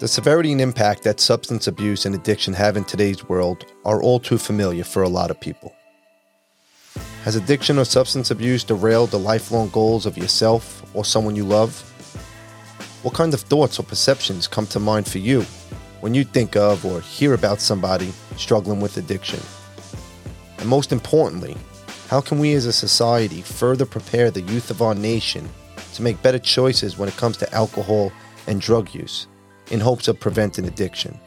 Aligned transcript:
The 0.00 0.08
severity 0.08 0.50
and 0.50 0.62
impact 0.62 1.02
that 1.02 1.20
substance 1.20 1.66
abuse 1.66 2.06
and 2.06 2.14
addiction 2.14 2.54
have 2.54 2.78
in 2.78 2.84
today's 2.84 3.28
world 3.28 3.66
are 3.84 4.02
all 4.02 4.18
too 4.18 4.38
familiar 4.38 4.82
for 4.82 5.02
a 5.02 5.10
lot 5.10 5.30
of 5.30 5.38
people. 5.38 5.74
Has 7.24 7.36
addiction 7.36 7.78
or 7.78 7.84
substance 7.84 8.30
abuse 8.30 8.64
derailed 8.64 9.10
the 9.10 9.18
lifelong 9.18 9.68
goals 9.68 10.06
of 10.06 10.16
yourself 10.16 10.82
or 10.94 11.04
someone 11.04 11.36
you 11.36 11.44
love? 11.44 11.78
What 13.02 13.12
kind 13.12 13.34
of 13.34 13.42
thoughts 13.42 13.78
or 13.78 13.82
perceptions 13.82 14.48
come 14.48 14.66
to 14.68 14.80
mind 14.80 15.06
for 15.06 15.18
you 15.18 15.42
when 16.00 16.14
you 16.14 16.24
think 16.24 16.56
of 16.56 16.86
or 16.86 17.02
hear 17.02 17.34
about 17.34 17.60
somebody 17.60 18.10
struggling 18.38 18.80
with 18.80 18.96
addiction? 18.96 19.40
And 20.60 20.66
most 20.66 20.92
importantly, 20.92 21.58
how 22.08 22.22
can 22.22 22.38
we 22.38 22.54
as 22.54 22.64
a 22.64 22.72
society 22.72 23.42
further 23.42 23.84
prepare 23.84 24.30
the 24.30 24.40
youth 24.40 24.70
of 24.70 24.80
our 24.80 24.94
nation 24.94 25.46
to 25.92 26.00
make 26.00 26.22
better 26.22 26.38
choices 26.38 26.96
when 26.96 27.10
it 27.10 27.18
comes 27.18 27.36
to 27.36 27.54
alcohol 27.54 28.10
and 28.46 28.62
drug 28.62 28.94
use 28.94 29.26
in 29.70 29.80
hopes 29.80 30.08
of 30.08 30.20
preventing 30.20 30.66
addiction? 30.66 31.18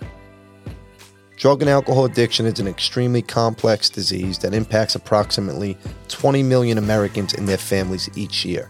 Drug 1.37 1.61
and 1.61 1.69
alcohol 1.69 2.05
addiction 2.05 2.45
is 2.45 2.59
an 2.59 2.67
extremely 2.67 3.21
complex 3.21 3.89
disease 3.89 4.37
that 4.39 4.53
impacts 4.53 4.95
approximately 4.95 5.77
20 6.07 6.43
million 6.43 6.77
Americans 6.77 7.33
and 7.33 7.47
their 7.49 7.57
families 7.57 8.09
each 8.15 8.45
year. 8.45 8.69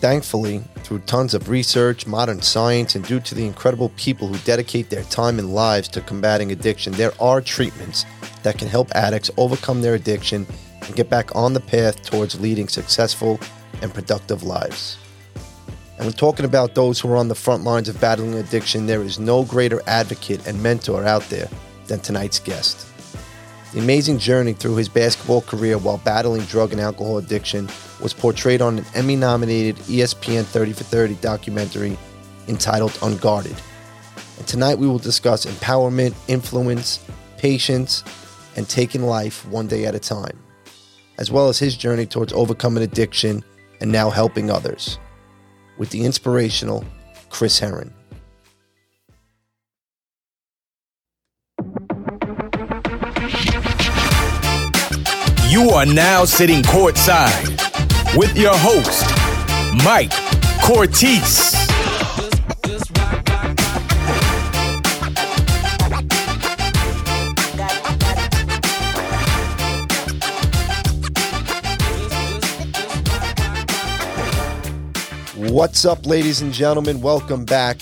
Thankfully, 0.00 0.62
through 0.78 1.00
tons 1.00 1.34
of 1.34 1.48
research, 1.48 2.06
modern 2.06 2.42
science, 2.42 2.94
and 2.94 3.04
due 3.04 3.20
to 3.20 3.34
the 3.34 3.46
incredible 3.46 3.90
people 3.96 4.28
who 4.28 4.38
dedicate 4.38 4.90
their 4.90 5.04
time 5.04 5.38
and 5.38 5.54
lives 5.54 5.88
to 5.88 6.00
combating 6.00 6.52
addiction, 6.52 6.92
there 6.94 7.12
are 7.20 7.40
treatments 7.40 8.04
that 8.42 8.58
can 8.58 8.66
help 8.66 8.90
addicts 8.94 9.30
overcome 9.36 9.82
their 9.82 9.94
addiction 9.94 10.46
and 10.82 10.96
get 10.96 11.10
back 11.10 11.34
on 11.36 11.52
the 11.52 11.60
path 11.60 12.02
towards 12.02 12.40
leading 12.40 12.66
successful 12.66 13.38
and 13.82 13.92
productive 13.92 14.42
lives. 14.42 14.96
And 16.00 16.06
when 16.06 16.14
talking 16.14 16.46
about 16.46 16.74
those 16.74 16.98
who 16.98 17.12
are 17.12 17.16
on 17.18 17.28
the 17.28 17.34
front 17.34 17.62
lines 17.62 17.86
of 17.86 18.00
battling 18.00 18.32
addiction, 18.32 18.86
there 18.86 19.02
is 19.02 19.18
no 19.18 19.44
greater 19.44 19.82
advocate 19.86 20.46
and 20.46 20.62
mentor 20.62 21.04
out 21.04 21.24
there 21.24 21.46
than 21.88 22.00
tonight's 22.00 22.38
guest. 22.38 22.86
The 23.74 23.80
amazing 23.80 24.16
journey 24.16 24.54
through 24.54 24.76
his 24.76 24.88
basketball 24.88 25.42
career 25.42 25.76
while 25.76 25.98
battling 25.98 26.40
drug 26.44 26.72
and 26.72 26.80
alcohol 26.80 27.18
addiction 27.18 27.68
was 28.00 28.14
portrayed 28.14 28.62
on 28.62 28.78
an 28.78 28.86
Emmy 28.94 29.14
nominated 29.14 29.76
ESPN 29.76 30.44
30 30.44 30.72
for 30.72 30.84
30 30.84 31.16
documentary 31.16 31.98
entitled 32.48 32.98
Unguarded. 33.02 33.60
And 34.38 34.46
tonight 34.46 34.78
we 34.78 34.88
will 34.88 34.98
discuss 34.98 35.44
empowerment, 35.44 36.14
influence, 36.28 37.04
patience, 37.36 38.04
and 38.56 38.66
taking 38.66 39.02
life 39.02 39.46
one 39.48 39.66
day 39.66 39.84
at 39.84 39.94
a 39.94 40.00
time, 40.00 40.42
as 41.18 41.30
well 41.30 41.50
as 41.50 41.58
his 41.58 41.76
journey 41.76 42.06
towards 42.06 42.32
overcoming 42.32 42.84
addiction 42.84 43.44
and 43.82 43.92
now 43.92 44.08
helping 44.08 44.50
others. 44.50 44.98
With 45.80 45.88
the 45.88 46.04
inspirational 46.04 46.84
Chris 47.30 47.58
Herren. 47.58 47.94
You 55.48 55.70
are 55.70 55.86
now 55.86 56.26
sitting 56.26 56.60
courtside 56.64 58.14
with 58.14 58.36
your 58.36 58.52
host, 58.54 59.06
Mike 59.82 60.12
Cortese. 60.62 61.59
What's 75.50 75.84
up, 75.84 76.06
ladies 76.06 76.42
and 76.42 76.52
gentlemen? 76.52 77.00
Welcome 77.00 77.44
back 77.44 77.80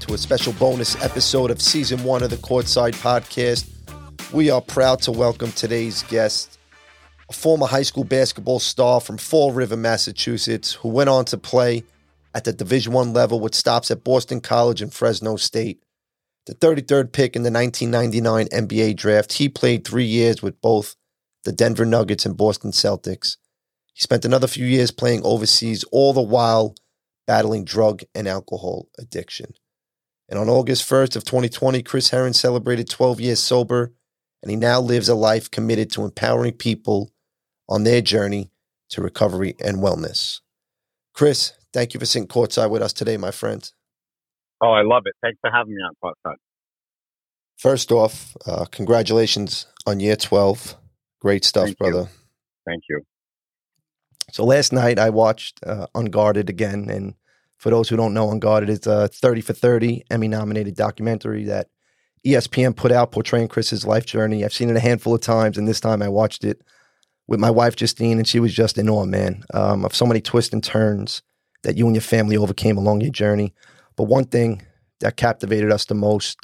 to 0.00 0.12
a 0.12 0.18
special 0.18 0.52
bonus 0.52 1.02
episode 1.02 1.50
of 1.50 1.62
season 1.62 2.04
one 2.04 2.22
of 2.22 2.28
the 2.28 2.36
Courtside 2.36 2.92
Podcast. 2.92 3.66
We 4.34 4.50
are 4.50 4.60
proud 4.60 5.00
to 5.02 5.12
welcome 5.12 5.50
today's 5.52 6.02
guest, 6.02 6.58
a 7.30 7.32
former 7.32 7.64
high 7.64 7.84
school 7.84 8.04
basketball 8.04 8.58
star 8.58 9.00
from 9.00 9.16
Fall 9.16 9.52
River, 9.52 9.78
Massachusetts, 9.78 10.74
who 10.74 10.90
went 10.90 11.08
on 11.08 11.24
to 11.24 11.38
play 11.38 11.84
at 12.34 12.44
the 12.44 12.52
Division 12.52 12.92
One 12.92 13.14
level 13.14 13.40
with 13.40 13.54
stops 13.54 13.90
at 13.90 14.04
Boston 14.04 14.42
College 14.42 14.82
and 14.82 14.92
Fresno 14.92 15.36
State. 15.36 15.82
The 16.44 16.54
33rd 16.54 17.12
pick 17.12 17.34
in 17.34 17.44
the 17.44 17.50
1999 17.50 18.48
NBA 18.48 18.94
draft, 18.94 19.32
he 19.32 19.48
played 19.48 19.86
three 19.86 20.04
years 20.04 20.42
with 20.42 20.60
both 20.60 20.96
the 21.44 21.52
Denver 21.52 21.86
Nuggets 21.86 22.26
and 22.26 22.36
Boston 22.36 22.72
Celtics. 22.72 23.38
He 23.94 24.02
spent 24.02 24.26
another 24.26 24.46
few 24.46 24.66
years 24.66 24.90
playing 24.90 25.22
overseas, 25.24 25.82
all 25.84 26.12
the 26.12 26.20
while 26.20 26.74
battling 27.26 27.64
drug 27.64 28.02
and 28.14 28.28
alcohol 28.28 28.88
addiction. 28.98 29.54
And 30.28 30.38
on 30.38 30.48
August 30.48 30.88
1st 30.88 31.16
of 31.16 31.24
2020, 31.24 31.82
Chris 31.82 32.10
Herren 32.10 32.32
celebrated 32.32 32.88
12 32.88 33.20
years 33.20 33.40
sober, 33.40 33.92
and 34.42 34.50
he 34.50 34.56
now 34.56 34.80
lives 34.80 35.08
a 35.08 35.14
life 35.14 35.50
committed 35.50 35.90
to 35.92 36.04
empowering 36.04 36.52
people 36.52 37.12
on 37.68 37.84
their 37.84 38.00
journey 38.00 38.50
to 38.90 39.02
recovery 39.02 39.54
and 39.62 39.78
wellness. 39.78 40.40
Chris, 41.14 41.52
thank 41.72 41.94
you 41.94 42.00
for 42.00 42.06
sitting 42.06 42.28
courtside 42.28 42.70
with 42.70 42.82
us 42.82 42.92
today, 42.92 43.16
my 43.16 43.30
friend. 43.30 43.70
Oh, 44.60 44.70
I 44.70 44.82
love 44.82 45.02
it. 45.06 45.14
Thanks 45.22 45.38
for 45.40 45.50
having 45.50 45.74
me 45.74 45.82
on 45.82 45.94
courtside. 46.02 46.36
First 47.56 47.90
off, 47.90 48.36
uh, 48.46 48.66
congratulations 48.66 49.66
on 49.86 50.00
year 50.00 50.16
12. 50.16 50.76
Great 51.20 51.44
stuff, 51.44 51.64
Thank 51.66 51.78
brother. 51.78 52.00
You. 52.00 52.08
Thank 52.66 52.82
you. 52.88 53.02
So 54.32 54.44
last 54.44 54.72
night 54.72 54.98
I 54.98 55.10
watched 55.10 55.60
uh, 55.64 55.86
Unguarded 55.94 56.50
again, 56.50 56.88
and 56.90 57.14
for 57.58 57.70
those 57.70 57.88
who 57.88 57.96
don't 57.96 58.14
know, 58.14 58.30
Unguarded 58.30 58.68
is 58.68 58.86
a 58.86 59.08
30 59.08 59.40
for 59.40 59.52
30 59.52 60.04
Emmy 60.10 60.28
nominated 60.28 60.74
documentary 60.74 61.44
that 61.44 61.68
ESPN 62.26 62.74
put 62.74 62.90
out 62.90 63.12
portraying 63.12 63.48
Chris's 63.48 63.86
life 63.86 64.04
journey. 64.04 64.44
I've 64.44 64.52
seen 64.52 64.68
it 64.68 64.76
a 64.76 64.80
handful 64.80 65.14
of 65.14 65.20
times, 65.20 65.56
and 65.56 65.68
this 65.68 65.80
time 65.80 66.02
I 66.02 66.08
watched 66.08 66.44
it 66.44 66.60
with 67.28 67.40
my 67.40 67.50
wife 67.50 67.76
Justine, 67.76 68.18
and 68.18 68.26
she 68.26 68.40
was 68.40 68.52
just 68.52 68.78
in 68.78 68.88
awe, 68.88 69.04
man, 69.04 69.44
um, 69.54 69.84
of 69.84 69.94
so 69.94 70.06
many 70.06 70.20
twists 70.20 70.52
and 70.52 70.62
turns 70.62 71.22
that 71.62 71.76
you 71.76 71.86
and 71.86 71.94
your 71.94 72.02
family 72.02 72.36
overcame 72.36 72.76
along 72.76 73.00
your 73.00 73.10
journey. 73.10 73.54
But 73.96 74.04
one 74.04 74.24
thing 74.24 74.62
that 75.00 75.16
captivated 75.16 75.70
us 75.72 75.84
the 75.84 75.94
most 75.94 76.38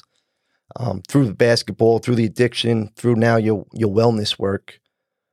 um, 0.76 1.03
through 1.09 1.26
the 1.26 1.34
basketball, 1.34 1.98
through 1.98 2.15
the 2.15 2.25
addiction, 2.25 2.91
through 2.97 3.16
now 3.16 3.37
your 3.37 3.66
your 3.72 3.92
wellness 3.92 4.38
work 4.38 4.81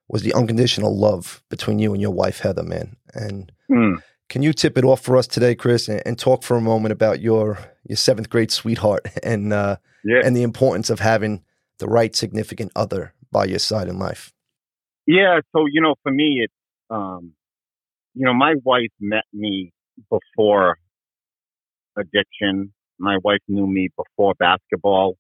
was 0.09 0.24
the 0.24 0.34
unconditional 0.34 0.97
love 0.97 1.42
between 1.50 1.80
you 1.80 1.94
and 1.94 2.02
your 2.02 2.12
wife 2.12 2.40
Heather, 2.40 2.64
man. 2.64 2.97
And 3.14 3.52
Mm. 3.70 4.02
can 4.30 4.42
you 4.42 4.52
tip 4.53 4.78
it 4.78 4.84
off 4.84 5.02
for 5.02 5.16
us 5.16 5.28
today, 5.28 5.53
Chris, 5.56 5.88
and, 5.88 6.02
and 6.06 6.18
talk 6.18 6.44
for 6.44 6.58
a 6.58 6.62
moment 6.62 6.92
about 6.92 7.22
your 7.22 7.58
your 7.88 7.96
seventh 7.97 8.30
grade 8.30 8.52
sweetheart 8.52 9.06
and 9.24 9.53
uh, 9.53 9.78
Yeah. 10.03 10.22
and 10.25 10.36
the 10.36 10.44
importance 10.44 10.90
of 10.90 11.00
having 11.00 11.44
the 11.78 11.88
right 11.88 12.16
significant 12.16 12.72
other 12.75 13.14
by 13.31 13.46
your 13.46 13.59
side 13.59 13.88
in 13.88 13.97
life? 14.00 14.34
Yeah. 15.06 15.40
So, 15.56 15.66
you 15.72 15.81
know, 15.81 15.96
for 16.03 16.12
me, 16.12 16.41
it's, 16.44 16.53
um, 16.90 17.34
you 18.16 18.26
know, 18.26 18.34
my 18.34 18.56
wife 18.64 18.91
met 19.00 19.24
me 19.34 19.72
before 20.09 20.78
addiction. 21.97 22.74
My 23.00 23.18
wife 23.24 23.41
knew 23.47 23.68
me 23.68 23.90
before 23.96 24.34
basketball. 24.40 25.16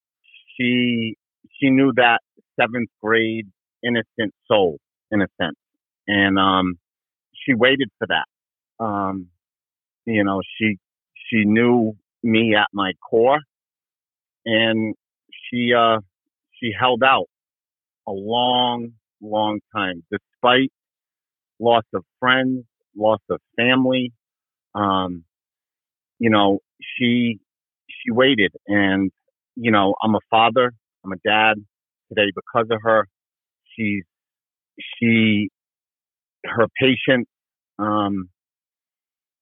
She, 0.57 1.15
she 1.59 1.69
knew 1.69 1.93
that 1.95 2.19
seventh 2.59 2.89
grade 3.01 3.47
innocent 3.83 4.33
soul 4.47 4.79
in 5.11 5.21
a 5.21 5.27
sense. 5.41 5.57
And, 6.07 6.37
um, 6.39 6.79
she 7.33 7.53
waited 7.53 7.89
for 7.99 8.07
that. 8.07 8.83
Um, 8.83 9.27
you 10.05 10.23
know, 10.23 10.41
she, 10.57 10.77
she 11.29 11.45
knew 11.45 11.93
me 12.23 12.55
at 12.55 12.67
my 12.73 12.93
core 13.09 13.39
and 14.45 14.95
she, 15.31 15.73
uh, 15.73 15.99
she 16.59 16.71
held 16.77 17.03
out 17.03 17.27
a 18.07 18.11
long, 18.11 18.91
long 19.21 19.59
time, 19.75 20.03
despite 20.11 20.71
loss 21.59 21.83
of 21.93 22.03
friends, 22.19 22.65
loss 22.95 23.19
of 23.29 23.39
family. 23.57 24.11
Um, 24.75 25.23
you 26.19 26.29
know, 26.29 26.59
she 26.79 27.39
she 27.87 28.11
waited, 28.11 28.51
and 28.67 29.11
you 29.55 29.71
know, 29.71 29.95
I'm 30.01 30.15
a 30.15 30.19
father, 30.29 30.71
I'm 31.05 31.11
a 31.11 31.17
dad 31.25 31.55
today 32.09 32.31
because 32.35 32.67
of 32.71 32.79
her. 32.83 33.07
She's 33.79 34.03
she 34.99 35.49
her 36.45 36.67
patience 36.79 37.27
um, 37.79 38.29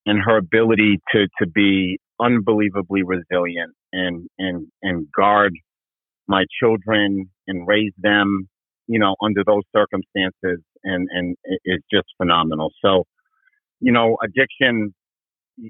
and 0.05 0.19
her 0.25 0.37
ability 0.37 0.99
to 1.13 1.27
to 1.39 1.47
be 1.47 1.99
unbelievably 2.21 3.03
resilient 3.03 3.73
and 3.93 4.27
and 4.39 4.67
and 4.83 5.07
guard 5.17 5.53
my 6.27 6.45
children 6.61 7.29
and 7.47 7.67
raise 7.67 7.93
them 7.99 8.47
you 8.87 8.99
know, 8.99 9.15
under 9.21 9.43
those 9.45 9.63
circumstances 9.75 10.63
and, 10.83 11.07
and 11.11 11.35
it 11.43 11.59
is 11.65 11.79
just 11.91 12.07
phenomenal. 12.17 12.71
So, 12.83 13.03
you 13.79 13.91
know, 13.91 14.17
addiction, 14.23 14.93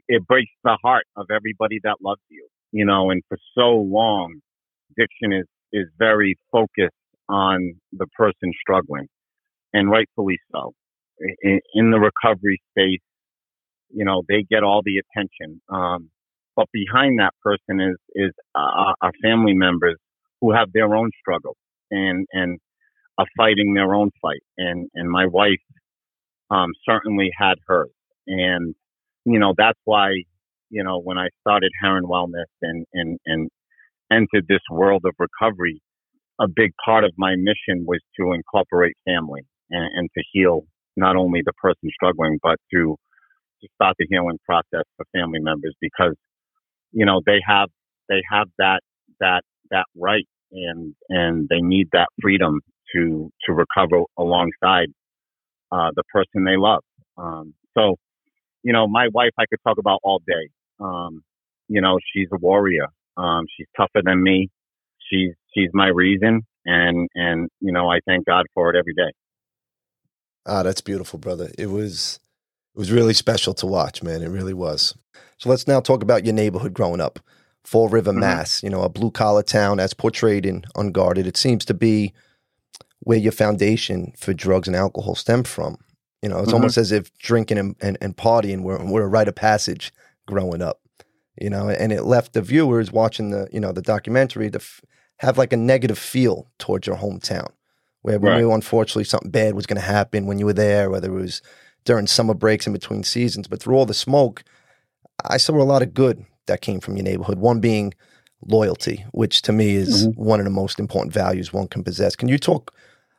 it 0.07 0.25
breaks 0.27 0.51
the 0.63 0.77
heart 0.83 1.05
of 1.15 1.27
everybody 1.33 1.79
that 1.83 1.97
loves 2.01 2.21
you, 2.29 2.47
you 2.71 2.85
know, 2.85 3.09
and 3.09 3.23
for 3.27 3.37
so 3.57 3.71
long, 3.75 4.39
addiction 4.91 5.33
is, 5.33 5.45
is 5.73 5.87
very 5.97 6.37
focused 6.51 6.96
on 7.29 7.75
the 7.93 8.07
person 8.17 8.51
struggling 8.61 9.07
and 9.73 9.89
rightfully 9.89 10.39
so. 10.51 10.73
In, 11.41 11.59
in 11.73 11.91
the 11.91 11.99
recovery 11.99 12.61
space, 12.71 13.01
you 13.89 14.05
know, 14.05 14.23
they 14.27 14.45
get 14.49 14.63
all 14.63 14.81
the 14.83 15.01
attention. 15.01 15.61
Um, 15.69 16.09
but 16.55 16.67
behind 16.73 17.19
that 17.19 17.33
person 17.43 17.79
is 17.79 17.97
is 18.15 18.31
uh, 18.55 18.93
our 19.01 19.11
family 19.23 19.53
members 19.53 19.97
who 20.41 20.51
have 20.53 20.71
their 20.73 20.95
own 20.95 21.11
struggles 21.21 21.57
and 21.91 22.25
and 22.33 22.59
are 23.17 23.27
fighting 23.37 23.73
their 23.73 23.93
own 23.95 24.11
fight. 24.21 24.43
And 24.57 24.89
and 24.93 25.09
my 25.09 25.27
wife 25.27 25.61
um, 26.49 26.69
certainly 26.87 27.29
had 27.37 27.55
hers, 27.67 27.89
and 28.27 28.75
you 29.25 29.39
know 29.39 29.53
that's 29.57 29.79
why 29.85 30.09
you 30.69 30.83
know 30.83 30.99
when 30.99 31.17
I 31.17 31.29
started 31.41 31.71
Herren 31.81 32.05
Wellness 32.05 32.51
and 32.61 32.85
and 32.93 33.19
and 33.25 33.49
entered 34.11 34.47
this 34.47 34.61
world 34.71 35.03
of 35.05 35.13
recovery, 35.19 35.81
a 36.39 36.47
big 36.47 36.71
part 36.83 37.03
of 37.03 37.11
my 37.17 37.35
mission 37.35 37.85
was 37.85 37.99
to 38.19 38.33
incorporate 38.33 38.95
family 39.05 39.41
and, 39.69 39.89
and 39.95 40.09
to 40.17 40.23
heal 40.31 40.65
not 40.95 41.15
only 41.15 41.41
the 41.45 41.53
person 41.53 41.89
struggling, 41.93 42.39
but 42.41 42.57
to 42.73 42.95
to 43.61 43.67
start 43.73 43.95
the 43.97 44.05
healing 44.09 44.37
process 44.45 44.85
for 44.97 45.05
family 45.13 45.39
members 45.39 45.75
because 45.81 46.15
you 46.91 47.05
know 47.05 47.21
they 47.25 47.39
have 47.45 47.69
they 48.09 48.21
have 48.31 48.47
that 48.59 48.81
that 49.19 49.41
that 49.71 49.85
right 49.95 50.27
and 50.51 50.93
and 51.09 51.47
they 51.49 51.61
need 51.61 51.87
that 51.93 52.07
freedom 52.21 52.61
to 52.93 53.31
to 53.45 53.53
recover 53.53 54.03
alongside 54.17 54.87
uh, 55.71 55.89
the 55.95 56.03
person 56.13 56.43
they 56.43 56.57
love. 56.57 56.81
Um, 57.17 57.53
so, 57.77 57.95
you 58.63 58.73
know, 58.73 58.87
my 58.87 59.07
wife 59.13 59.31
I 59.39 59.45
could 59.49 59.59
talk 59.65 59.77
about 59.77 59.99
all 60.03 60.21
day. 60.25 60.49
Um, 60.79 61.23
you 61.67 61.81
know, 61.81 61.99
she's 62.13 62.27
a 62.33 62.37
warrior. 62.37 62.87
Um, 63.17 63.45
she's 63.55 63.67
tougher 63.75 64.01
than 64.03 64.23
me. 64.23 64.49
She's 65.09 65.33
she's 65.53 65.69
my 65.73 65.87
reason, 65.87 66.41
and 66.65 67.07
and 67.15 67.49
you 67.59 67.71
know 67.71 67.89
I 67.89 67.99
thank 68.05 68.25
God 68.25 68.45
for 68.53 68.73
it 68.73 68.77
every 68.77 68.93
day. 68.93 69.11
Ah, 70.45 70.63
that's 70.63 70.81
beautiful, 70.81 71.19
brother. 71.19 71.51
It 71.57 71.67
was 71.67 72.19
it 72.75 72.79
was 72.79 72.91
really 72.91 73.13
special 73.13 73.53
to 73.55 73.65
watch, 73.65 74.03
man. 74.03 74.21
It 74.21 74.29
really 74.29 74.53
was. 74.53 74.95
So 75.37 75.49
let's 75.49 75.67
now 75.67 75.79
talk 75.79 76.03
about 76.03 76.25
your 76.25 76.33
neighborhood 76.33 76.73
growing 76.73 77.01
up. 77.01 77.19
Fall 77.63 77.89
River, 77.89 78.11
mm-hmm. 78.11 78.21
Mass, 78.21 78.63
you 78.63 78.69
know, 78.69 78.83
a 78.83 78.89
blue 78.89 79.11
collar 79.11 79.43
town 79.43 79.79
as 79.79 79.93
portrayed 79.93 80.45
in 80.45 80.63
Unguarded. 80.75 81.27
It 81.27 81.35
seems 81.35 81.65
to 81.65 81.73
be 81.73 82.13
where 82.99 83.17
your 83.17 83.33
foundation 83.33 84.13
for 84.17 84.33
drugs 84.33 84.67
and 84.67 84.75
alcohol 84.75 85.15
stem 85.15 85.43
from. 85.43 85.77
You 86.21 86.29
know, 86.29 86.37
it's 86.37 86.47
mm-hmm. 86.47 86.55
almost 86.55 86.77
as 86.77 86.91
if 86.91 87.15
drinking 87.17 87.57
and, 87.57 87.75
and, 87.81 87.97
and 87.99 88.15
partying 88.15 88.61
were, 88.61 88.83
were 88.85 89.03
a 89.03 89.07
rite 89.07 89.27
of 89.27 89.35
passage 89.35 89.91
growing 90.27 90.61
up, 90.61 90.79
you 91.39 91.49
know, 91.49 91.69
and 91.69 91.91
it 91.91 92.03
left 92.03 92.33
the 92.33 92.41
viewers 92.41 92.91
watching 92.91 93.31
the, 93.31 93.47
you 93.51 93.59
know, 93.59 93.71
the 93.71 93.81
documentary 93.81 94.49
to 94.49 94.59
f- 94.59 94.81
have 95.17 95.37
like 95.37 95.53
a 95.53 95.57
negative 95.57 95.97
feel 95.97 96.47
towards 96.57 96.87
your 96.87 96.97
hometown 96.97 97.49
where 98.01 98.19
we 98.19 98.29
right. 98.29 98.39
knew 98.39 98.53
unfortunately 98.53 99.03
something 99.03 99.31
bad 99.31 99.55
was 99.55 99.65
going 99.65 99.79
to 99.79 99.85
happen 99.85 100.25
when 100.25 100.39
you 100.39 100.45
were 100.45 100.53
there, 100.53 100.89
whether 100.89 101.09
it 101.09 101.21
was 101.21 101.41
during 101.83 102.07
summer 102.07 102.33
breaks 102.33 102.67
in 102.67 102.73
between 102.73 103.03
seasons. 103.03 103.47
But 103.47 103.61
through 103.61 103.75
all 103.75 103.85
the 103.85 103.93
smoke, 103.93 104.43
I 105.25 105.37
saw 105.37 105.61
a 105.61 105.63
lot 105.63 105.81
of 105.81 105.93
good 105.93 106.25
that 106.45 106.61
came 106.61 106.79
from 106.79 106.95
your 106.95 107.03
neighborhood. 107.03 107.39
One 107.39 107.59
being 107.59 107.93
loyalty, 108.45 109.05
which 109.11 109.41
to 109.43 109.51
me 109.51 109.75
is 109.75 110.07
mm-hmm. 110.07 110.23
one 110.23 110.39
of 110.39 110.45
the 110.45 110.51
most 110.51 110.79
important 110.79 111.13
values 111.13 111.51
one 111.51 111.67
can 111.67 111.83
possess. 111.83 112.15
Can 112.15 112.27
you 112.27 112.37
talk 112.37 112.73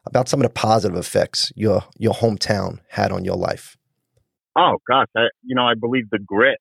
about 0.06 0.28
some 0.28 0.40
of 0.40 0.44
the 0.44 0.54
positive 0.54 0.96
effects 0.96 1.52
your 1.54 1.84
your 1.96 2.14
hometown 2.14 2.78
had 2.88 3.12
on 3.12 3.24
your 3.24 3.36
life? 3.36 3.76
Oh 4.56 4.78
gosh, 4.88 5.08
I, 5.16 5.28
you 5.44 5.54
know 5.54 5.66
I 5.66 5.74
believe 5.74 6.08
the 6.10 6.18
grit, 6.18 6.58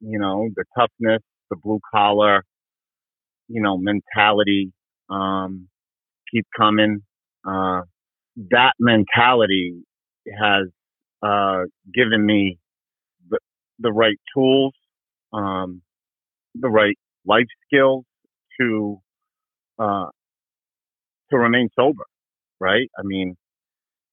you 0.00 0.18
know 0.18 0.48
the 0.54 0.64
toughness, 0.78 1.22
the 1.50 1.56
blue 1.56 1.80
collar, 1.92 2.44
you 3.48 3.62
know 3.62 3.78
mentality, 3.78 4.72
um, 5.10 5.68
keep 6.32 6.46
coming. 6.56 7.02
Uh, 7.46 7.82
that 8.50 8.72
mentality 8.80 9.84
has 10.40 10.66
uh, 11.22 11.62
given 11.94 12.24
me 12.24 12.58
the, 13.30 13.38
the 13.80 13.92
right 13.92 14.18
tools 14.36 14.74
um, 15.32 15.82
the 16.54 16.68
right 16.68 16.96
life 17.26 17.46
skills 17.66 18.04
to 18.60 18.98
uh, 19.78 20.06
to 21.30 21.38
remain 21.38 21.68
sober, 21.76 22.04
right? 22.60 22.88
I 22.98 23.02
mean, 23.02 23.36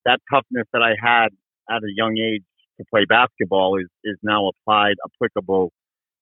that 0.06 0.19
toughness 0.31 0.66
that 0.74 0.81
I 0.81 0.95
had 1.01 1.30
at 1.69 1.83
a 1.83 1.94
young 1.95 2.18
age 2.18 2.44
to 2.80 2.86
play 2.89 3.06
basketball 3.07 3.80
is 3.80 3.88
is 4.04 4.18
now 4.24 4.50
applied, 4.50 4.95
applicable 5.06 5.72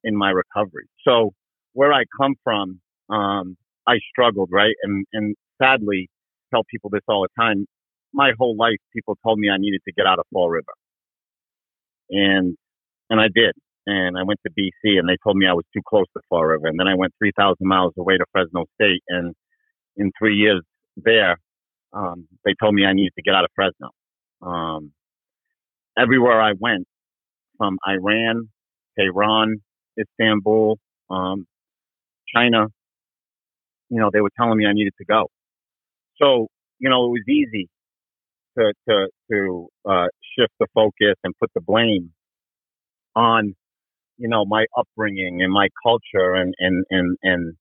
in 0.04 0.16
my 0.16 0.32
recovery. 0.32 0.88
So 1.08 1.32
where 1.74 1.94
I 1.94 2.04
come 2.20 2.36
from, 2.44 2.82
um, 3.10 3.58
I 3.88 4.00
struggled, 4.12 4.50
right? 4.52 4.76
And 4.84 5.06
and 5.14 5.36
sadly, 5.62 6.10
tell 6.54 6.64
people 6.70 6.90
this 6.92 7.02
all 7.08 7.24
the 7.24 7.42
time. 7.42 7.66
My 8.14 8.32
whole 8.40 8.56
life, 8.58 8.78
people 8.94 9.18
told 9.26 9.40
me 9.40 9.50
I 9.50 9.58
needed 9.58 9.82
to 9.88 9.94
get 9.94 10.06
out 10.08 10.20
of 10.20 10.26
Fall 10.34 10.50
River, 10.50 10.74
and 12.12 12.58
and 13.10 13.22
I 13.22 13.28
did 13.34 13.54
and 13.88 14.18
I 14.18 14.24
went 14.24 14.40
to 14.46 14.52
BC 14.52 15.00
and 15.00 15.10
they 15.10 15.18
told 15.24 15.38
me 15.38 15.48
I 15.48 15.54
was 15.54 15.66
too 15.74 15.82
close 15.88 16.06
to 16.16 16.22
Fall 16.30 16.46
River. 16.46 16.68
And 16.68 16.80
then 16.80 16.88
I 16.88 16.96
went 16.96 17.14
3,000 17.20 17.58
miles 17.62 17.94
away 17.98 18.18
to 18.18 18.26
Fresno 18.32 18.66
State. 18.76 19.02
And 19.10 19.34
in 19.98 20.12
three 20.20 20.36
years 20.36 20.62
there, 20.98 21.38
um, 21.94 22.28
they 22.46 22.54
told 22.62 22.76
me 22.76 22.86
I 22.86 22.94
needed 22.94 23.14
to 23.18 23.24
get 23.24 23.36
out 23.36 23.46
of 23.46 23.52
Fresno. 23.56 23.90
Um, 24.42 24.94
everywhere 25.98 26.42
I 26.42 26.54
went, 26.60 26.86
from 27.58 27.78
Iran, 27.88 28.50
Tehran, 29.00 29.58
Istanbul, 30.00 30.80
um, 31.12 31.46
China, 32.34 32.68
you 33.90 34.00
know, 34.00 34.10
they 34.14 34.22
were 34.22 34.32
telling 34.38 34.58
me 34.58 34.66
I 34.66 34.74
needed 34.74 34.94
to 35.00 35.06
go. 35.06 35.28
So, 36.22 36.48
you 36.80 36.90
know, 36.90 37.06
it 37.06 37.10
was 37.10 37.24
easy 37.30 37.70
to, 38.58 38.74
to, 38.90 39.08
to, 39.32 39.68
uh, 39.90 40.08
shift 40.38 40.54
the 40.60 40.68
focus 40.74 41.16
and 41.24 41.34
put 41.40 41.52
the 41.56 41.62
blame 41.62 42.12
on 43.16 43.56
you 44.20 44.28
know, 44.30 44.46
my 44.46 44.66
upbringing 44.78 45.42
and 45.42 45.52
my 45.52 45.70
culture 45.84 46.36
and, 46.36 46.54
and, 46.60 46.86
and, 46.92 47.18
and, 47.24 47.56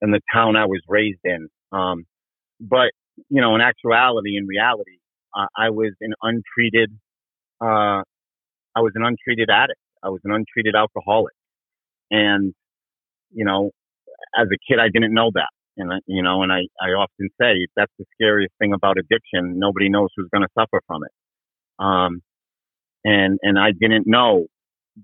and 0.00 0.14
the 0.14 0.20
town 0.32 0.56
I 0.56 0.66
was 0.66 0.80
raised 0.88 1.20
in. 1.24 1.48
Um, 1.72 2.04
but, 2.60 2.92
you 3.28 3.42
know, 3.42 3.54
in 3.56 3.60
actuality, 3.60 4.36
in 4.36 4.46
reality, 4.46 4.98
uh, 5.36 5.46
I 5.56 5.70
was 5.70 5.92
an 6.00 6.14
untreated, 6.22 6.92
uh, 7.60 8.02
I 8.76 8.80
was 8.80 8.92
an 8.94 9.04
untreated 9.04 9.50
addict. 9.50 9.80
I 10.02 10.10
was 10.10 10.20
an 10.24 10.32
untreated 10.32 10.76
alcoholic. 10.76 11.34
And, 12.10 12.54
you 13.32 13.44
know, 13.44 13.70
as 14.38 14.46
a 14.46 14.58
kid, 14.70 14.78
I 14.80 14.88
didn't 14.92 15.14
know 15.14 15.30
that. 15.34 15.48
And, 15.76 15.92
you 16.06 16.22
know, 16.22 16.42
and 16.42 16.52
I, 16.52 16.60
I 16.80 16.90
often 16.90 17.28
say 17.40 17.66
that's 17.76 17.92
the 17.98 18.06
scariest 18.14 18.54
thing 18.58 18.72
about 18.72 18.96
addiction. 18.98 19.58
Nobody 19.58 19.88
knows 19.88 20.08
who's 20.16 20.28
going 20.32 20.42
to 20.42 20.52
suffer 20.58 20.80
from 20.86 21.02
it. 21.04 21.12
Um, 21.78 22.22
and, 23.04 23.38
and 23.42 23.58
I 23.58 23.72
didn't 23.78 24.06
know 24.06 24.46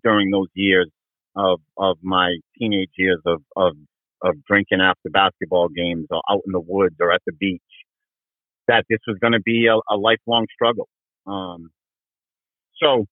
during 0.02 0.30
those 0.30 0.48
years 0.54 0.90
of 1.36 1.60
of 1.78 1.96
my 2.02 2.36
teenage 2.58 2.90
years 2.96 3.20
of 3.24 3.42
of 3.56 3.72
of 4.22 4.34
drinking 4.46 4.80
after 4.80 5.10
basketball 5.10 5.68
games 5.68 6.06
or 6.10 6.22
out 6.30 6.42
in 6.46 6.52
the 6.52 6.60
woods 6.60 6.96
or 7.00 7.12
at 7.12 7.22
the 7.26 7.32
beach 7.32 7.60
that 8.68 8.84
this 8.88 9.00
was 9.06 9.18
going 9.20 9.32
to 9.32 9.40
be 9.40 9.66
a, 9.66 9.74
a, 9.92 9.96
lifelong 9.96 10.46
struggle. 10.54 10.88
Um, 11.26 11.70
so, 12.80 13.06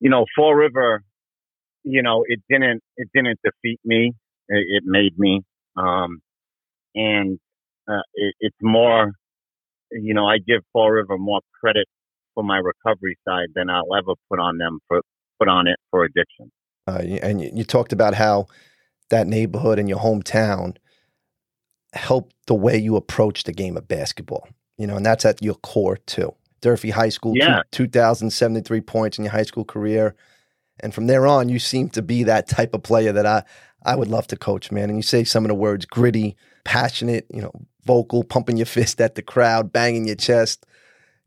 you 0.00 0.08
know, 0.08 0.24
Fall 0.34 0.54
River, 0.54 1.02
you 1.84 2.02
know, 2.02 2.24
it 2.26 2.40
didn't 2.48 2.82
it 2.96 3.08
didn't 3.14 3.38
defeat 3.44 3.80
me. 3.84 4.12
It, 4.48 4.64
it 4.68 4.82
made 4.86 5.18
me, 5.18 5.42
um, 5.76 6.20
and 6.94 7.38
uh, 7.88 8.02
it, 8.14 8.34
it's 8.40 8.56
more, 8.62 9.12
you 9.90 10.14
know, 10.14 10.26
I 10.26 10.38
give 10.38 10.62
Fall 10.72 10.90
River 10.90 11.18
more 11.18 11.40
credit 11.60 11.86
for 12.34 12.42
my 12.44 12.58
recovery 12.58 13.16
side 13.26 13.48
than 13.54 13.70
I'll 13.70 13.94
ever 13.96 14.14
put 14.30 14.38
on 14.38 14.58
them 14.58 14.78
for 14.88 15.02
put 15.38 15.48
on 15.48 15.66
it 15.66 15.76
for 15.90 16.04
addiction. 16.04 16.50
Uh, 16.86 17.02
and 17.22 17.40
you, 17.40 17.50
you 17.54 17.64
talked 17.64 17.92
about 17.92 18.14
how 18.14 18.46
that 19.10 19.26
neighborhood 19.26 19.78
and 19.78 19.88
your 19.88 19.98
hometown 19.98 20.76
helped 21.92 22.34
the 22.46 22.54
way 22.54 22.76
you 22.76 22.96
approach 22.96 23.44
the 23.44 23.52
game 23.52 23.76
of 23.76 23.88
basketball. 23.88 24.48
You 24.76 24.86
know, 24.86 24.96
and 24.96 25.06
that's 25.06 25.24
at 25.24 25.42
your 25.42 25.56
core 25.56 25.96
too. 25.96 26.34
Durfee 26.60 26.90
High 26.90 27.08
School, 27.08 27.34
yeah. 27.36 27.62
2,073 27.72 28.80
points 28.80 29.18
in 29.18 29.24
your 29.24 29.32
high 29.32 29.42
school 29.42 29.64
career. 29.64 30.14
And 30.80 30.94
from 30.94 31.06
there 31.06 31.26
on, 31.26 31.48
you 31.48 31.58
seem 31.58 31.88
to 31.90 32.02
be 32.02 32.24
that 32.24 32.48
type 32.48 32.74
of 32.74 32.82
player 32.82 33.12
that 33.12 33.26
I, 33.26 33.42
I 33.84 33.96
would 33.96 34.08
love 34.08 34.26
to 34.28 34.36
coach, 34.36 34.70
man. 34.70 34.88
And 34.90 34.98
you 34.98 35.02
say 35.02 35.24
some 35.24 35.44
of 35.44 35.48
the 35.48 35.54
words 35.54 35.86
gritty, 35.86 36.36
passionate, 36.64 37.26
you 37.32 37.42
know, 37.42 37.52
vocal, 37.84 38.24
pumping 38.24 38.56
your 38.56 38.66
fist 38.78 39.00
at 39.00 39.14
the 39.14 39.22
crowd, 39.22 39.72
banging 39.72 40.06
your 40.06 40.16
chest 40.16 40.64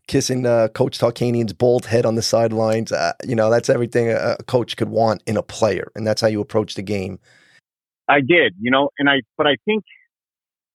kissing 0.07 0.45
uh, 0.45 0.67
Coach 0.69 0.99
Tarkanian's 0.99 1.53
bald 1.53 1.85
head 1.85 2.05
on 2.05 2.15
the 2.15 2.21
sidelines. 2.21 2.91
Uh, 2.91 3.13
you 3.25 3.35
know, 3.35 3.49
that's 3.49 3.69
everything 3.69 4.09
a, 4.09 4.35
a, 4.39 4.43
coach 4.43 4.75
could 4.75 4.89
want 4.89 5.23
in 5.25 5.37
a 5.37 5.43
player, 5.43 5.91
and 5.95 6.05
that's 6.05 6.21
how 6.21 6.27
you 6.27 6.41
approach 6.41 6.75
the 6.75 6.81
game. 6.81 7.19
I 8.07 8.19
did, 8.19 8.55
you 8.59 8.71
know, 8.71 8.89
and 8.99 9.09
I, 9.09 9.21
but 9.37 9.47
I 9.47 9.55
think, 9.63 9.83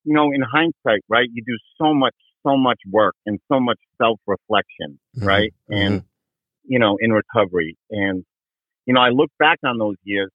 you 0.05 0.15
know, 0.15 0.31
in 0.33 0.41
hindsight, 0.41 1.03
right, 1.09 1.29
you 1.31 1.43
do 1.45 1.59
so 1.77 1.93
much, 1.93 2.15
so 2.47 2.57
much 2.57 2.81
work 2.91 3.15
and 3.27 3.39
so 3.49 3.61
much 3.61 3.79
self 4.01 4.19
reflection, 4.27 4.99
mm-hmm. 5.17 5.27
right, 5.27 5.55
and 5.69 6.01
mm-hmm. 6.01 6.07
you 6.65 6.79
know, 6.79 6.97
in 7.01 7.13
recovery, 7.13 7.77
and 7.91 8.25
you 8.87 8.95
know, 8.95 9.01
I 9.01 9.11
look 9.11 9.31
back 9.39 9.59
on 9.65 9.79
those 9.79 9.97
years, 10.05 10.31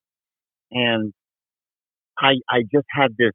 and 0.72 1.14
I, 2.20 2.34
I 2.50 2.62
just 2.72 2.88
had 2.92 3.16
this 3.18 3.32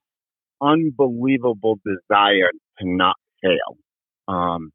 unbelievable 0.61 1.79
desire 1.85 2.51
to 2.79 2.89
not 2.89 3.17
fail. 3.43 3.77
Um, 4.29 4.71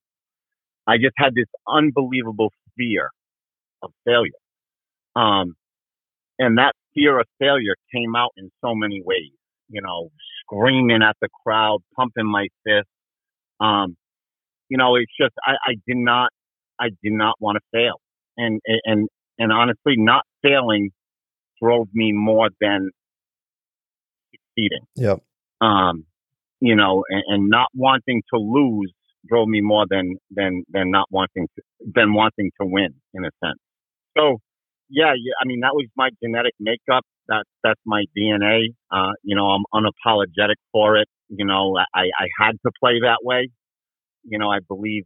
I 0.87 0.97
just 0.97 1.13
had 1.17 1.33
this 1.35 1.45
unbelievable 1.67 2.51
fear 2.77 3.09
of 3.83 3.91
failure. 4.05 4.31
Um, 5.15 5.55
and 6.39 6.57
that 6.57 6.73
fear 6.95 7.19
of 7.19 7.27
failure 7.39 7.75
came 7.93 8.15
out 8.15 8.31
in 8.37 8.49
so 8.63 8.73
many 8.75 9.01
ways. 9.03 9.31
You 9.69 9.81
know, 9.81 10.09
screaming 10.41 11.01
at 11.01 11.15
the 11.21 11.29
crowd, 11.43 11.79
pumping 11.95 12.25
my 12.25 12.47
fist. 12.65 12.87
Um, 13.59 13.95
you 14.69 14.77
know, 14.77 14.95
it's 14.95 15.11
just 15.19 15.33
I, 15.45 15.51
I 15.65 15.73
did 15.87 15.97
not, 15.97 16.31
I 16.79 16.89
did 17.03 17.13
not 17.13 17.35
want 17.39 17.57
to 17.57 17.61
fail, 17.71 18.01
and 18.37 18.59
and 18.85 19.07
and 19.39 19.51
honestly, 19.51 19.95
not 19.97 20.23
failing 20.41 20.91
drove 21.61 21.87
me 21.93 22.11
more 22.11 22.49
than 22.59 22.89
succeeding. 24.31 24.85
Yep. 24.95 25.19
Um, 25.61 26.05
you 26.59 26.75
know, 26.75 27.03
and, 27.09 27.23
and 27.27 27.49
not 27.49 27.67
wanting 27.73 28.21
to 28.33 28.39
lose 28.39 28.91
drove 29.27 29.47
me 29.47 29.61
more 29.61 29.85
than 29.89 30.17
than 30.31 30.63
than 30.71 30.91
not 30.91 31.07
wanting 31.11 31.47
to 31.55 31.63
than 31.93 32.13
wanting 32.13 32.51
to 32.59 32.67
win 32.67 32.93
in 33.13 33.23
a 33.25 33.29
sense. 33.43 33.59
So 34.17 34.37
yeah, 34.89 35.13
yeah 35.15 35.33
I 35.41 35.45
mean 35.45 35.61
that 35.61 35.73
was 35.73 35.87
my 35.95 36.09
genetic 36.21 36.53
makeup. 36.59 37.05
That's 37.27 37.49
that's 37.63 37.79
my 37.85 38.05
DNA. 38.17 38.69
Uh, 38.91 39.13
you 39.23 39.35
know, 39.35 39.47
I'm 39.47 39.63
unapologetic 39.73 40.55
for 40.71 40.97
it. 40.97 41.07
You 41.29 41.45
know, 41.45 41.77
I, 41.93 42.01
I 42.01 42.27
had 42.39 42.51
to 42.65 42.71
play 42.79 42.99
that 43.03 43.19
way. 43.23 43.49
You 44.23 44.37
know, 44.37 44.49
I 44.49 44.59
believe 44.67 45.05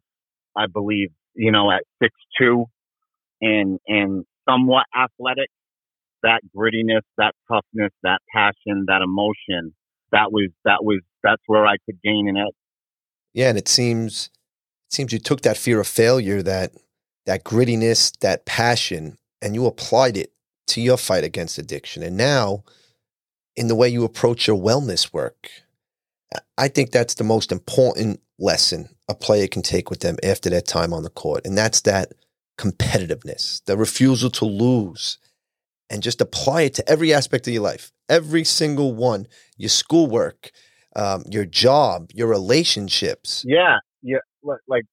I 0.55 0.67
believe, 0.67 1.09
you 1.35 1.51
know, 1.51 1.71
at 1.71 1.83
six 2.01 2.13
two 2.39 2.65
and 3.41 3.79
and 3.87 4.25
somewhat 4.47 4.85
athletic, 4.95 5.49
that 6.23 6.41
grittiness, 6.55 7.01
that 7.17 7.33
toughness, 7.47 7.91
that 8.03 8.19
passion, 8.33 8.85
that 8.87 9.01
emotion, 9.01 9.73
that 10.11 10.31
was 10.31 10.49
that 10.63 10.83
was 10.83 11.01
that's 11.23 11.41
where 11.47 11.65
I 11.65 11.75
could 11.85 12.01
gain 12.03 12.27
an 12.27 12.37
edge. 12.37 12.55
Yeah, 13.33 13.49
and 13.49 13.57
it 13.57 13.67
seems 13.67 14.29
it 14.87 14.93
seems 14.93 15.13
you 15.13 15.19
took 15.19 15.41
that 15.41 15.57
fear 15.57 15.79
of 15.79 15.87
failure, 15.87 16.41
that 16.41 16.71
that 17.25 17.43
grittiness, 17.43 18.17
that 18.19 18.45
passion, 18.45 19.17
and 19.41 19.55
you 19.55 19.65
applied 19.65 20.17
it 20.17 20.31
to 20.67 20.81
your 20.81 20.97
fight 20.97 21.23
against 21.23 21.57
addiction. 21.57 22.03
And 22.03 22.17
now, 22.17 22.63
in 23.55 23.67
the 23.67 23.75
way 23.75 23.89
you 23.89 24.03
approach 24.03 24.47
your 24.47 24.57
wellness 24.57 25.13
work, 25.13 25.49
I 26.57 26.67
think 26.67 26.91
that's 26.91 27.15
the 27.15 27.23
most 27.23 27.51
important 27.51 28.21
lesson 28.39 28.89
a 29.07 29.15
player 29.15 29.47
can 29.47 29.61
take 29.61 29.89
with 29.89 29.99
them 29.99 30.17
after 30.23 30.49
their 30.49 30.61
time 30.61 30.93
on 30.93 31.03
the 31.03 31.09
court. 31.09 31.45
And 31.45 31.57
that's 31.57 31.81
that 31.81 32.13
competitiveness, 32.57 33.63
the 33.65 33.77
refusal 33.77 34.29
to 34.31 34.45
lose, 34.45 35.17
and 35.89 36.01
just 36.01 36.21
apply 36.21 36.63
it 36.63 36.73
to 36.75 36.89
every 36.89 37.13
aspect 37.13 37.47
of 37.47 37.53
your 37.53 37.63
life, 37.63 37.91
every 38.09 38.43
single 38.43 38.93
one, 38.93 39.27
your 39.57 39.69
schoolwork, 39.69 40.51
um, 40.95 41.23
your 41.29 41.45
job, 41.45 42.09
your 42.13 42.27
relationships. 42.27 43.43
Yeah, 43.47 43.77
yeah. 44.01 44.17
Like, 44.67 44.83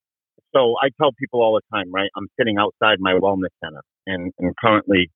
so 0.55 0.75
I 0.83 0.89
tell 1.01 1.13
people 1.19 1.43
all 1.43 1.55
the 1.55 1.77
time, 1.77 1.91
right? 1.93 2.11
I'm 2.17 2.29
sitting 2.39 2.57
outside 2.59 2.99
my 3.01 3.15
wellness 3.15 3.53
center, 3.63 3.83
and, 4.07 4.33
and 4.39 4.55
currently, 4.57 5.11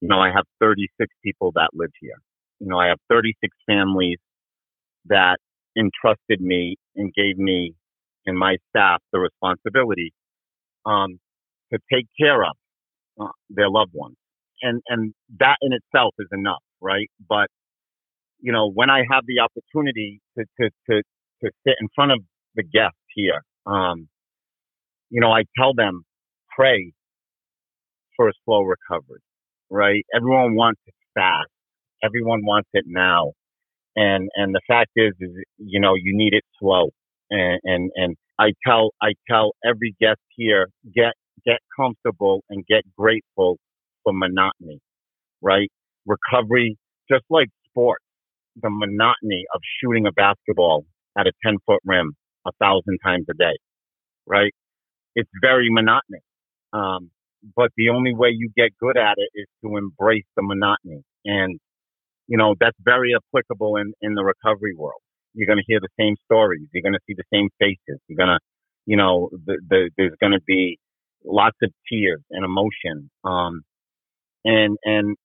you 0.00 0.08
know, 0.08 0.18
I 0.18 0.30
have 0.34 0.44
36 0.60 1.08
people 1.24 1.52
that 1.54 1.70
live 1.72 1.90
here. 2.00 2.16
You 2.60 2.68
know, 2.68 2.78
I 2.78 2.88
have 2.88 2.98
36 3.08 3.56
families 3.66 4.18
that 5.06 5.38
entrusted 5.76 6.40
me 6.40 6.76
and 6.94 7.12
gave 7.14 7.38
me 7.38 7.74
and 8.26 8.38
my 8.38 8.56
staff 8.68 9.00
the 9.12 9.18
responsibility 9.18 10.12
um, 10.86 11.18
to 11.72 11.78
take 11.92 12.06
care 12.20 12.42
of 12.44 12.56
uh, 13.20 13.32
their 13.50 13.70
loved 13.70 13.92
ones, 13.94 14.16
and 14.62 14.82
and 14.88 15.14
that 15.38 15.56
in 15.62 15.72
itself 15.72 16.14
is 16.18 16.28
enough, 16.32 16.62
right? 16.80 17.10
But 17.28 17.48
you 18.42 18.52
know, 18.52 18.70
when 18.70 18.90
I 18.90 19.04
have 19.10 19.22
the 19.26 19.38
opportunity 19.40 20.20
to, 20.36 20.44
to, 20.60 20.70
to, 20.90 21.02
to 21.42 21.50
sit 21.66 21.74
in 21.80 21.88
front 21.94 22.10
of 22.12 22.18
the 22.56 22.64
guests 22.64 22.98
here, 23.14 23.40
um, 23.66 24.08
you 25.10 25.20
know, 25.20 25.30
I 25.30 25.44
tell 25.56 25.72
them, 25.74 26.02
pray 26.54 26.92
for 28.16 28.28
a 28.28 28.32
slow 28.44 28.62
recovery, 28.62 29.20
right? 29.70 30.04
Everyone 30.14 30.56
wants 30.56 30.80
it 30.86 30.94
fast. 31.14 31.48
Everyone 32.02 32.44
wants 32.44 32.68
it 32.74 32.84
now. 32.86 33.32
And, 33.94 34.28
and 34.34 34.54
the 34.54 34.60
fact 34.66 34.90
is, 34.96 35.12
is, 35.20 35.30
you 35.58 35.80
know, 35.80 35.94
you 35.94 36.16
need 36.16 36.34
it 36.34 36.42
slow. 36.58 36.90
And, 37.30 37.60
and, 37.62 37.90
and 37.94 38.16
I 38.38 38.52
tell, 38.66 38.90
I 39.00 39.12
tell 39.30 39.52
every 39.64 39.94
guest 40.00 40.20
here, 40.34 40.68
get, 40.94 41.12
get 41.46 41.58
comfortable 41.76 42.42
and 42.50 42.66
get 42.66 42.82
grateful 42.96 43.58
for 44.04 44.12
monotony, 44.12 44.80
right? 45.40 45.70
Recovery, 46.06 46.76
just 47.10 47.24
like 47.30 47.48
sports, 47.70 48.04
the 48.60 48.70
monotony 48.70 49.44
of 49.54 49.60
shooting 49.80 50.06
a 50.06 50.12
basketball 50.12 50.84
at 51.18 51.26
a 51.26 51.32
10 51.44 51.56
foot 51.66 51.80
rim 51.84 52.12
a 52.46 52.52
thousand 52.60 52.98
times 53.04 53.26
a 53.30 53.34
day, 53.34 53.56
right? 54.26 54.52
It's 55.14 55.30
very 55.40 55.68
monotonous. 55.70 56.22
Um, 56.72 57.10
but 57.56 57.70
the 57.76 57.90
only 57.90 58.14
way 58.14 58.30
you 58.30 58.50
get 58.56 58.70
good 58.78 58.96
at 58.96 59.14
it 59.16 59.30
is 59.34 59.46
to 59.64 59.76
embrace 59.76 60.24
the 60.36 60.42
monotony. 60.42 61.02
And, 61.24 61.58
you 62.28 62.38
know, 62.38 62.54
that's 62.58 62.76
very 62.80 63.14
applicable 63.14 63.76
in, 63.76 63.92
in 64.00 64.14
the 64.14 64.24
recovery 64.24 64.74
world. 64.76 65.00
You're 65.34 65.46
going 65.46 65.58
to 65.58 65.64
hear 65.66 65.80
the 65.80 65.88
same 65.98 66.16
stories. 66.24 66.68
You're 66.72 66.82
going 66.82 66.94
to 66.94 67.00
see 67.06 67.14
the 67.16 67.24
same 67.32 67.48
faces. 67.58 68.00
You're 68.08 68.16
going 68.18 68.28
to, 68.28 68.38
you 68.86 68.96
know, 68.96 69.30
the, 69.46 69.58
the, 69.68 69.90
there's 69.96 70.14
going 70.20 70.32
to 70.32 70.40
be 70.46 70.78
lots 71.24 71.56
of 71.62 71.72
tears 71.90 72.20
and 72.30 72.44
emotion. 72.44 73.10
Um, 73.24 73.62
and, 74.44 74.76
and 74.84 75.16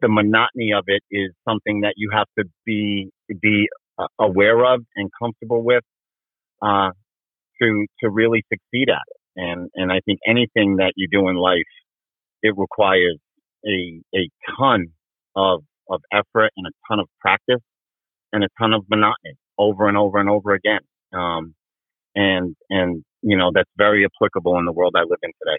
the 0.00 0.08
monotony 0.08 0.72
of 0.76 0.84
it 0.86 1.02
is 1.10 1.32
something 1.48 1.80
that 1.80 1.94
you 1.96 2.10
have 2.12 2.26
to 2.38 2.44
be 2.64 3.10
be 3.40 3.68
uh, 3.98 4.06
aware 4.18 4.64
of 4.64 4.84
and 4.94 5.10
comfortable 5.20 5.62
with 5.64 5.84
uh, 6.62 6.90
to 7.60 7.86
to 8.00 8.10
really 8.10 8.44
succeed 8.52 8.88
at 8.90 9.02
it. 9.08 9.20
And 9.36 9.70
and 9.74 9.92
I 9.92 10.00
think 10.04 10.20
anything 10.26 10.76
that 10.76 10.92
you 10.96 11.08
do 11.10 11.28
in 11.28 11.36
life, 11.36 11.72
it 12.42 12.54
requires 12.56 13.18
a 13.66 14.00
a 14.14 14.28
ton 14.58 14.86
of 15.34 15.62
of 15.88 16.00
effort 16.12 16.50
and 16.56 16.66
a 16.66 16.70
ton 16.88 17.00
of 17.00 17.06
practice 17.20 17.62
and 18.32 18.44
a 18.44 18.48
ton 18.60 18.72
of 18.72 18.84
monotony 18.90 19.36
over 19.58 19.88
and 19.88 19.96
over 19.96 20.18
and 20.18 20.28
over 20.28 20.52
again. 20.52 20.80
Um, 21.12 21.54
and 22.16 22.56
and 22.68 23.04
you 23.22 23.36
know 23.36 23.52
that's 23.54 23.70
very 23.76 24.04
applicable 24.04 24.58
in 24.58 24.64
the 24.64 24.72
world 24.72 24.94
I 24.96 25.02
live 25.02 25.20
in 25.22 25.30
today. 25.40 25.58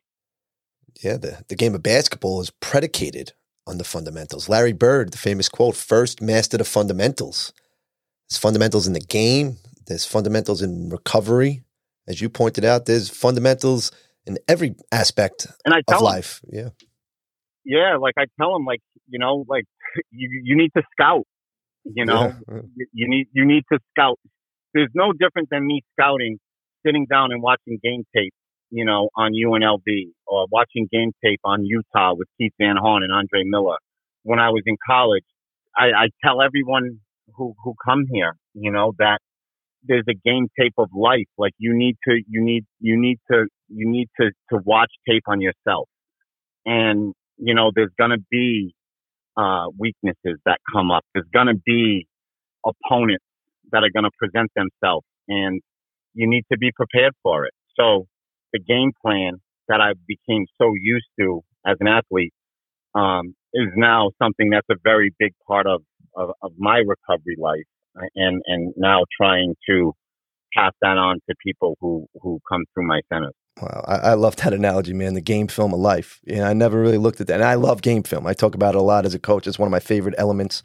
Yeah, 1.02 1.18
the, 1.18 1.44
the 1.48 1.56
game 1.56 1.76
of 1.76 1.84
basketball 1.84 2.42
is 2.42 2.50
predicated 2.60 3.34
on 3.68 3.78
the 3.78 3.84
fundamentals. 3.84 4.50
Larry 4.50 4.74
Bird, 4.74 5.12
the 5.12 5.18
famous 5.18 5.48
quote, 5.48 5.76
first 5.76 6.22
master 6.22 6.58
the 6.58 6.64
fundamentals. 6.64 7.54
There's 8.30 8.40
fundamentals 8.40 8.88
in 8.88 8.94
the 8.94 9.00
game, 9.00 9.58
there's 9.86 10.06
fundamentals 10.06 10.62
in 10.62 10.90
recovery. 10.90 11.64
As 12.08 12.22
you 12.22 12.30
pointed 12.30 12.66
out, 12.66 12.86
there's 12.86 13.10
fundamentals 13.10 13.92
in 14.26 14.38
every 14.48 14.76
aspect 14.92 15.48
and 15.66 15.74
I 15.74 15.82
of 15.94 16.02
life. 16.02 16.42
Him, 16.44 16.60
yeah. 16.60 16.70
Yeah, 17.66 17.98
like 17.98 18.16
I 18.18 18.26
tell 18.40 18.54
them, 18.54 18.66
like, 18.66 18.80
you 19.08 19.20
know, 19.20 19.46
like 19.48 19.66
you 20.12 20.30
you 20.44 20.56
need 20.56 20.72
to 20.76 20.84
scout. 20.94 21.26
You 21.84 22.06
know, 22.06 22.34
yeah. 22.50 22.62
you 22.94 23.08
need 23.10 23.28
you 23.34 23.46
need 23.46 23.64
to 23.72 23.80
scout. 23.92 24.20
There's 24.74 24.90
no 24.94 25.14
different 25.14 25.50
than 25.50 25.66
me 25.66 25.84
scouting, 25.94 26.40
sitting 26.88 27.06
down 27.10 27.32
and 27.34 27.44
watching 27.44 27.78
game 27.84 28.06
tape 28.16 28.34
you 28.70 28.86
know, 28.86 29.10
on 29.16 29.32
UNLV 29.34 30.12
or 30.26 30.46
watching 30.52 30.88
game 30.92 31.12
tape 31.24 31.40
on 31.44 31.64
Utah 31.64 32.14
with 32.16 32.28
Keith 32.38 32.54
Van 32.60 32.76
Horn 32.78 33.04
and 33.04 33.12
Andre 33.12 33.44
Miller. 33.46 33.78
When 34.24 34.40
I 34.40 34.50
was 34.50 34.64
in 34.66 34.76
college, 34.86 35.24
I, 35.76 35.86
I 35.86 36.08
tell 36.24 36.42
everyone 36.42 37.00
who, 37.36 37.54
who 37.64 37.76
come 37.86 38.06
here, 38.12 38.36
you 38.54 38.72
know, 38.72 38.94
that 39.00 39.20
there's 39.84 40.04
a 40.10 40.14
game 40.14 40.48
tape 40.60 40.74
of 40.78 40.90
life. 40.94 41.28
Like 41.38 41.54
you 41.58 41.78
need 41.78 41.96
to, 42.08 42.22
you 42.28 42.44
need, 42.44 42.66
you 42.80 43.00
need 43.00 43.20
to, 43.32 43.46
you 43.70 43.90
need 43.90 44.10
to, 44.20 44.32
to 44.52 44.60
watch 44.66 44.92
tape 45.08 45.24
on 45.28 45.40
yourself. 45.40 45.88
And, 46.66 47.14
you 47.38 47.54
know, 47.54 47.72
there's 47.74 47.94
going 47.98 48.12
to 48.12 48.24
be, 48.30 48.74
uh, 49.38 49.68
weaknesses 49.78 50.40
that 50.46 50.58
come 50.74 50.92
up. 50.92 51.06
There's 51.14 51.28
going 51.34 51.48
to 51.48 51.62
be 51.66 52.08
opponents 52.66 53.24
that 53.72 53.84
are 53.84 53.92
going 53.94 54.04
to 54.04 54.12
present 54.20 54.52
themselves 54.56 55.06
and 55.28 55.62
you 56.18 56.28
need 56.28 56.44
to 56.52 56.58
be 56.58 56.72
prepared 56.76 57.14
for 57.24 57.46
it. 57.46 57.54
So, 57.80 58.08
the 58.54 58.60
game 58.60 58.92
plan 59.02 59.34
that 59.68 59.82
I 59.82 59.94
became 60.08 60.46
so 60.60 60.74
used 60.82 61.08
to 61.20 61.42
as 61.66 61.78
an 61.80 61.88
athlete 61.88 62.34
um, 62.96 63.36
is 63.54 63.68
now 63.76 64.12
something 64.22 64.50
that's 64.50 64.68
a 64.72 64.76
very 64.84 65.14
big 65.20 65.34
part 65.48 65.68
of, 65.68 65.82
of, 66.16 66.32
of 66.42 66.52
my 66.58 66.78
recovery 66.78 67.36
life 67.38 67.66
and, 68.16 68.42
and 68.46 68.74
now 68.78 69.04
trying 69.20 69.56
to 69.70 69.94
pass 70.56 70.72
that 70.82 70.98
on 70.98 71.20
to 71.30 71.36
people 71.46 71.76
who, 71.82 72.08
who 72.22 72.40
come 72.50 72.64
through 72.74 72.88
my 72.88 73.02
centers. 73.12 73.34
Wow, 73.62 73.84
I, 73.88 73.96
I, 73.96 74.14
love 74.14 74.36
that 74.38 74.54
analogy, 74.54 74.94
man. 74.94 75.16
The 75.16 75.22
game 75.22 75.48
film 75.48 75.74
of 75.74 75.80
life. 75.80 76.20
Yeah, 76.24 76.48
I 76.48 76.54
never 76.54 76.80
really 76.80 77.00
looked 77.00 77.22
at 77.22 77.28
that. 77.28 77.36
And 77.36 77.44
I 77.44 77.56
love 77.56 77.82
game 77.82 78.04
film. 78.04 78.28
I 78.28 78.34
talk 78.34 78.56
about 78.56 78.76
it 78.76 78.78
a 78.78 78.84
lot 78.84 79.06
as 79.06 79.16
a 79.16 79.20
coach. 79.20 79.48
It's 79.48 79.58
one 79.58 79.68
of 79.68 79.72
my 79.72 79.80
favorite 79.80 80.16
elements 80.18 80.64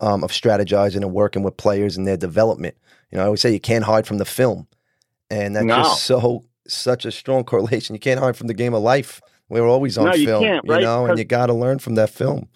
um, 0.00 0.22
of 0.22 0.30
strategizing 0.30 0.96
and 0.96 1.12
working 1.12 1.42
with 1.42 1.56
players 1.56 1.96
and 1.96 2.06
their 2.06 2.18
development. 2.18 2.76
You 3.10 3.16
know, 3.16 3.22
I 3.22 3.26
always 3.26 3.40
say 3.40 3.52
you 3.52 3.60
can't 3.60 3.84
hide 3.84 4.06
from 4.06 4.18
the 4.18 4.24
film, 4.24 4.66
and 5.30 5.56
that's 5.56 5.66
no. 5.66 5.76
just 5.76 6.02
so 6.04 6.44
such 6.66 7.04
a 7.04 7.12
strong 7.12 7.44
correlation. 7.50 7.94
You 7.94 8.00
can't 8.00 8.20
hide 8.20 8.36
from 8.36 8.46
the 8.46 8.54
game 8.54 8.74
of 8.74 8.82
life. 8.82 9.20
We're 9.48 9.66
always 9.66 9.98
on 9.98 10.06
no, 10.06 10.14
you 10.14 10.26
film, 10.26 10.42
can't, 10.42 10.64
right? 10.66 10.80
you 10.80 10.86
know, 10.86 11.06
and 11.06 11.18
you 11.18 11.24
got 11.24 11.46
to 11.46 11.54
learn 11.54 11.78
from 11.78 11.96
that 11.96 12.10
film. 12.10 12.48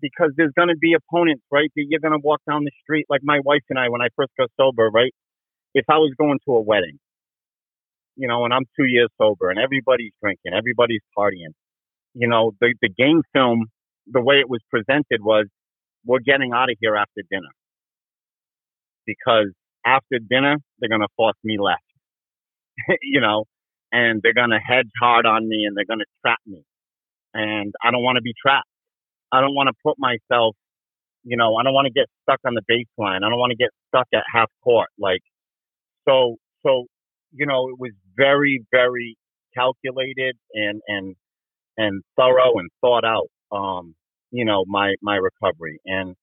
Because 0.00 0.32
there's 0.36 0.52
going 0.56 0.68
to 0.68 0.76
be 0.76 0.94
opponents, 0.94 1.42
right? 1.50 1.70
That 1.76 1.84
you're 1.88 2.00
going 2.00 2.18
to 2.18 2.22
walk 2.22 2.40
down 2.48 2.64
the 2.64 2.70
street, 2.82 3.06
like 3.08 3.20
my 3.22 3.40
wife 3.44 3.62
and 3.70 3.78
I, 3.78 3.88
when 3.88 4.00
I 4.00 4.08
first 4.16 4.30
got 4.38 4.50
sober, 4.56 4.88
right? 4.88 5.12
If 5.74 5.84
I 5.90 5.98
was 5.98 6.12
going 6.18 6.38
to 6.46 6.52
a 6.52 6.60
wedding, 6.60 6.98
you 8.16 8.28
know, 8.28 8.44
and 8.44 8.52
I'm 8.52 8.64
two 8.78 8.86
years 8.86 9.08
sober, 9.18 9.50
and 9.50 9.58
everybody's 9.58 10.12
drinking, 10.22 10.52
everybody's 10.56 11.02
partying, 11.16 11.52
you 12.14 12.28
know, 12.28 12.52
the, 12.60 12.74
the 12.80 12.88
game 12.88 13.22
film, 13.34 13.66
the 14.06 14.20
way 14.20 14.36
it 14.36 14.48
was 14.48 14.60
presented 14.70 15.20
was, 15.20 15.46
we're 16.04 16.20
getting 16.20 16.52
out 16.54 16.70
of 16.70 16.76
here 16.80 16.96
after 16.96 17.22
dinner. 17.30 17.50
Because 19.04 19.52
after 19.84 20.18
dinner, 20.18 20.56
they're 20.78 20.88
going 20.88 21.02
to 21.02 21.08
force 21.16 21.36
me 21.44 21.58
left, 21.60 21.82
you 23.02 23.20
know, 23.20 23.44
and 23.92 24.20
they're 24.22 24.34
going 24.34 24.50
to 24.50 24.58
hedge 24.58 24.90
hard 25.00 25.26
on 25.26 25.48
me 25.48 25.64
and 25.66 25.76
they're 25.76 25.84
going 25.84 26.00
to 26.00 26.06
trap 26.24 26.38
me. 26.46 26.62
And 27.34 27.74
I 27.82 27.90
don't 27.90 28.02
want 28.02 28.16
to 28.16 28.22
be 28.22 28.34
trapped. 28.40 28.68
I 29.32 29.40
don't 29.40 29.54
want 29.54 29.68
to 29.68 29.74
put 29.84 29.96
myself, 29.98 30.56
you 31.24 31.36
know, 31.36 31.56
I 31.56 31.62
don't 31.62 31.74
want 31.74 31.86
to 31.86 31.92
get 31.92 32.06
stuck 32.22 32.40
on 32.46 32.54
the 32.54 32.62
baseline. 32.62 33.18
I 33.24 33.28
don't 33.28 33.38
want 33.38 33.50
to 33.50 33.56
get 33.56 33.70
stuck 33.88 34.06
at 34.14 34.22
half 34.32 34.50
court. 34.62 34.88
Like, 34.98 35.20
so, 36.08 36.36
so, 36.64 36.86
you 37.32 37.46
know, 37.46 37.68
it 37.68 37.78
was 37.78 37.92
very, 38.16 38.64
very 38.70 39.16
calculated 39.54 40.36
and, 40.54 40.80
and, 40.86 41.16
and 41.76 42.02
thorough 42.16 42.58
and 42.58 42.70
thought 42.80 43.04
out, 43.04 43.28
um, 43.52 43.94
you 44.30 44.44
know, 44.44 44.64
my, 44.66 44.94
my 45.02 45.16
recovery. 45.16 45.80
And, 45.84 46.14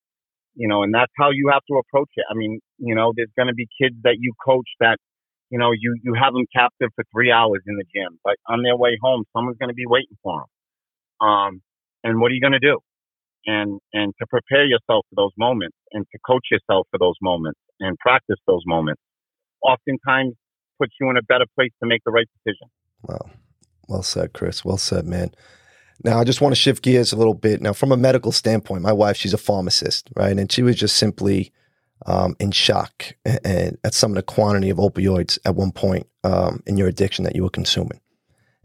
you 0.55 0.67
know, 0.67 0.83
and 0.83 0.93
that's 0.93 1.11
how 1.17 1.31
you 1.31 1.49
have 1.51 1.63
to 1.69 1.77
approach 1.77 2.09
it. 2.15 2.25
I 2.29 2.35
mean, 2.35 2.59
you 2.77 2.95
know, 2.95 3.13
there's 3.15 3.31
going 3.35 3.47
to 3.47 3.53
be 3.53 3.67
kids 3.81 3.95
that 4.03 4.17
you 4.19 4.33
coach 4.43 4.67
that, 4.79 4.97
you 5.49 5.59
know, 5.59 5.71
you, 5.71 5.97
you 6.03 6.13
have 6.13 6.33
them 6.33 6.45
captive 6.53 6.89
for 6.95 7.03
three 7.13 7.31
hours 7.31 7.61
in 7.67 7.75
the 7.75 7.83
gym, 7.93 8.19
but 8.23 8.35
on 8.47 8.63
their 8.63 8.75
way 8.75 8.97
home, 9.01 9.23
someone's 9.35 9.57
going 9.57 9.69
to 9.69 9.75
be 9.75 9.85
waiting 9.85 10.17
for 10.23 10.41
them. 10.41 11.27
Um, 11.27 11.61
and 12.03 12.19
what 12.19 12.31
are 12.31 12.35
you 12.35 12.41
going 12.41 12.53
to 12.53 12.59
do? 12.59 12.79
And, 13.45 13.79
and 13.93 14.13
to 14.19 14.27
prepare 14.27 14.65
yourself 14.65 15.05
for 15.09 15.15
those 15.15 15.31
moments 15.37 15.75
and 15.91 16.05
to 16.11 16.19
coach 16.25 16.47
yourself 16.49 16.87
for 16.91 16.97
those 16.97 17.15
moments 17.21 17.59
and 17.79 17.97
practice 17.99 18.37
those 18.47 18.63
moments 18.65 19.01
oftentimes 19.61 20.33
puts 20.79 20.93
you 20.99 21.09
in 21.09 21.17
a 21.17 21.23
better 21.23 21.45
place 21.55 21.71
to 21.81 21.87
make 21.87 22.01
the 22.05 22.11
right 22.11 22.27
decision. 22.43 22.67
Wow. 23.03 23.29
Well 23.87 24.03
said, 24.03 24.33
Chris. 24.33 24.63
Well 24.63 24.77
said, 24.77 25.05
man. 25.05 25.31
Now, 26.03 26.19
I 26.19 26.23
just 26.23 26.41
want 26.41 26.53
to 26.53 26.59
shift 26.59 26.83
gears 26.83 27.13
a 27.13 27.17
little 27.17 27.33
bit. 27.33 27.61
Now, 27.61 27.73
from 27.73 27.91
a 27.91 27.97
medical 27.97 28.31
standpoint, 28.31 28.81
my 28.81 28.91
wife, 28.91 29.15
she's 29.15 29.33
a 29.33 29.37
pharmacist, 29.37 30.09
right? 30.15 30.37
And 30.37 30.51
she 30.51 30.61
was 30.61 30.75
just 30.75 30.97
simply 30.97 31.51
um, 32.05 32.35
in 32.39 32.51
shock 32.51 33.13
at, 33.25 33.45
at 33.83 33.93
some 33.93 34.11
of 34.11 34.15
the 34.15 34.23
quantity 34.23 34.69
of 34.69 34.77
opioids 34.77 35.39
at 35.45 35.55
one 35.55 35.71
point 35.71 36.07
um, 36.23 36.61
in 36.65 36.77
your 36.77 36.87
addiction 36.87 37.23
that 37.23 37.35
you 37.35 37.43
were 37.43 37.49
consuming. 37.49 37.99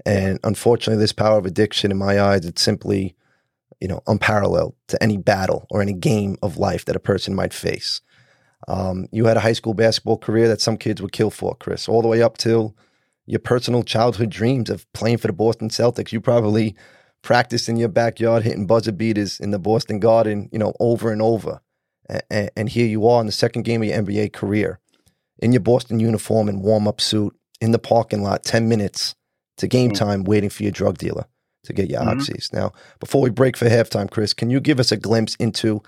And 0.06 0.38
unfortunately, 0.44 1.00
this 1.00 1.12
power 1.12 1.38
of 1.38 1.46
addiction, 1.46 1.90
in 1.90 1.98
my 1.98 2.20
eyes, 2.20 2.44
it's 2.44 2.62
simply, 2.62 3.14
you 3.80 3.88
know, 3.88 4.00
unparalleled 4.06 4.74
to 4.88 5.02
any 5.02 5.16
battle 5.16 5.66
or 5.70 5.82
any 5.82 5.92
game 5.92 6.36
of 6.42 6.56
life 6.56 6.84
that 6.84 6.96
a 6.96 7.00
person 7.00 7.34
might 7.34 7.52
face. 7.52 8.00
Um, 8.66 9.08
you 9.12 9.26
had 9.26 9.36
a 9.36 9.40
high 9.40 9.52
school 9.52 9.74
basketball 9.74 10.18
career 10.18 10.48
that 10.48 10.60
some 10.60 10.76
kids 10.76 11.00
would 11.00 11.12
kill 11.12 11.30
for, 11.30 11.54
Chris, 11.56 11.88
all 11.88 12.02
the 12.02 12.08
way 12.08 12.22
up 12.22 12.38
till 12.38 12.76
your 13.26 13.38
personal 13.38 13.82
childhood 13.82 14.30
dreams 14.30 14.70
of 14.70 14.90
playing 14.92 15.18
for 15.18 15.26
the 15.26 15.32
Boston 15.32 15.68
Celtics. 15.68 16.12
You 16.12 16.20
probably 16.20 16.74
practiced 17.22 17.68
in 17.68 17.76
your 17.76 17.88
backyard 17.88 18.42
hitting 18.42 18.66
buzzer 18.66 18.92
beaters 18.92 19.38
in 19.38 19.50
the 19.50 19.58
Boston 19.58 20.00
Garden, 20.00 20.48
you 20.52 20.58
know, 20.58 20.72
over 20.80 21.12
and 21.12 21.20
over. 21.20 21.60
And, 22.08 22.50
and 22.56 22.68
here 22.68 22.86
you 22.86 23.06
are 23.06 23.20
in 23.20 23.26
the 23.26 23.32
second 23.32 23.62
game 23.62 23.82
of 23.82 23.88
your 23.88 24.02
NBA 24.02 24.32
career 24.32 24.78
in 25.40 25.52
your 25.52 25.60
Boston 25.60 26.00
uniform 26.00 26.48
and 26.48 26.62
warm 26.62 26.88
up 26.88 27.00
suit 27.00 27.34
in 27.60 27.72
the 27.72 27.78
parking 27.78 28.22
lot, 28.22 28.44
10 28.44 28.68
minutes 28.68 29.14
to 29.58 29.68
game 29.68 29.90
mm-hmm. 29.90 30.04
time, 30.04 30.24
waiting 30.24 30.50
for 30.50 30.62
your 30.62 30.72
drug 30.72 30.98
dealer 30.98 31.26
to 31.64 31.72
get 31.72 31.90
your 31.90 32.00
mm-hmm. 32.00 32.18
oxys. 32.18 32.52
Now, 32.52 32.72
before 32.98 33.22
we 33.22 33.30
break 33.30 33.56
for 33.56 33.66
halftime, 33.66 34.10
Chris, 34.10 34.32
can 34.32 34.50
you 34.50 34.60
give 34.60 34.80
us 34.80 34.90
a 34.90 34.96
glimpse 34.96 35.34
into 35.36 35.82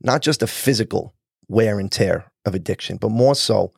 not 0.00 0.22
just 0.22 0.40
the 0.40 0.46
physical 0.46 1.14
wear 1.48 1.78
and 1.78 1.90
tear 1.90 2.30
of 2.44 2.54
addiction, 2.54 2.96
but 2.96 3.10
more 3.10 3.34
so 3.34 3.72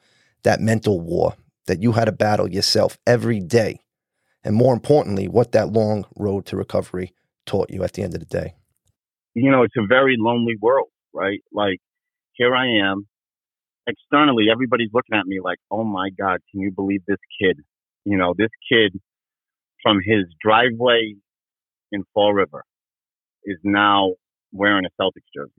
that 0.45 0.61
mental 0.61 1.01
war 1.01 1.35
that 1.67 1.83
you 1.83 1.93
had 1.93 2.07
to 2.07 2.13
battle 2.13 2.49
yourself 2.49 2.99
every 3.07 3.41
day 3.41 3.81
and 4.45 4.55
more 4.55 4.73
importantly, 4.73 5.29
what 5.29 5.53
that 5.53 5.73
long 5.73 6.07
road 6.17 6.47
to 6.47 6.57
recovery 6.57 7.13
taught 7.47 7.71
you 7.71 7.83
at 7.85 7.95
the 7.95 8.03
end 8.03 8.15
of 8.15 8.21
the 8.21 8.27
day? 8.27 8.55
You 9.35 9.51
know, 9.51 9.63
it's 9.63 9.77
a 9.77 9.87
very 9.87 10.17
lonely 10.19 10.57
world, 10.61 10.89
right? 11.13 11.41
Like, 11.53 11.81
here 12.39 12.55
I 12.55 12.67
am. 12.91 13.07
Externally, 13.87 14.47
everybody's 14.51 14.91
looking 14.93 15.19
at 15.19 15.27
me 15.27 15.41
like, 15.43 15.59
oh 15.71 15.85
my 15.85 16.11
God, 16.11 16.39
can 16.51 16.61
you 16.61 16.71
believe 16.71 17.03
this 17.07 17.19
kid? 17.41 17.59
You 18.05 18.17
know, 18.17 18.35
this 18.37 18.51
kid 18.71 18.99
from 19.83 19.99
his 20.03 20.25
driveway 20.41 21.15
in 21.93 22.05
Fall 22.15 22.33
River 22.33 22.65
is 23.45 23.59
now 23.65 24.15
wearing 24.53 24.85
a 24.85 25.03
Celtics 25.03 25.29
jersey. 25.35 25.53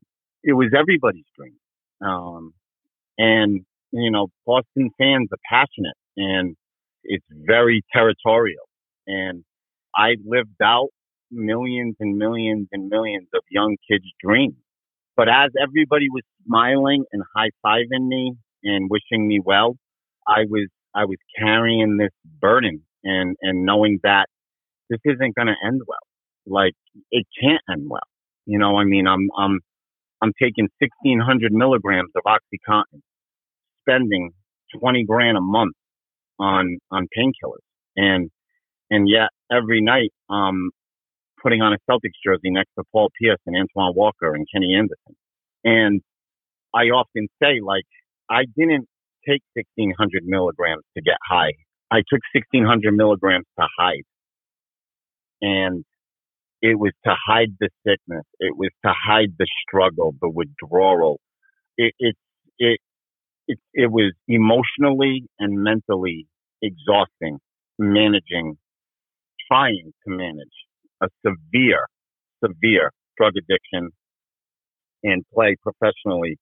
It 0.44 0.54
was 0.54 0.70
everybody's 0.78 1.26
dream. 1.38 1.56
Um, 2.02 2.54
and, 3.18 3.62
you 3.92 4.12
know, 4.12 4.28
Boston 4.46 4.92
fans 4.98 5.30
are 5.32 5.38
passionate 5.50 5.98
and 6.16 6.56
it's 7.04 7.26
very 7.32 7.84
territorial. 7.94 8.64
And 9.08 9.44
I 9.96 10.16
lived 10.26 10.62
out 10.64 10.90
millions 11.32 11.96
and 12.00 12.18
millions 12.18 12.68
and 12.72 12.90
millions 12.90 13.28
of 13.34 13.42
young 13.50 13.76
kids' 13.90 14.06
dreams. 14.24 14.56
But 15.20 15.28
as 15.28 15.52
everybody 15.62 16.08
was 16.10 16.24
smiling 16.48 17.04
and 17.12 17.22
high 17.36 17.50
fiving 17.66 18.08
me 18.08 18.36
and 18.64 18.90
wishing 18.90 19.28
me 19.28 19.42
well, 19.44 19.76
I 20.26 20.46
was 20.50 20.70
I 20.96 21.04
was 21.04 21.18
carrying 21.38 21.98
this 21.98 22.14
burden 22.40 22.84
and 23.04 23.36
and 23.42 23.66
knowing 23.66 24.00
that 24.04 24.28
this 24.90 25.02
isn't 25.04 25.36
going 25.36 25.48
to 25.48 25.56
end 25.68 25.82
well. 25.86 26.00
Like 26.48 26.72
it 27.12 27.28
can't 27.38 27.62
end 27.70 27.88
well. 27.90 28.08
You 28.46 28.60
know, 28.60 28.78
I 28.78 28.86
mean, 28.86 29.08
I'm 29.08 29.28
I'm 29.38 29.60
I'm 30.22 30.32
taking 30.42 30.70
1600 30.80 31.52
milligrams 31.52 32.12
of 32.16 32.24
OxyContin, 32.24 33.02
spending 33.82 34.32
20 34.80 35.04
grand 35.04 35.38
a 35.38 35.42
month 35.42 35.76
on 36.40 36.78
on 36.92 37.10
painkillers, 37.18 37.68
and 37.98 38.30
and 38.90 39.10
yet 39.10 39.32
every 39.52 39.82
night, 39.82 40.14
um, 40.30 40.70
putting 41.42 41.62
on 41.62 41.74
a 41.74 41.78
Celtics 41.90 42.20
jersey 42.26 42.50
next 42.50 42.70
to 42.78 42.84
Paul 42.92 43.10
Pierce 43.22 43.40
and 43.46 43.56
Antoine 43.56 43.96
Walker 43.96 44.34
and 44.34 44.46
Kenny 44.54 44.76
Anderson. 44.76 45.16
And 45.64 46.02
I 46.74 46.86
often 46.86 47.28
say, 47.42 47.60
like, 47.64 47.86
I 48.30 48.44
didn't 48.56 48.88
take 49.28 49.42
1600 49.56 50.24
milligrams 50.26 50.84
to 50.96 51.04
get 51.04 51.18
high. 51.28 51.54
I 51.92 51.98
took 51.98 52.22
1600 52.34 52.94
milligrams 52.94 53.46
to 53.60 53.68
hide. 53.78 54.04
And 55.42 55.84
it 56.62 56.78
was 56.78 56.92
to 57.06 57.16
hide 57.28 57.56
the 57.60 57.70
sickness. 57.88 58.26
It 58.40 58.56
was 58.58 58.70
to 58.86 58.92
hide 58.94 59.34
the 59.38 59.48
struggle, 59.68 60.14
the 60.22 60.30
withdrawal. 60.30 61.20
It, 61.78 61.94
it, 62.00 62.16
it, 62.60 62.80
it, 63.48 63.60
it 63.74 63.92
was 63.92 64.14
emotionally 64.28 65.28
and 65.40 65.64
mentally 65.64 66.28
exhausting 66.62 67.40
managing 67.80 68.58
trying 69.48 69.94
to 70.06 70.14
manage 70.14 70.48
a 71.02 71.08
severe, 71.26 71.88
severe 72.44 72.92
drug 73.18 73.34
addiction 73.38 73.92
and 75.04 75.24
play 75.34 75.56
professionally 75.62 76.38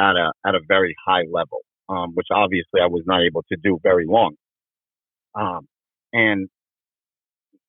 at 0.00 0.16
a 0.16 0.32
at 0.46 0.54
a 0.54 0.60
very 0.66 0.94
high 1.06 1.24
level, 1.32 1.60
um, 1.88 2.10
which 2.14 2.28
obviously 2.32 2.80
I 2.80 2.86
was 2.86 3.02
not 3.06 3.22
able 3.22 3.42
to 3.50 3.56
do 3.62 3.78
very 3.82 4.06
long. 4.06 4.34
Um, 5.34 5.66
and 6.12 6.48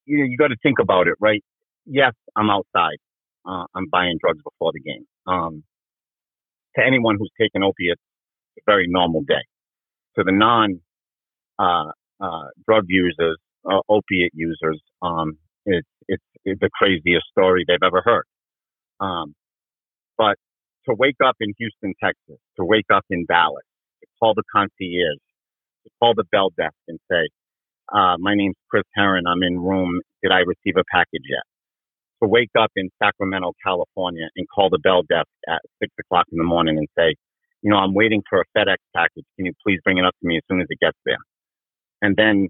you 0.05 0.19
know, 0.19 0.25
you 0.25 0.37
got 0.37 0.47
to 0.47 0.57
think 0.63 0.77
about 0.81 1.07
it, 1.07 1.15
right? 1.19 1.43
Yes, 1.85 2.13
I'm 2.35 2.49
outside. 2.49 2.97
Uh, 3.47 3.65
I'm 3.75 3.87
buying 3.91 4.17
drugs 4.21 4.41
before 4.43 4.71
the 4.73 4.79
game. 4.81 5.05
Um, 5.27 5.63
to 6.75 6.85
anyone 6.85 7.15
who's 7.17 7.31
taken 7.39 7.63
opiates, 7.63 8.01
it's 8.55 8.65
a 8.67 8.71
very 8.71 8.85
normal 8.87 9.21
day. 9.21 9.43
To 10.17 10.23
the 10.23 10.31
non 10.31 10.81
uh, 11.59 11.91
uh, 12.21 12.47
drug 12.67 12.85
users, 12.87 13.37
uh, 13.69 13.79
opiate 13.89 14.31
users, 14.33 14.81
um, 15.01 15.37
it's, 15.65 15.87
it's, 16.07 16.23
the 16.45 16.69
craziest 16.73 17.25
story 17.29 17.63
they've 17.67 17.77
ever 17.83 18.01
heard. 18.03 18.25
Um, 18.99 19.35
but 20.17 20.35
to 20.87 20.95
wake 20.95 21.17
up 21.23 21.35
in 21.39 21.53
Houston, 21.57 21.93
Texas, 22.03 22.39
to 22.57 22.65
wake 22.65 22.89
up 22.91 23.05
in 23.09 23.25
Dallas, 23.27 23.63
to 24.01 24.07
call 24.19 24.33
the 24.33 24.43
concierge, 24.51 25.21
to 25.83 25.89
call 25.99 26.13
the 26.15 26.25
bell 26.31 26.49
desk 26.57 26.75
and 26.87 26.99
say, 27.11 27.29
uh, 27.93 28.15
my 28.19 28.35
name's 28.35 28.55
Chris 28.69 28.83
Herren. 28.95 29.25
I'm 29.27 29.43
in 29.43 29.59
room. 29.59 30.01
Did 30.21 30.31
I 30.31 30.39
receive 30.39 30.75
a 30.77 30.83
package 30.91 31.25
yet? 31.29 31.43
To 32.21 32.27
wake 32.27 32.51
up 32.59 32.71
in 32.75 32.89
Sacramento, 33.01 33.53
California 33.65 34.27
and 34.35 34.47
call 34.53 34.69
the 34.69 34.79
bell 34.79 35.03
desk 35.03 35.29
at 35.47 35.61
six 35.81 35.93
o'clock 35.99 36.25
in 36.31 36.37
the 36.37 36.43
morning 36.43 36.77
and 36.77 36.87
say, 36.97 37.15
you 37.61 37.71
know, 37.71 37.77
I'm 37.77 37.93
waiting 37.93 38.21
for 38.29 38.41
a 38.41 38.57
FedEx 38.57 38.77
package. 38.95 39.25
Can 39.35 39.45
you 39.45 39.53
please 39.65 39.79
bring 39.83 39.97
it 39.97 40.05
up 40.05 40.15
to 40.21 40.27
me 40.27 40.37
as 40.37 40.43
soon 40.49 40.61
as 40.61 40.67
it 40.69 40.79
gets 40.79 40.97
there? 41.05 41.17
And 42.01 42.15
then 42.15 42.49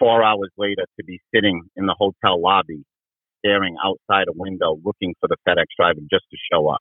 four 0.00 0.24
hours 0.24 0.50
later 0.56 0.84
to 0.98 1.04
be 1.04 1.20
sitting 1.32 1.62
in 1.76 1.86
the 1.86 1.94
hotel 1.96 2.42
lobby, 2.42 2.82
staring 3.44 3.76
outside 3.84 4.26
a 4.28 4.32
window, 4.34 4.78
looking 4.82 5.14
for 5.20 5.28
the 5.28 5.36
FedEx 5.46 5.66
driver 5.78 6.00
just 6.10 6.24
to 6.30 6.36
show 6.50 6.68
up. 6.68 6.80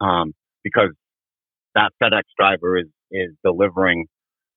Um, 0.00 0.32
because 0.64 0.90
that 1.74 1.90
FedEx 2.02 2.22
driver 2.38 2.78
is, 2.78 2.86
is 3.10 3.30
delivering, 3.44 4.06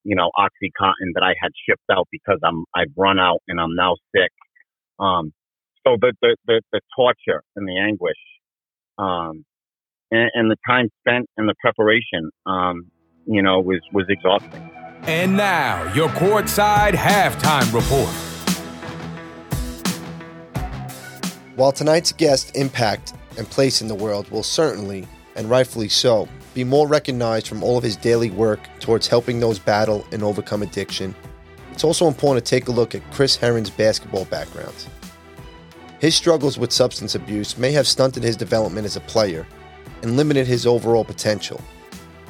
you 0.03 0.15
know, 0.15 0.29
Oxycontin 0.37 1.13
that 1.15 1.23
I 1.23 1.33
had 1.41 1.51
shipped 1.67 1.83
out 1.91 2.07
because 2.11 2.39
I'm, 2.43 2.63
I've 2.75 2.93
run 2.95 3.19
out 3.19 3.39
and 3.47 3.59
I'm 3.59 3.75
now 3.75 3.95
sick. 4.15 4.31
Um, 4.99 5.33
so 5.85 5.97
the, 5.99 6.13
the, 6.21 6.37
the, 6.45 6.61
the 6.71 6.81
torture 6.95 7.43
and 7.55 7.67
the 7.67 7.77
anguish, 7.79 8.13
um, 8.99 9.43
and, 10.11 10.29
and 10.35 10.51
the 10.51 10.57
time 10.67 10.89
spent 10.99 11.27
and 11.37 11.49
the 11.49 11.55
preparation, 11.59 12.29
um, 12.45 12.91
you 13.25 13.41
know, 13.41 13.59
was, 13.59 13.79
was 13.91 14.05
exhausting. 14.09 14.70
And 15.03 15.35
now, 15.35 15.91
your 15.93 16.09
courtside 16.09 16.93
halftime 16.93 17.73
report. 17.73 18.13
While 21.55 21.71
tonight's 21.71 22.11
guest 22.11 22.55
impact 22.55 23.13
and 23.35 23.47
place 23.49 23.81
in 23.81 23.87
the 23.87 23.95
world 23.95 24.29
will 24.29 24.43
certainly, 24.43 25.07
and 25.35 25.49
rightfully 25.49 25.89
so, 25.89 26.27
be 26.53 26.63
more 26.63 26.87
recognized 26.87 27.47
from 27.47 27.63
all 27.63 27.77
of 27.77 27.83
his 27.83 27.95
daily 27.95 28.29
work 28.29 28.59
towards 28.79 29.07
helping 29.07 29.39
those 29.39 29.57
battle 29.57 30.05
and 30.11 30.23
overcome 30.23 30.61
addiction, 30.61 31.15
it's 31.71 31.83
also 31.83 32.07
important 32.07 32.45
to 32.45 32.49
take 32.49 32.67
a 32.67 32.71
look 32.71 32.93
at 32.93 33.11
Chris 33.11 33.35
Herren's 33.35 33.71
basketball 33.71 34.25
background. 34.25 34.85
His 35.99 36.15
struggles 36.15 36.59
with 36.59 36.71
substance 36.71 37.15
abuse 37.15 37.57
may 37.57 37.71
have 37.71 37.87
stunted 37.87 38.21
his 38.21 38.37
development 38.37 38.85
as 38.85 38.97
a 38.97 39.01
player 39.01 39.47
and 40.03 40.15
limited 40.15 40.45
his 40.45 40.67
overall 40.67 41.05
potential, 41.05 41.59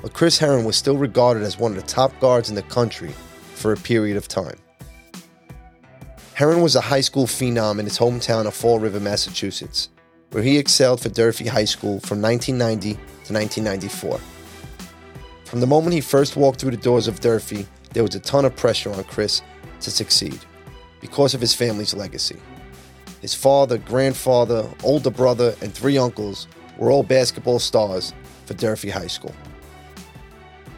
but 0.02 0.14
Chris 0.14 0.38
Herren 0.38 0.66
was 0.66 0.76
still 0.76 0.98
regarded 0.98 1.44
as 1.44 1.60
one 1.60 1.72
of 1.72 1.78
the 1.78 1.88
top 1.88 2.18
guards 2.20 2.50
in 2.50 2.56
the 2.56 2.64
country 2.64 3.14
for 3.54 3.74
a 3.74 3.78
period 3.78 4.18
of 4.18 4.28
time. 4.28 4.58
Herren 6.34 6.62
was 6.62 6.76
a 6.76 6.82
high 6.82 7.02
school 7.02 7.28
phenom 7.28 7.78
in 7.78 7.86
his 7.86 8.00
hometown 8.00 8.48
of 8.48 8.54
Fall 8.56 8.80
River, 8.80 9.00
Massachusetts, 9.00 9.90
where 10.32 10.42
he 10.42 10.58
excelled 10.58 11.02
for 11.02 11.10
Durfee 11.10 11.46
High 11.46 11.66
School 11.66 12.00
from 12.00 12.22
1990 12.22 12.94
to 12.94 13.34
1994. 13.34 14.20
From 15.46 15.60
the 15.60 15.68
moment 15.68 15.94
he 15.94 16.02
first 16.02 16.36
walked 16.36 16.60
through 16.60 16.72
the 16.72 16.78
doors 16.78 17.08
of 17.08 17.20
Durfee, 17.20 17.68
there 17.94 18.04
was 18.04 18.16
a 18.16 18.20
ton 18.20 18.46
of 18.46 18.56
pressure 18.56 18.92
on 18.92 19.04
Chris 19.04 19.42
to 19.82 19.92
succeed 19.92 20.40
because 21.02 21.34
of 21.34 21.42
his 21.42 21.54
family's 21.54 21.94
legacy. 21.94 22.38
His 23.22 23.36
father, 23.36 23.78
grandfather, 23.78 24.68
older 24.84 25.12
brother, 25.12 25.54
and 25.62 25.72
three 25.72 25.98
uncles 25.98 26.48
were 26.78 26.90
all 26.90 27.04
basketball 27.04 27.60
stars 27.60 28.14
for 28.46 28.54
Durfee 28.56 28.90
High 28.90 29.08
School. 29.08 29.36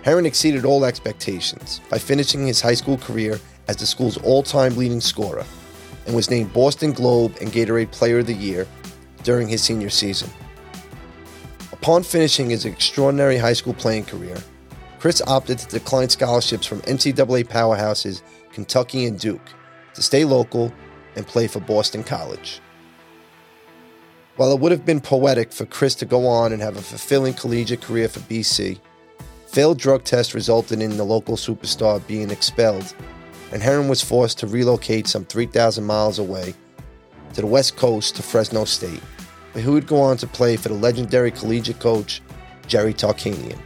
Herren 0.04 0.26
exceeded 0.26 0.66
all 0.66 0.84
expectations 0.84 1.80
by 1.90 1.98
finishing 1.98 2.46
his 2.46 2.60
high 2.60 2.74
school 2.74 2.98
career 2.98 3.40
as 3.70 3.78
the 3.78 3.86
school's 3.86 4.18
all 4.18 4.44
time 4.44 4.76
leading 4.76 5.00
scorer 5.00 5.46
and 6.06 6.14
was 6.14 6.30
named 6.30 6.52
Boston 6.52 6.92
Globe 6.92 7.38
and 7.40 7.54
Gatorade 7.54 7.92
Player 7.92 8.20
of 8.20 8.28
the 8.28 8.34
Year 8.34 8.68
during 9.24 9.48
his 9.48 9.64
senior 9.64 9.90
season. 9.90 10.30
Upon 11.72 12.04
finishing 12.04 12.50
his 12.50 12.66
extraordinary 12.66 13.38
high 13.38 13.54
school 13.54 13.74
playing 13.74 14.04
career, 14.04 14.36
Chris 15.00 15.22
opted 15.26 15.60
to 15.60 15.68
decline 15.68 16.10
scholarships 16.10 16.68
from 16.68 16.82
NCAA 16.82 17.48
powerhouses 17.48 18.24
Kentucky 18.52 19.06
and 19.06 19.18
Duke 19.18 19.50
to 19.94 20.02
stay 20.02 20.26
local 20.26 20.74
and 21.16 21.26
play 21.26 21.48
for 21.48 21.62
Boston 21.62 22.04
College. 22.04 22.60
While 24.36 24.52
it 24.52 24.60
would 24.60 24.72
have 24.74 24.86
been 24.86 25.00
poetic 25.00 25.54
for 25.54 25.66
Chris 25.66 25.96
to 25.96 26.06
go 26.06 26.28
on 26.28 26.52
and 26.52 26.62
have 26.62 26.76
a 26.76 26.82
fulfilling 26.82 27.36
collegiate 27.36 27.82
career 27.82 28.10
for 28.10 28.20
BC, 28.22 28.80
failed 29.54 29.78
drug 29.78 30.04
tests 30.04 30.34
resulted 30.34 30.82
in 30.82 30.98
the 30.98 31.04
local 31.04 31.36
superstar 31.36 32.06
being 32.08 32.32
expelled, 32.32 32.96
and 33.52 33.62
Herren 33.62 33.88
was 33.88 34.02
forced 34.02 34.40
to 34.40 34.48
relocate 34.48 35.06
some 35.06 35.26
3,000 35.26 35.84
miles 35.84 36.18
away 36.18 36.56
to 37.36 37.42
the 37.42 37.46
west 37.46 37.78
coast 37.78 38.16
to 38.16 38.24
Fresno 38.24 38.66
State, 38.66 39.00
where 39.52 39.64
he 39.64 39.70
would 39.70 39.86
go 39.86 40.02
on 40.02 40.18
to 40.18 40.26
play 40.26 40.56
for 40.56 40.70
the 40.70 40.76
legendary 40.76 41.30
collegiate 41.30 41.80
coach 41.80 42.24
Jerry 42.66 42.96
Tarkanian. 42.96 43.60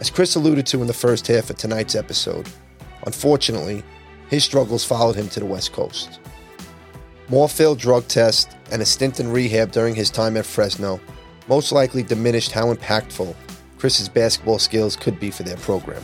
As 0.00 0.10
Chris 0.10 0.34
alluded 0.34 0.66
to 0.66 0.82
in 0.82 0.86
the 0.86 0.92
first 0.92 1.26
half 1.28 1.48
of 1.48 1.56
tonight's 1.56 1.94
episode, 1.94 2.46
unfortunately, 3.06 3.82
his 4.28 4.44
struggles 4.44 4.84
followed 4.84 5.16
him 5.16 5.30
to 5.30 5.40
the 5.40 5.46
West 5.46 5.72
Coast. 5.72 6.20
More 7.30 7.48
failed 7.48 7.78
drug 7.78 8.06
tests 8.06 8.54
and 8.70 8.82
a 8.82 8.86
stint 8.86 9.18
in 9.18 9.32
rehab 9.32 9.72
during 9.72 9.94
his 9.94 10.10
time 10.10 10.36
at 10.36 10.44
Fresno 10.44 11.00
most 11.48 11.72
likely 11.72 12.02
diminished 12.02 12.52
how 12.52 12.72
impactful 12.74 13.34
Chris's 13.82 14.08
basketball 14.08 14.60
skills 14.60 14.94
could 14.94 15.18
be 15.18 15.32
for 15.32 15.42
their 15.42 15.56
program. 15.56 16.02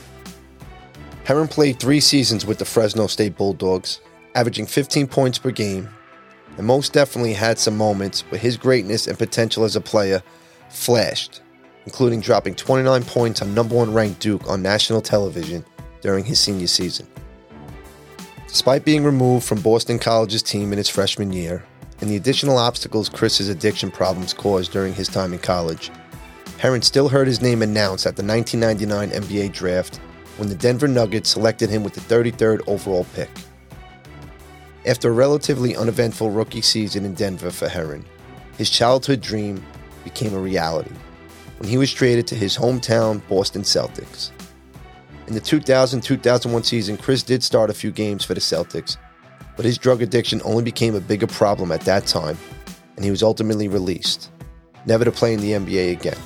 Herren 1.23 1.47
played 1.47 1.79
three 1.79 2.01
seasons 2.01 2.45
with 2.45 2.59
the 2.59 2.65
Fresno 2.65 3.07
State 3.07 3.37
Bulldogs, 3.37 4.01
averaging 4.35 4.67
15 4.67 5.07
points 5.07 5.39
per 5.39 5.53
game, 5.53 5.89
and 6.57 6.67
most 6.67 6.93
definitely 6.93 7.35
had 7.35 7.57
some 7.57 7.77
moments 7.77 8.23
where 8.31 8.41
his 8.41 8.57
greatness 8.57 9.07
and 9.07 9.17
potential 9.17 9.63
as 9.63 9.77
a 9.77 9.81
player 9.81 10.21
flashed 10.71 11.41
including 11.89 12.21
dropping 12.21 12.55
29 12.55 13.03
points 13.05 13.41
on 13.41 13.55
number 13.55 13.75
one 13.75 13.95
ranked 13.95 14.21
Duke 14.21 14.47
on 14.47 14.61
national 14.61 15.01
television 15.01 15.65
during 16.03 16.23
his 16.23 16.39
senior 16.39 16.67
season. 16.67 17.07
Despite 18.47 18.85
being 18.85 19.05
removed 19.05 19.47
from 19.47 19.63
Boston 19.63 19.99
College's 19.99 20.43
team 20.43 20.71
in 20.71 20.77
his 20.77 20.91
freshman 20.91 21.33
year, 21.33 21.65
and 22.03 22.11
the 22.11 22.17
additional 22.17 22.59
obstacles 22.59 23.09
Chris's 23.09 23.49
addiction 23.49 23.91
problems 23.91 24.35
caused 24.35 24.71
during 24.71 24.93
his 24.93 25.09
time 25.09 25.33
in 25.33 25.39
college, 25.39 25.91
Herren 26.59 26.83
still 26.83 27.09
heard 27.09 27.29
his 27.29 27.41
name 27.41 27.63
announced 27.63 28.05
at 28.05 28.17
the 28.17 28.25
1999 28.25 29.23
NBA 29.23 29.53
draft 29.53 29.99
when 30.39 30.49
the 30.49 30.57
Denver 30.57 30.89
Nuggets 30.89 31.31
selected 31.31 31.71
him 31.71 31.85
with 31.85 31.95
the 31.95 32.01
33rd 32.01 32.63
overall 32.67 33.07
pick. 33.15 33.31
After 34.85 35.09
a 35.09 35.13
relatively 35.13 35.77
uneventful 35.77 36.31
rookie 36.31 36.63
season 36.63 37.05
in 37.05 37.15
Denver 37.15 37.51
for 37.51 37.69
Herren, 37.69 38.05
his 38.57 38.71
childhood 38.71 39.21
dream 39.21 39.65
became 40.03 40.35
a 40.35 40.39
reality 40.41 40.91
when 41.59 41.69
he 41.69 41.79
was 41.79 41.93
traded 41.93 42.27
to 42.29 42.35
his 42.35 42.57
hometown 42.57 43.27
Boston 43.29 43.63
Celtics. 43.63 44.33
In 45.29 45.35
the 45.35 45.41
2000 45.41 46.01
2001 46.01 46.65
season, 46.65 46.97
Chris 46.97 47.23
did 47.23 47.45
start 47.45 47.71
a 47.71 47.75
few 47.75 47.93
games 47.93 48.25
for 48.25 48.35
the 48.35 48.41
Celtics, 48.41 48.97
but 49.57 49.65
his 49.65 49.79
drug 49.79 50.03
addiction 50.03 50.43
only 50.45 50.65
became 50.65 50.97
a 50.97 51.01
bigger 51.01 51.29
problem 51.29 51.71
at 51.71 51.83
that 51.83 52.07
time, 52.07 52.37
and 52.97 53.05
he 53.05 53.13
was 53.13 53.23
ultimately 53.23 53.69
released, 53.69 54.33
never 54.87 55.05
to 55.05 55.13
play 55.13 55.35
in 55.35 55.41
the 55.41 55.53
NBA 55.53 55.93
again. 55.93 56.19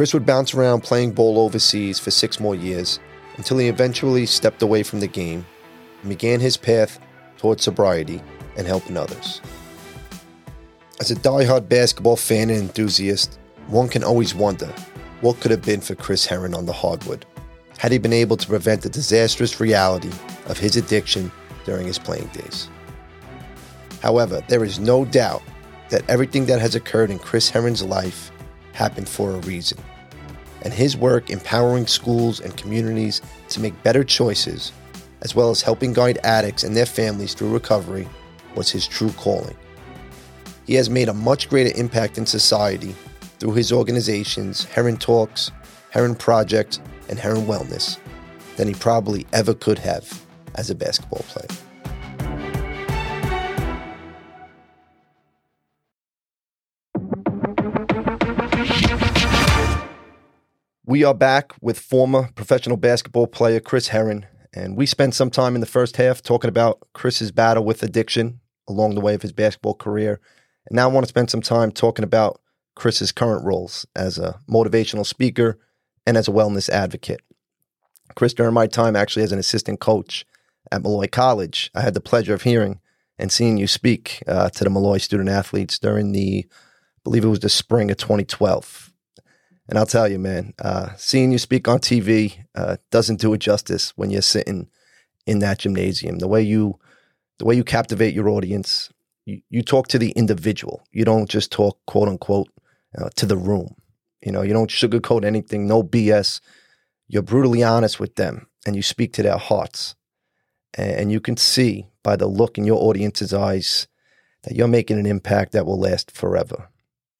Chris 0.00 0.14
would 0.14 0.24
bounce 0.24 0.54
around 0.54 0.80
playing 0.80 1.12
ball 1.12 1.38
overseas 1.38 1.98
for 1.98 2.10
six 2.10 2.40
more 2.40 2.54
years 2.54 2.98
until 3.36 3.58
he 3.58 3.68
eventually 3.68 4.24
stepped 4.24 4.62
away 4.62 4.82
from 4.82 4.98
the 4.98 5.06
game 5.06 5.44
and 6.00 6.08
began 6.08 6.40
his 6.40 6.56
path 6.56 6.98
towards 7.36 7.62
sobriety 7.62 8.22
and 8.56 8.66
helping 8.66 8.96
others. 8.96 9.42
As 11.00 11.10
a 11.10 11.16
die-hard 11.16 11.68
basketball 11.68 12.16
fan 12.16 12.48
and 12.48 12.60
enthusiast, 12.60 13.38
one 13.66 13.90
can 13.90 14.02
always 14.02 14.34
wonder 14.34 14.72
what 15.20 15.38
could 15.40 15.50
have 15.50 15.66
been 15.66 15.82
for 15.82 15.94
Chris 15.94 16.24
Herren 16.24 16.54
on 16.54 16.64
the 16.64 16.72
hardwood 16.72 17.26
had 17.76 17.92
he 17.92 17.98
been 17.98 18.14
able 18.14 18.38
to 18.38 18.48
prevent 18.48 18.80
the 18.80 18.88
disastrous 18.88 19.60
reality 19.60 20.12
of 20.46 20.56
his 20.56 20.76
addiction 20.76 21.30
during 21.66 21.86
his 21.86 21.98
playing 21.98 22.28
days. 22.28 22.70
However, 24.02 24.42
there 24.48 24.64
is 24.64 24.78
no 24.78 25.04
doubt 25.04 25.42
that 25.90 26.08
everything 26.08 26.46
that 26.46 26.62
has 26.62 26.74
occurred 26.74 27.10
in 27.10 27.18
Chris 27.18 27.50
Herren's 27.50 27.82
life 27.82 28.32
happened 28.72 29.06
for 29.06 29.32
a 29.32 29.40
reason, 29.40 29.76
and 30.62 30.72
his 30.72 30.96
work 30.96 31.30
empowering 31.30 31.86
schools 31.86 32.40
and 32.40 32.56
communities 32.56 33.22
to 33.48 33.60
make 33.60 33.82
better 33.82 34.04
choices, 34.04 34.72
as 35.22 35.34
well 35.34 35.50
as 35.50 35.62
helping 35.62 35.92
guide 35.92 36.18
addicts 36.24 36.64
and 36.64 36.76
their 36.76 36.86
families 36.86 37.34
through 37.34 37.52
recovery, 37.52 38.08
was 38.54 38.70
his 38.70 38.86
true 38.86 39.12
calling. 39.12 39.56
He 40.66 40.74
has 40.74 40.90
made 40.90 41.08
a 41.08 41.14
much 41.14 41.48
greater 41.48 41.76
impact 41.78 42.18
in 42.18 42.26
society 42.26 42.94
through 43.38 43.54
his 43.54 43.72
organizations, 43.72 44.64
Herren 44.64 44.96
Talks, 44.96 45.50
Herren 45.90 46.14
Project, 46.14 46.80
and 47.08 47.18
Herren 47.18 47.46
Wellness 47.46 47.98
than 48.56 48.68
he 48.68 48.74
probably 48.74 49.26
ever 49.32 49.54
could 49.54 49.78
have 49.78 50.24
as 50.54 50.70
a 50.70 50.74
basketball 50.74 51.24
player. 51.28 51.48
We 60.90 61.04
are 61.04 61.14
back 61.14 61.52
with 61.60 61.78
former 61.78 62.30
professional 62.34 62.76
basketball 62.76 63.28
player 63.28 63.60
Chris 63.60 63.86
Herren, 63.86 64.26
and 64.52 64.76
we 64.76 64.86
spent 64.86 65.14
some 65.14 65.30
time 65.30 65.54
in 65.54 65.60
the 65.60 65.66
first 65.68 65.98
half 65.98 66.20
talking 66.20 66.48
about 66.48 66.80
Chris's 66.94 67.30
battle 67.30 67.64
with 67.64 67.84
addiction 67.84 68.40
along 68.66 68.96
the 68.96 69.00
way 69.00 69.14
of 69.14 69.22
his 69.22 69.30
basketball 69.30 69.74
career. 69.74 70.20
And 70.66 70.74
now 70.74 70.90
I 70.90 70.92
want 70.92 71.04
to 71.04 71.08
spend 71.08 71.30
some 71.30 71.42
time 71.42 71.70
talking 71.70 72.04
about 72.04 72.40
Chris's 72.74 73.12
current 73.12 73.44
roles 73.44 73.86
as 73.94 74.18
a 74.18 74.40
motivational 74.50 75.06
speaker 75.06 75.60
and 76.08 76.16
as 76.16 76.26
a 76.26 76.32
wellness 76.32 76.68
advocate. 76.68 77.20
Chris, 78.16 78.34
during 78.34 78.54
my 78.54 78.66
time 78.66 78.96
actually 78.96 79.22
as 79.22 79.30
an 79.30 79.38
assistant 79.38 79.78
coach 79.78 80.26
at 80.72 80.82
Molloy 80.82 81.06
College, 81.06 81.70
I 81.72 81.82
had 81.82 81.94
the 81.94 82.00
pleasure 82.00 82.34
of 82.34 82.42
hearing 82.42 82.80
and 83.16 83.30
seeing 83.30 83.58
you 83.58 83.68
speak 83.68 84.24
uh, 84.26 84.50
to 84.50 84.64
the 84.64 84.70
Molloy 84.70 84.98
student 84.98 85.28
athletes 85.28 85.78
during 85.78 86.10
the, 86.10 86.48
I 86.50 87.00
believe 87.04 87.24
it 87.24 87.28
was 87.28 87.38
the 87.38 87.48
spring 87.48 87.92
of 87.92 87.96
2012. 87.98 88.89
And 89.70 89.78
I'll 89.78 89.86
tell 89.86 90.08
you, 90.08 90.18
man, 90.18 90.52
uh, 90.58 90.88
seeing 90.96 91.30
you 91.30 91.38
speak 91.38 91.68
on 91.68 91.78
TV 91.78 92.44
uh, 92.56 92.78
doesn't 92.90 93.20
do 93.20 93.32
it 93.34 93.38
justice 93.38 93.92
when 93.96 94.10
you're 94.10 94.20
sitting 94.20 94.68
in 95.26 95.38
that 95.38 95.60
gymnasium. 95.60 96.18
The 96.18 96.26
way 96.26 96.42
you, 96.42 96.80
the 97.38 97.44
way 97.44 97.54
you 97.54 97.62
captivate 97.62 98.12
your 98.12 98.28
audience, 98.28 98.92
you, 99.26 99.42
you 99.48 99.62
talk 99.62 99.86
to 99.88 99.98
the 99.98 100.10
individual. 100.10 100.82
You 100.90 101.04
don't 101.04 101.30
just 101.30 101.52
talk 101.52 101.78
quote 101.86 102.08
unquote 102.08 102.48
uh, 102.98 103.10
to 103.14 103.26
the 103.26 103.36
room. 103.36 103.76
You 104.26 104.32
know, 104.32 104.42
you 104.42 104.52
don't 104.52 104.70
sugarcoat 104.70 105.24
anything, 105.24 105.68
no 105.68 105.84
BS. 105.84 106.40
You're 107.06 107.22
brutally 107.22 107.62
honest 107.62 108.00
with 108.00 108.16
them 108.16 108.48
and 108.66 108.74
you 108.74 108.82
speak 108.82 109.12
to 109.14 109.22
their 109.22 109.38
hearts. 109.38 109.94
And, 110.74 110.90
and 110.90 111.12
you 111.12 111.20
can 111.20 111.36
see 111.36 111.86
by 112.02 112.16
the 112.16 112.26
look 112.26 112.58
in 112.58 112.64
your 112.64 112.82
audience's 112.82 113.32
eyes 113.32 113.86
that 114.42 114.56
you're 114.56 114.66
making 114.66 114.98
an 114.98 115.06
impact 115.06 115.52
that 115.52 115.64
will 115.64 115.78
last 115.78 116.10
forever. 116.10 116.70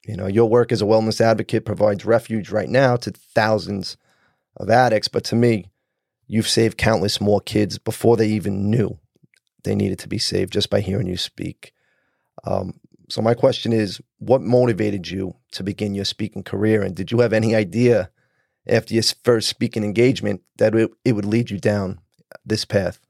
You 0.07 0.17
know, 0.17 0.27
your 0.27 0.49
work 0.49 0.73
as 0.73 0.81
a 0.81 0.87
wellness 0.87 1.21
advocate 1.21 1.65
provides 1.65 2.05
refuge 2.05 2.51
right 2.51 2.69
now 2.69 2.97
to 2.97 3.11
thousands 3.11 3.97
of 4.57 4.71
addicts, 4.71 5.09
but 5.09 5.25
to 5.25 5.37
me, 5.37 5.67
you've 6.27 6.49
saved 6.49 6.79
countless 6.79 7.21
more 7.21 7.41
kids 7.41 7.79
before 7.79 8.17
they 8.17 8.29
even 8.29 8.71
knew 8.71 8.99
they 9.65 9.75
needed 9.75 9.99
to 9.99 10.09
be 10.09 10.19
saved 10.19 10.53
just 10.53 10.71
by 10.71 10.81
hearing 10.81 11.07
you 11.07 11.17
speak. 11.17 11.73
Um, 12.45 12.81
so 13.09 13.21
my 13.21 13.35
question 13.35 13.73
is, 13.73 14.01
what 14.19 14.41
motivated 14.41 15.09
you 15.09 15.35
to 15.53 15.63
begin 15.63 15.95
your 15.95 16.05
speaking 16.05 16.43
career, 16.43 16.83
and 16.83 16.95
did 16.95 17.11
you 17.11 17.21
have 17.21 17.33
any 17.33 17.55
idea 17.55 18.11
after 18.67 18.95
your 18.95 19.03
first 19.25 19.49
speaking 19.49 19.85
engagement 19.85 20.43
that 20.57 20.75
it, 20.75 20.91
it 21.05 21.13
would 21.13 21.25
lead 21.25 21.51
you 21.51 21.59
down 21.59 21.99
this 22.45 22.65
path? 22.65 23.01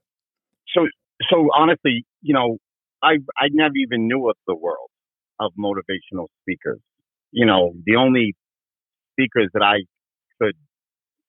So, 0.75 0.87
so 1.31 1.49
honestly, 1.55 2.05
you 2.23 2.35
know, 2.35 2.59
I 3.03 3.19
I 3.39 3.49
never 3.53 3.75
even 3.77 4.09
knew 4.09 4.29
of 4.29 4.37
the 4.47 4.55
world 4.55 4.90
of 5.41 5.53
motivational 5.59 6.27
speakers. 6.43 6.79
You 7.33 7.47
know, 7.47 7.73
the 7.87 7.97
only 7.97 8.35
speakers 9.13 9.49
that 9.55 9.63
I 9.63 9.79
could 10.41 10.55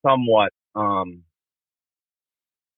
somewhat 0.05 0.51
um, 0.75 1.23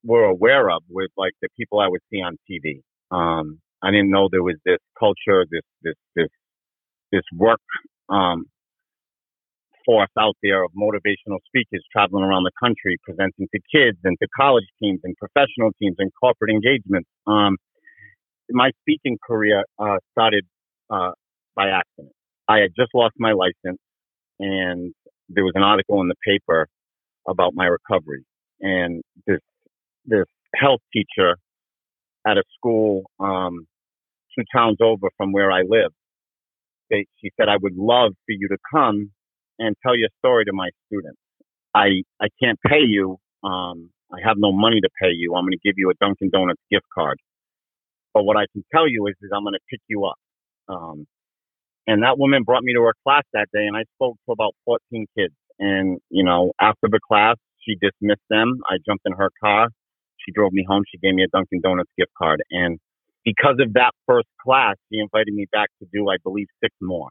were 0.03 0.25
aware 0.25 0.69
of 0.69 0.83
was 0.89 1.09
like 1.17 1.33
the 1.41 1.49
people 1.57 1.79
I 1.79 1.87
would 1.87 2.01
see 2.11 2.21
on 2.21 2.37
TV. 2.49 2.81
Um, 3.11 3.59
I 3.81 3.91
didn't 3.91 4.11
know 4.11 4.29
there 4.31 4.43
was 4.43 4.57
this 4.65 4.79
culture, 4.97 5.45
this 5.51 5.63
this 5.81 5.95
this 6.15 6.29
this 7.11 7.23
work 7.33 7.61
um, 8.09 8.45
force 9.85 10.09
out 10.19 10.35
there 10.41 10.63
of 10.63 10.71
motivational 10.71 11.39
speakers 11.47 11.83
traveling 11.91 12.23
around 12.23 12.43
the 12.43 12.51
country, 12.61 12.97
presenting 13.03 13.47
to 13.53 13.59
kids 13.73 13.97
and 14.03 14.17
to 14.21 14.27
college 14.35 14.65
teams 14.81 15.01
and 15.03 15.15
professional 15.17 15.71
teams 15.81 15.95
and 15.99 16.11
corporate 16.19 16.51
engagements. 16.51 17.09
Um, 17.27 17.57
my 18.51 18.71
speaking 18.81 19.17
career 19.25 19.63
uh, 19.79 19.97
started 20.11 20.45
uh, 20.89 21.11
by 21.55 21.69
accident. 21.69 22.13
I 22.47 22.59
had 22.59 22.71
just 22.77 22.91
lost 22.93 23.15
my 23.17 23.33
license, 23.33 23.79
and 24.39 24.93
there 25.29 25.43
was 25.43 25.53
an 25.55 25.63
article 25.63 26.01
in 26.01 26.07
the 26.07 26.15
paper 26.25 26.67
about 27.27 27.53
my 27.55 27.65
recovery. 27.65 28.25
And 28.61 29.03
this 29.27 29.39
this 30.05 30.25
health 30.55 30.81
teacher 30.93 31.37
at 32.27 32.37
a 32.37 32.43
school 32.57 33.03
um, 33.19 33.67
two 34.35 34.43
towns 34.55 34.77
over 34.81 35.09
from 35.17 35.31
where 35.31 35.51
I 35.51 35.61
live, 35.61 35.91
they, 36.89 37.05
she 37.21 37.31
said, 37.39 37.49
"I 37.49 37.57
would 37.61 37.75
love 37.75 38.13
for 38.25 38.31
you 38.33 38.47
to 38.49 38.57
come 38.73 39.11
and 39.59 39.75
tell 39.85 39.97
your 39.97 40.09
story 40.19 40.45
to 40.45 40.53
my 40.53 40.69
students. 40.87 41.19
I 41.75 42.03
I 42.21 42.27
can't 42.41 42.59
pay 42.67 42.81
you. 42.81 43.17
Um, 43.43 43.89
I 44.13 44.17
have 44.25 44.37
no 44.37 44.51
money 44.51 44.79
to 44.81 44.89
pay 45.01 45.11
you. 45.11 45.35
I'm 45.35 45.43
going 45.45 45.53
to 45.53 45.59
give 45.63 45.75
you 45.77 45.89
a 45.89 45.93
Dunkin' 45.99 46.29
Donuts 46.31 46.61
gift 46.71 46.85
card. 46.93 47.17
But 48.13 48.23
what 48.23 48.37
I 48.37 48.45
can 48.53 48.63
tell 48.73 48.87
you 48.87 49.07
is, 49.07 49.15
is 49.21 49.31
I'm 49.35 49.43
going 49.43 49.53
to 49.53 49.65
pick 49.69 49.81
you 49.89 50.05
up. 50.05 50.17
Um, 50.69 51.07
and 51.87 52.03
that 52.03 52.17
woman 52.17 52.43
brought 52.43 52.63
me 52.63 52.73
to 52.73 52.81
her 52.81 52.93
class 53.03 53.23
that 53.33 53.47
day, 53.53 53.65
and 53.67 53.75
I 53.75 53.83
spoke 53.95 54.15
to 54.25 54.31
about 54.31 54.55
14 54.65 55.05
kids. 55.17 55.33
And 55.59 55.99
you 56.09 56.23
know, 56.23 56.51
after 56.59 56.87
the 56.89 56.99
class, 57.05 57.35
she 57.61 57.75
dismissed 57.75 58.25
them. 58.29 58.59
I 58.69 58.77
jumped 58.85 59.03
in 59.05 59.13
her 59.13 59.29
car. 59.43 59.69
She 60.25 60.31
drove 60.31 60.53
me 60.53 60.65
home. 60.67 60.83
She 60.91 60.97
gave 60.97 61.13
me 61.13 61.23
a 61.23 61.27
Dunkin' 61.27 61.61
Donuts 61.61 61.91
gift 61.97 62.11
card, 62.17 62.41
and 62.51 62.79
because 63.23 63.55
of 63.59 63.73
that 63.73 63.91
first 64.05 64.27
class, 64.43 64.75
she 64.91 64.99
invited 64.99 65.33
me 65.33 65.45
back 65.51 65.69
to 65.81 65.87
do, 65.93 66.09
I 66.09 66.17
believe, 66.23 66.47
six 66.61 66.75
more. 66.81 67.09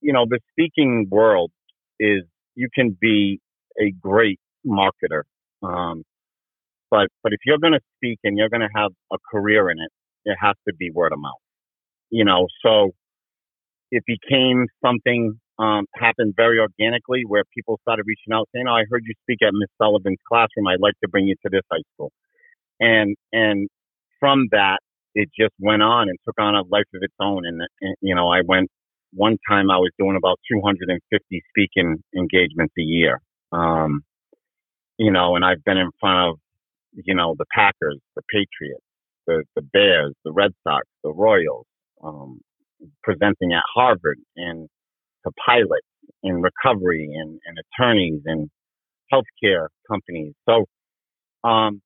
You 0.00 0.12
know, 0.12 0.26
the 0.28 0.40
speaking 0.50 1.06
world 1.10 1.50
is 2.00 2.22
you 2.54 2.68
can 2.74 2.96
be 3.00 3.40
a 3.80 3.92
great 4.00 4.40
marketer, 4.66 5.22
um, 5.62 6.02
but 6.90 7.08
but 7.22 7.32
if 7.32 7.40
you're 7.46 7.58
going 7.58 7.72
to 7.74 7.80
speak 7.96 8.18
and 8.24 8.36
you're 8.36 8.48
going 8.48 8.62
to 8.62 8.68
have 8.74 8.90
a 9.12 9.16
career 9.30 9.70
in 9.70 9.78
it, 9.78 9.90
it 10.24 10.36
has 10.40 10.54
to 10.68 10.74
be 10.74 10.90
word 10.90 11.12
of 11.12 11.18
mouth. 11.20 11.32
You 12.10 12.24
know, 12.24 12.46
so 12.64 12.92
it 13.92 14.02
became 14.06 14.66
something 14.84 15.38
um, 15.58 15.84
happened 15.94 16.32
very 16.34 16.58
organically 16.58 17.22
where 17.28 17.44
people 17.54 17.78
started 17.82 18.04
reaching 18.06 18.32
out 18.32 18.48
saying, 18.52 18.66
"Oh, 18.66 18.72
I 18.72 18.84
heard 18.90 19.02
you 19.06 19.14
speak 19.22 19.38
at 19.42 19.52
Miss 19.52 19.68
Sullivan's 19.80 20.18
classroom. 20.26 20.66
I'd 20.66 20.80
like 20.80 20.98
to 21.04 21.08
bring 21.08 21.26
you 21.28 21.36
to 21.44 21.50
this 21.52 21.62
high 21.70 21.84
school." 21.94 22.10
And 22.80 23.14
and 23.32 23.68
from 24.18 24.48
that, 24.50 24.78
it 25.14 25.28
just 25.38 25.54
went 25.60 25.82
on 25.82 26.08
and 26.08 26.18
took 26.24 26.40
on 26.40 26.54
a 26.54 26.62
life 26.62 26.88
of 26.94 27.02
its 27.02 27.14
own. 27.20 27.46
And, 27.46 27.60
and 27.82 27.96
you 28.00 28.14
know, 28.14 28.30
I 28.30 28.40
went 28.46 28.70
one 29.12 29.36
time 29.48 29.70
I 29.70 29.76
was 29.76 29.90
doing 29.98 30.16
about 30.16 30.38
250 30.50 31.42
speaking 31.50 32.02
engagements 32.16 32.72
a 32.78 32.82
year. 32.82 33.20
Um, 33.52 34.02
you 34.98 35.10
know, 35.10 35.36
and 35.36 35.44
I've 35.44 35.62
been 35.64 35.76
in 35.76 35.90
front 36.00 36.30
of, 36.30 36.38
you 36.92 37.14
know, 37.14 37.34
the 37.38 37.44
Packers, 37.54 37.98
the 38.16 38.22
Patriots, 38.30 38.84
the, 39.26 39.44
the 39.54 39.62
Bears, 39.62 40.14
the 40.24 40.32
Red 40.32 40.52
Sox, 40.66 40.86
the 41.04 41.12
Royals, 41.12 41.66
um, 42.02 42.40
presenting 43.02 43.52
at 43.52 43.62
Harvard 43.74 44.18
and 44.36 44.68
to 45.24 45.32
pilots 45.46 45.86
in 46.22 46.42
recovery 46.42 47.10
and, 47.14 47.40
and 47.46 47.58
attorneys 47.58 48.22
and 48.26 48.50
healthcare 49.12 49.66
companies. 49.90 50.34
So, 50.48 50.64
um, 51.48 51.80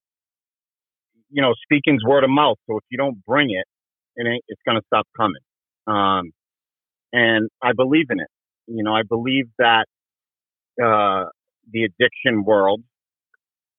you 1.31 1.43
know, 1.43 1.55
speaking's 1.65 2.05
word 2.05 2.25
of 2.25 2.31
mouth. 2.31 2.57
So 2.69 2.79
if 2.79 2.85
you 2.91 2.99
don't 2.99 3.25
bring 3.25 3.51
it, 3.51 3.65
it 4.17 4.27
ain't, 4.27 4.45
it's 4.49 4.61
going 4.67 4.79
to 4.79 4.85
stop 4.87 5.07
coming. 5.17 5.43
Um, 5.87 6.33
and 7.13 7.49
I 7.63 7.73
believe 7.77 8.07
in 8.11 8.21
it. 8.21 8.29
You 8.67 8.83
know, 8.83 8.95
I 8.95 9.03
believe 9.03 9.47
that, 9.59 9.87
uh, 10.83 11.27
the 11.73 11.85
addiction 11.85 12.45
world, 12.45 12.83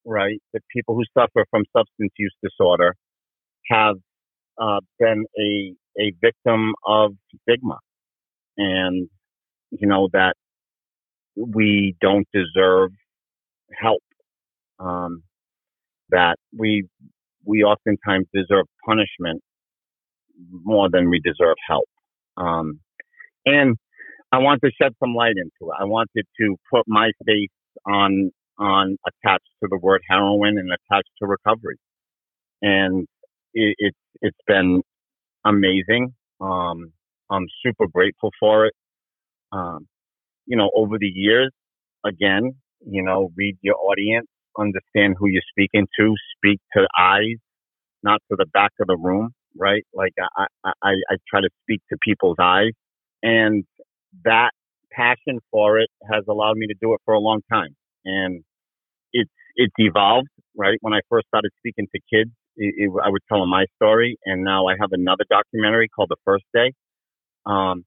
right? 0.05 0.39
The 0.53 0.59
people 0.75 0.95
who 0.95 1.03
suffer 1.17 1.45
from 1.49 1.63
substance 1.75 2.11
use 2.17 2.35
disorder 2.43 2.95
have, 3.69 3.95
uh, 4.59 4.79
been 4.99 5.25
a, 5.39 5.73
a 5.99 6.13
victim 6.21 6.73
of 6.85 7.13
stigma 7.41 7.79
and, 8.57 9.09
you 9.71 9.87
know, 9.87 10.09
that 10.13 10.35
we 11.35 11.95
don't 12.01 12.27
deserve 12.33 12.91
help. 13.79 14.03
Um, 14.79 15.23
that 16.09 16.37
we 16.57 16.87
we 17.45 17.63
oftentimes 17.63 18.27
deserve 18.33 18.65
punishment 18.85 19.41
more 20.51 20.89
than 20.89 21.09
we 21.09 21.19
deserve 21.19 21.55
help. 21.67 21.87
Um, 22.37 22.79
and 23.45 23.75
I 24.31 24.39
want 24.39 24.61
to 24.63 24.71
shed 24.81 24.93
some 24.99 25.15
light 25.15 25.35
into 25.37 25.71
it. 25.71 25.75
I 25.79 25.85
wanted 25.85 26.25
to 26.39 26.55
put 26.71 26.83
my 26.87 27.11
face 27.25 27.49
on 27.85 28.31
on 28.59 28.97
attached 29.07 29.49
to 29.63 29.69
the 29.69 29.77
word 29.77 30.01
heroin 30.09 30.57
and 30.57 30.69
attached 30.71 31.09
to 31.21 31.27
recovery, 31.27 31.77
and 32.61 33.07
it, 33.53 33.75
it's 33.79 33.97
it's 34.21 34.37
been 34.47 34.81
amazing. 35.47 36.15
Um, 36.41 36.93
I'm 37.31 37.47
super 37.65 37.87
grateful 37.87 38.31
for 38.39 38.67
it. 38.67 38.73
Um, 39.51 39.87
you 40.47 40.57
know, 40.57 40.71
over 40.75 40.97
the 40.99 41.07
years, 41.07 41.51
again, 42.05 42.53
you 42.85 43.03
know, 43.03 43.31
read 43.35 43.57
your 43.61 43.75
audience, 43.77 44.27
understand 44.59 45.15
who 45.19 45.27
you're 45.29 45.43
speaking 45.51 45.87
to, 45.99 46.15
speak 46.37 46.59
to 46.75 46.87
eyes, 46.99 47.37
not 48.03 48.21
to 48.31 48.37
the 48.37 48.45
back 48.53 48.71
of 48.79 48.87
the 48.87 48.97
room, 48.97 49.31
right? 49.57 49.85
Like 49.93 50.13
I, 50.37 50.45
I, 50.65 50.71
I 50.83 51.15
try 51.29 51.41
to 51.41 51.49
speak 51.63 51.81
to 51.91 51.97
people's 52.01 52.37
eyes 52.41 52.71
and 53.23 53.65
that 54.25 54.51
passion 54.91 55.39
for 55.51 55.79
it 55.79 55.89
has 56.11 56.23
allowed 56.29 56.57
me 56.57 56.67
to 56.67 56.75
do 56.81 56.93
it 56.93 57.01
for 57.05 57.13
a 57.13 57.19
long 57.19 57.41
time. 57.51 57.75
And 58.05 58.43
it's, 59.13 59.31
it's 59.55 59.73
evolved, 59.77 60.29
right? 60.57 60.77
When 60.81 60.93
I 60.93 61.01
first 61.09 61.27
started 61.27 61.51
speaking 61.59 61.87
to 61.95 62.01
kids, 62.13 62.31
it, 62.57 62.73
it, 62.77 62.91
I 63.03 63.09
would 63.09 63.21
tell 63.29 63.39
them 63.39 63.49
my 63.49 63.65
story. 63.75 64.17
And 64.25 64.43
now 64.43 64.67
I 64.67 64.75
have 64.79 64.89
another 64.91 65.23
documentary 65.29 65.87
called 65.87 66.09
The 66.09 66.17
First 66.25 66.45
Day. 66.53 66.73
Um, 67.45 67.85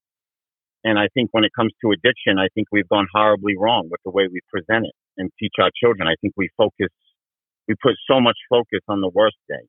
and 0.85 0.99
I 0.99 1.09
think 1.13 1.29
when 1.33 1.45
it 1.45 1.53
comes 1.55 1.73
to 1.83 1.93
addiction, 1.93 2.39
I 2.39 2.49
think 2.55 2.69
we've 2.73 2.89
gone 2.89 3.07
horribly 3.13 3.55
wrong 3.59 3.89
with 3.91 4.01
the 4.05 4.11
way 4.11 4.29
we 4.33 4.41
present 4.49 4.87
it 4.87 4.95
and 5.19 5.31
teach 5.39 5.53
our 5.61 5.71
children. 5.77 6.09
I 6.09 6.15
think 6.23 6.33
we 6.37 6.49
focus, 6.57 6.89
we 7.69 7.75
put 7.83 7.95
so 8.09 8.21
much 8.21 8.39
focus 8.49 8.81
on 8.89 9.01
the 9.01 9.11
worst 9.13 9.37
day 9.49 9.67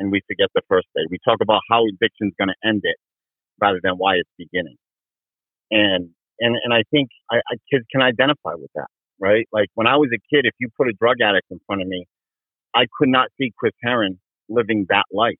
and 0.00 0.10
we 0.10 0.20
forget 0.26 0.48
the 0.54 0.62
first 0.68 0.88
day. 0.96 1.02
We 1.08 1.18
talk 1.24 1.38
about 1.40 1.60
how 1.70 1.84
addiction 1.84 2.28
is 2.28 2.34
going 2.36 2.48
to 2.50 2.68
end 2.68 2.80
it 2.82 2.96
rather 3.60 3.78
than 3.82 3.94
why 3.94 4.16
it's 4.16 4.30
beginning. 4.38 4.76
And, 5.70 6.10
and, 6.40 6.56
and 6.64 6.74
I 6.74 6.82
think 6.90 7.10
I, 7.30 7.36
I, 7.36 7.54
kids 7.70 7.84
can 7.92 8.02
identify 8.02 8.54
with 8.54 8.70
that, 8.74 8.88
right? 9.20 9.46
Like 9.52 9.68
when 9.74 9.86
I 9.86 9.96
was 9.96 10.10
a 10.12 10.18
kid, 10.34 10.46
if 10.46 10.54
you 10.58 10.68
put 10.76 10.88
a 10.88 10.92
drug 10.98 11.20
addict 11.22 11.46
in 11.50 11.60
front 11.66 11.82
of 11.82 11.86
me, 11.86 12.06
I 12.74 12.86
could 12.98 13.08
not 13.08 13.28
see 13.38 13.52
Chris 13.56 13.74
Herren 13.84 14.18
living 14.50 14.86
that 14.90 15.04
life. 15.12 15.38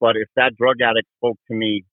But 0.00 0.16
if 0.16 0.28
that 0.36 0.56
drug 0.56 0.76
addict 0.82 1.08
spoke 1.16 1.38
to 1.50 1.56
me 1.56 1.84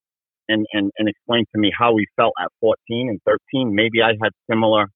and, 0.48 0.66
and, 0.74 0.92
and 0.98 1.10
explained 1.10 1.48
to 1.56 1.60
me 1.60 1.72
how 1.78 1.96
he 1.98 2.06
felt 2.16 2.34
at 2.40 2.50
14 2.60 2.76
and 3.10 3.20
13, 3.26 3.74
maybe 3.74 4.02
I 4.02 4.14
had 4.22 4.32
similar, 4.50 4.88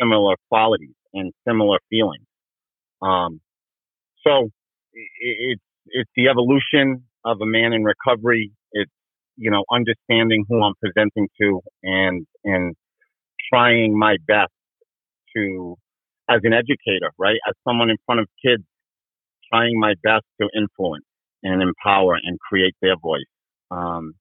similar 0.00 0.36
qualities 0.50 0.94
and 1.12 1.32
similar 1.46 1.78
feelings. 1.90 2.24
Um, 3.02 3.40
so 4.26 4.48
it's, 4.92 5.62
it's 5.86 6.10
the 6.16 6.28
evolution 6.28 7.04
of 7.24 7.38
a 7.42 7.46
man 7.46 7.72
in 7.72 7.84
recovery. 7.84 8.52
It's, 8.72 8.90
you 9.36 9.50
know, 9.50 9.64
understanding 9.70 10.44
who 10.48 10.62
I'm 10.62 10.74
presenting 10.80 11.28
to 11.40 11.60
and, 11.82 12.26
and 12.44 12.74
trying 13.52 13.98
my 13.98 14.16
best 14.26 14.52
to, 15.36 15.76
as 16.30 16.40
an 16.44 16.52
educator, 16.52 17.10
right? 17.18 17.36
As 17.48 17.54
someone 17.66 17.90
in 17.90 17.96
front 18.06 18.20
of 18.20 18.28
kids, 18.44 18.62
trying 19.52 19.78
my 19.78 19.94
best 20.02 20.24
to 20.40 20.48
influence 20.56 21.04
and 21.42 21.62
empower 21.62 22.14
and 22.14 22.38
create 22.38 22.74
their 22.80 22.96
voice. 22.96 23.20
Um, 23.70 24.14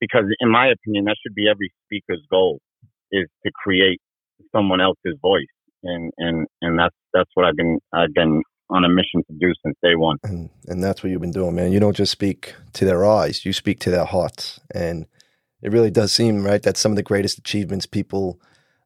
because 0.00 0.24
in 0.40 0.50
my 0.50 0.68
opinion, 0.68 1.04
that 1.06 1.16
should 1.22 1.34
be 1.34 1.48
every 1.48 1.72
speaker's 1.86 2.24
goal 2.30 2.60
is 3.10 3.28
to 3.44 3.52
create 3.64 4.00
someone 4.54 4.80
else's 4.80 5.18
voice. 5.20 5.46
And, 5.84 6.12
and, 6.18 6.46
and 6.60 6.78
that's, 6.78 6.94
that's 7.14 7.30
what 7.34 7.46
I've 7.46 7.56
been, 7.56 7.78
I've 7.92 8.14
been, 8.14 8.42
on 8.70 8.84
a 8.84 8.88
mission 8.88 9.22
to 9.26 9.36
do 9.38 9.52
since 9.64 9.76
day 9.82 9.94
one. 9.94 10.16
And, 10.24 10.48
and 10.66 10.82
that's 10.82 11.02
what 11.02 11.10
you've 11.10 11.20
been 11.20 11.30
doing, 11.30 11.54
man. 11.54 11.72
You 11.72 11.80
don't 11.80 11.96
just 11.96 12.10
speak 12.10 12.54
to 12.72 12.84
their 12.84 13.04
eyes, 13.04 13.44
you 13.44 13.52
speak 13.52 13.80
to 13.80 13.90
their 13.90 14.06
hearts. 14.06 14.60
And 14.74 15.06
it 15.60 15.70
really 15.72 15.90
does 15.90 16.12
seem, 16.12 16.42
right, 16.42 16.62
that 16.62 16.78
some 16.78 16.92
of 16.92 16.96
the 16.96 17.02
greatest 17.02 17.38
achievements 17.38 17.86
people 17.86 18.40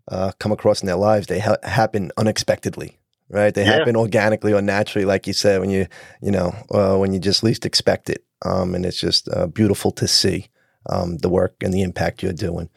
uh, 0.09 0.33
come 0.41 0.51
across 0.51 0.83
in 0.83 0.87
their 0.87 0.97
lives, 0.97 1.29
they 1.29 1.39
ha- 1.39 1.57
happen 1.63 2.11
unexpectedly, 2.17 2.99
right? 3.29 3.55
They 3.55 3.65
yeah. 3.65 3.79
happen 3.79 3.97
organically 3.97 4.53
or 4.53 4.63
naturally, 4.63 5.05
like 5.05 5.27
you 5.27 5.33
said, 5.33 5.61
when 5.61 5.71
you, 5.71 5.87
you 6.23 6.31
know, 6.31 6.53
uh, 6.71 6.97
when 6.97 7.13
you 7.13 7.19
just 7.19 7.43
least 7.43 7.67
expect 7.67 8.11
it. 8.11 8.25
Um, 8.45 8.75
and 8.75 8.85
it's 8.85 9.01
just 9.01 9.29
uh, 9.29 9.47
beautiful 9.47 9.91
to 9.93 10.07
see 10.07 10.49
um, 10.91 11.19
the 11.19 11.29
work 11.29 11.57
and 11.63 11.73
the 11.73 11.83
impact 11.83 12.23
you're 12.23 12.33
doing. 12.33 12.69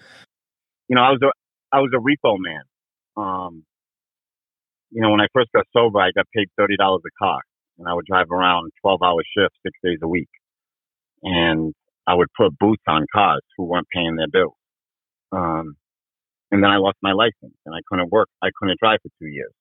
You 0.87 0.95
know, 0.95 1.01
I 1.01 1.11
was 1.11 1.19
a, 1.21 1.31
I 1.75 1.79
was 1.79 1.91
a 1.93 1.99
repo 1.99 2.37
man. 2.39 2.61
Um, 3.17 3.63
you 4.91 5.01
know, 5.01 5.11
when 5.11 5.21
I 5.21 5.27
first 5.33 5.51
got 5.53 5.65
sober, 5.75 5.99
I 5.99 6.11
got 6.15 6.25
paid 6.35 6.47
thirty 6.57 6.75
dollars 6.77 7.01
a 7.05 7.23
car, 7.23 7.41
and 7.77 7.87
I 7.87 7.93
would 7.93 8.05
drive 8.05 8.31
around 8.31 8.71
twelve 8.81 9.01
hour 9.03 9.21
shifts 9.37 9.57
six 9.63 9.77
days 9.83 9.99
a 10.01 10.07
week, 10.07 10.29
and 11.21 11.73
I 12.07 12.15
would 12.15 12.29
put 12.35 12.57
boots 12.57 12.81
on 12.87 13.05
cars 13.13 13.41
who 13.57 13.65
weren't 13.65 13.87
paying 13.93 14.15
their 14.15 14.29
bills. 14.31 14.55
Um, 15.31 15.75
and 16.51 16.63
then 16.63 16.71
I 16.71 16.77
lost 16.77 16.97
my 17.03 17.11
license, 17.11 17.53
and 17.65 17.75
I 17.75 17.79
couldn't 17.87 18.11
work. 18.11 18.29
I 18.41 18.49
couldn't 18.57 18.79
drive 18.79 18.99
for 19.03 19.09
two 19.19 19.27
years. 19.27 19.51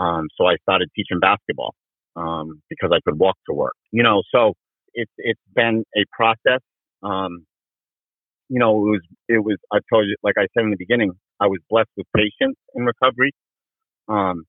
Um, 0.00 0.28
so 0.36 0.46
I 0.46 0.56
started 0.62 0.90
teaching 0.96 1.20
basketball 1.20 1.74
um, 2.16 2.62
because 2.70 2.90
I 2.94 3.00
could 3.08 3.20
walk 3.20 3.36
to 3.48 3.54
work. 3.54 3.74
You 3.92 4.04
know, 4.04 4.22
so 4.34 4.54
it's 4.94 5.12
it's 5.18 5.40
been 5.54 5.84
a 5.96 6.04
process. 6.12 6.62
Um, 7.04 7.46
you 8.48 8.60
know, 8.60 8.72
it 8.86 8.90
was 8.90 9.02
it 9.28 9.38
was. 9.44 9.58
I 9.72 9.78
told 9.92 10.06
you, 10.06 10.16
like 10.24 10.36
I 10.38 10.46
said 10.54 10.64
in 10.64 10.70
the 10.72 10.78
beginning, 10.78 11.12
I 11.40 11.48
was 11.48 11.60
blessed 11.70 11.90
with 11.96 12.06
patience 12.16 12.56
in 12.74 12.84
recovery. 12.84 13.32
Um, 14.08 14.44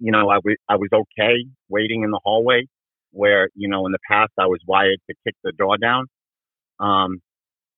you 0.00 0.12
know, 0.12 0.30
I 0.30 0.76
was 0.76 0.88
okay 0.94 1.46
waiting 1.68 2.04
in 2.04 2.10
the 2.10 2.20
hallway 2.24 2.64
where, 3.12 3.48
you 3.54 3.68
know, 3.68 3.86
in 3.86 3.92
the 3.92 3.98
past 4.10 4.32
I 4.38 4.46
was 4.46 4.60
wired 4.66 4.98
to 5.10 5.16
kick 5.26 5.34
the 5.44 5.52
door 5.52 5.76
down. 5.78 6.06
Um, 6.80 7.20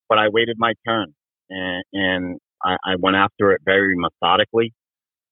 but 0.08 0.18
I 0.18 0.28
waited 0.30 0.56
my 0.58 0.74
turn 0.86 1.14
and, 1.50 1.84
and 1.92 2.38
I, 2.62 2.76
I 2.84 2.96
went 2.98 3.16
after 3.16 3.52
it 3.52 3.62
very 3.64 3.96
methodically. 3.96 4.72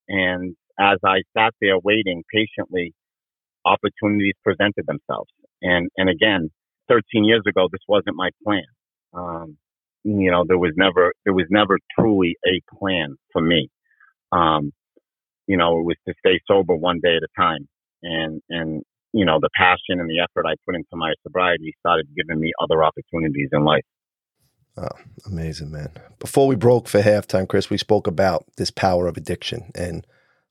And 0.08 0.56
as 0.78 0.98
I 1.04 1.22
sat 1.36 1.54
there 1.60 1.78
waiting 1.78 2.22
patiently, 2.32 2.94
opportunities 3.64 4.34
presented 4.44 4.86
themselves. 4.86 5.30
And, 5.62 5.88
and 5.96 6.08
again, 6.08 6.50
13 6.88 7.24
years 7.24 7.42
ago, 7.46 7.68
this 7.70 7.82
wasn't 7.88 8.16
my 8.16 8.30
plan. 8.44 8.62
Um, 9.12 9.56
you 10.04 10.30
know, 10.30 10.44
there 10.46 10.58
was 10.58 10.72
never, 10.76 11.12
there 11.24 11.34
was 11.34 11.46
never 11.50 11.78
truly 11.98 12.36
a 12.46 12.62
plan 12.78 13.16
for 13.32 13.42
me. 13.42 13.68
Um, 14.32 14.72
you 15.46 15.56
know, 15.56 15.80
it 15.80 15.84
was 15.84 15.96
to 16.06 16.14
stay 16.24 16.40
sober 16.46 16.74
one 16.74 17.00
day 17.02 17.16
at 17.16 17.22
a 17.22 17.40
time. 17.40 17.68
And, 18.02 18.40
and, 18.48 18.82
you 19.12 19.24
know, 19.24 19.38
the 19.40 19.50
passion 19.56 20.00
and 20.00 20.08
the 20.08 20.20
effort 20.20 20.46
I 20.46 20.54
put 20.64 20.76
into 20.76 20.94
my 20.94 21.12
sobriety 21.22 21.74
started 21.80 22.06
giving 22.14 22.40
me 22.40 22.52
other 22.62 22.84
opportunities 22.84 23.48
in 23.52 23.64
life. 23.64 23.84
Amazing, 25.26 25.72
man. 25.72 25.90
Before 26.20 26.46
we 26.46 26.54
broke 26.54 26.86
for 26.86 27.00
halftime, 27.00 27.48
Chris, 27.48 27.70
we 27.70 27.78
spoke 27.78 28.06
about 28.06 28.44
this 28.56 28.70
power 28.70 29.08
of 29.08 29.16
addiction. 29.16 29.72
And 29.74 30.06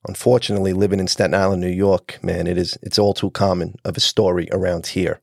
unfortunately, 0.08 0.74
living 0.74 1.00
in 1.00 1.08
Staten 1.08 1.34
Island, 1.34 1.62
New 1.62 1.68
York, 1.68 2.20
man, 2.24 2.48
it 2.48 2.58
is 2.58 2.78
it's 2.82 3.00
all 3.00 3.14
too 3.14 3.32
common 3.32 3.76
of 3.86 3.98
a 3.98 4.02
story 4.02 4.48
around 4.52 4.88
here. 4.88 5.22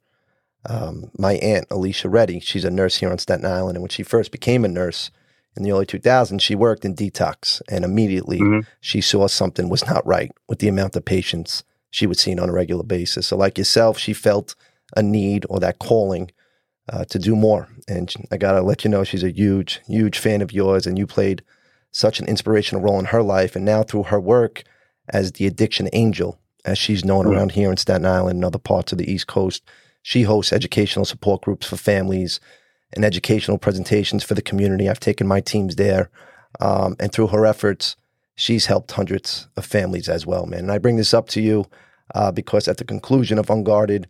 Um, 0.67 1.11
my 1.19 1.35
aunt, 1.35 1.67
Alicia 1.71 2.09
Reddy, 2.09 2.41
she's 2.41 2.65
a 2.65 2.71
nurse 2.71 2.97
here 2.97 3.11
on 3.11 3.19
Staten 3.19 3.45
Island. 3.45 3.77
And 3.77 3.83
when 3.83 3.91
she 3.91 4.03
first 4.03 4.33
became 4.33 4.65
a 4.65 4.69
nurse, 4.69 5.11
in 5.57 5.63
the 5.63 5.73
early 5.73 5.87
2000s, 5.87 6.41
she 6.41 6.55
worked 6.55 6.85
in 6.85 6.95
detox 6.95 7.63
and 7.69 7.85
immediately 7.85 8.41
mm-hmm. 8.41 8.69
she 8.81 9.01
saw 9.01 9.29
something 9.29 9.69
was 9.69 9.87
not 9.87 10.05
right 10.07 10.33
with 10.49 10.59
the 10.59 10.69
amount 10.69 10.97
of 10.97 11.05
patients 11.05 11.63
she 11.91 12.07
was 12.07 12.19
seeing 12.19 12.41
on 12.41 12.49
a 12.49 12.53
regular 12.53 12.83
basis. 12.83 13.29
So, 13.29 13.37
like 13.37 13.57
yourself, 13.57 13.99
she 13.99 14.13
felt 14.13 14.57
a 14.97 15.03
need 15.03 15.47
or 15.49 15.61
that 15.61 15.79
calling 15.79 16.31
uh, 16.89 17.05
to 17.07 17.19
do 17.19 17.37
more. 17.37 17.69
And 17.87 18.13
I 18.33 18.37
got 18.37 18.53
to 18.53 18.63
let 18.63 18.85
you 18.85 18.91
know, 18.91 19.05
she's 19.05 19.23
a 19.23 19.31
huge, 19.31 19.81
huge 19.87 20.19
fan 20.19 20.43
of 20.43 20.53
yours, 20.53 20.87
and 20.87 20.99
you 20.99 21.07
played 21.07 21.43
such 21.93 22.19
an 22.19 22.27
inspirational 22.27 22.83
role 22.83 22.99
in 22.99 23.07
her 23.07 23.23
life. 23.23 23.55
And 23.55 23.65
now, 23.65 23.85
through 23.85 24.05
her 24.05 24.21
work 24.21 24.65
as 25.09 25.33
the 25.33 25.47
addiction 25.47 25.89
angel, 25.93 26.39
as 26.65 26.79
she's 26.79 27.05
known 27.05 27.27
around 27.27 27.53
here 27.53 27.71
in 27.71 27.77
Staten 27.77 28.07
Island 28.07 28.37
and 28.37 28.45
other 28.45 28.59
parts 28.59 28.93
of 28.93 28.99
the 28.99 29.11
East 29.11 29.27
Coast, 29.27 29.63
she 30.03 30.23
hosts 30.23 30.53
educational 30.53 31.05
support 31.05 31.43
groups 31.43 31.67
for 31.67 31.77
families 31.77 32.41
and 32.93 33.05
educational 33.05 33.59
presentations 33.59 34.23
for 34.23 34.35
the 34.35 34.43
community. 34.43 34.89
I've 34.89 35.01
taken 35.01 35.27
my 35.27 35.41
teams 35.41 35.77
there. 35.77 36.11
Um, 36.61 36.97
and 37.01 37.13
through 37.13 37.29
her 37.29 37.47
efforts, 37.47 37.97
she's 38.37 38.67
helped 38.67 38.93
hundreds 38.93 39.49
of 39.57 39.65
families 39.65 40.09
as 40.09 40.27
well, 40.27 40.47
man. 40.47 40.61
And 40.61 40.73
I 40.73 40.79
bring 40.79 40.97
this 40.97 41.15
up 41.15 41.29
to 41.31 41.41
you 41.41 41.67
uh, 42.15 42.31
because 42.33 42.69
at 42.69 42.77
the 42.77 42.85
conclusion 42.85 43.39
of 43.39 43.51
Unguarded, 43.51 44.07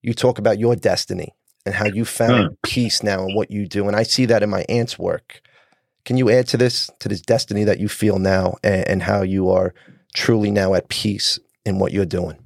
you 0.00 0.14
talk 0.14 0.38
about 0.38 0.58
your 0.58 0.74
destiny 0.76 1.34
and 1.64 1.74
how 1.74 1.86
you 1.86 2.04
found 2.04 2.50
mm. 2.50 2.56
peace 2.62 3.02
now 3.02 3.26
in 3.26 3.34
what 3.34 3.50
you 3.50 3.68
do. 3.68 3.86
And 3.86 3.96
I 3.96 4.02
see 4.02 4.26
that 4.26 4.42
in 4.42 4.50
my 4.50 4.64
aunt's 4.68 4.98
work. 4.98 5.40
Can 6.04 6.16
you 6.16 6.30
add 6.30 6.48
to 6.48 6.56
this, 6.56 6.90
to 6.98 7.08
this 7.08 7.20
destiny 7.20 7.64
that 7.64 7.78
you 7.78 7.88
feel 7.88 8.18
now 8.18 8.56
and, 8.64 8.88
and 8.88 9.02
how 9.02 9.22
you 9.22 9.50
are 9.50 9.74
truly 10.14 10.50
now 10.50 10.74
at 10.74 10.88
peace 10.88 11.38
in 11.64 11.78
what 11.78 11.92
you're 11.92 12.04
doing? 12.06 12.38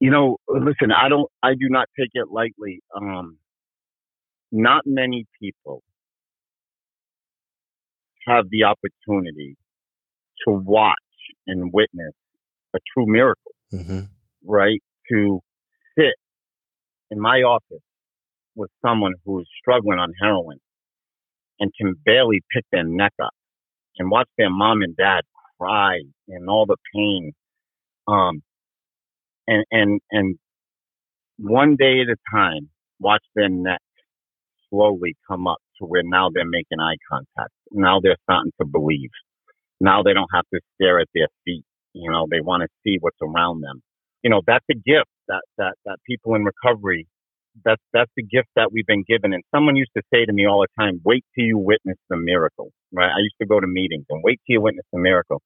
You 0.00 0.10
know, 0.10 0.38
listen, 0.48 0.90
I 0.90 1.08
don't, 1.08 1.30
I 1.42 1.52
do 1.52 1.68
not 1.68 1.88
take 1.98 2.10
it 2.14 2.28
lightly. 2.30 2.80
Um, 2.94 3.38
not 4.50 4.82
many 4.84 5.26
people 5.40 5.82
have 8.26 8.46
the 8.50 8.64
opportunity 8.64 9.56
to 10.46 10.52
watch 10.52 10.96
and 11.46 11.72
witness 11.72 12.12
a 12.74 12.78
true 12.92 13.06
miracle, 13.06 13.52
mm-hmm. 13.72 14.00
right? 14.44 14.82
To 15.10 15.40
sit 15.96 16.14
in 17.10 17.20
my 17.20 17.38
office 17.38 17.82
with 18.54 18.70
someone 18.84 19.14
who's 19.24 19.48
struggling 19.60 19.98
on 19.98 20.12
heroin 20.20 20.58
and 21.60 21.70
can 21.78 21.94
barely 22.04 22.40
pick 22.54 22.64
their 22.72 22.84
neck 22.84 23.12
up 23.22 23.34
and 23.98 24.10
watch 24.10 24.28
their 24.36 24.50
mom 24.50 24.82
and 24.82 24.96
dad 24.96 25.22
cry 25.62 26.00
and 26.28 26.48
all 26.48 26.66
the 26.66 26.76
pain. 26.94 27.32
Um, 28.08 28.42
and, 29.46 29.64
and, 29.70 30.00
and 30.10 30.38
one 31.38 31.76
day 31.76 32.00
at 32.00 32.08
a 32.08 32.16
time, 32.34 32.68
watch 33.00 33.24
their 33.34 33.48
neck 33.48 33.80
slowly 34.70 35.16
come 35.28 35.46
up 35.46 35.58
to 35.78 35.86
where 35.86 36.02
now 36.04 36.30
they're 36.32 36.44
making 36.48 36.80
eye 36.80 36.96
contact. 37.10 37.52
Now 37.70 38.00
they're 38.02 38.16
starting 38.24 38.52
to 38.60 38.66
believe. 38.66 39.10
Now 39.80 40.02
they 40.02 40.14
don't 40.14 40.30
have 40.34 40.44
to 40.54 40.60
stare 40.74 41.00
at 41.00 41.08
their 41.14 41.28
feet. 41.44 41.64
You 41.92 42.10
know, 42.10 42.26
they 42.30 42.40
want 42.40 42.62
to 42.62 42.68
see 42.84 42.96
what's 43.00 43.18
around 43.22 43.60
them. 43.60 43.82
You 44.22 44.30
know, 44.30 44.40
that's 44.46 44.64
a 44.70 44.74
gift 44.74 45.10
that, 45.28 45.42
that, 45.58 45.74
that 45.84 45.98
people 46.06 46.34
in 46.34 46.44
recovery, 46.44 47.06
that's, 47.64 47.82
that's 47.92 48.10
the 48.16 48.22
gift 48.22 48.48
that 48.56 48.72
we've 48.72 48.86
been 48.86 49.04
given. 49.06 49.32
And 49.34 49.42
someone 49.54 49.76
used 49.76 49.90
to 49.96 50.02
say 50.14 50.24
to 50.24 50.32
me 50.32 50.46
all 50.46 50.60
the 50.62 50.82
time, 50.82 51.00
wait 51.04 51.24
till 51.34 51.44
you 51.44 51.58
witness 51.58 51.98
the 52.08 52.16
miracle, 52.16 52.70
right? 52.92 53.10
I 53.10 53.18
used 53.20 53.36
to 53.42 53.46
go 53.46 53.60
to 53.60 53.66
meetings 53.66 54.06
and 54.08 54.22
wait 54.24 54.40
till 54.46 54.54
you 54.54 54.60
witness 54.60 54.86
the 54.92 55.00
miracle. 55.00 55.42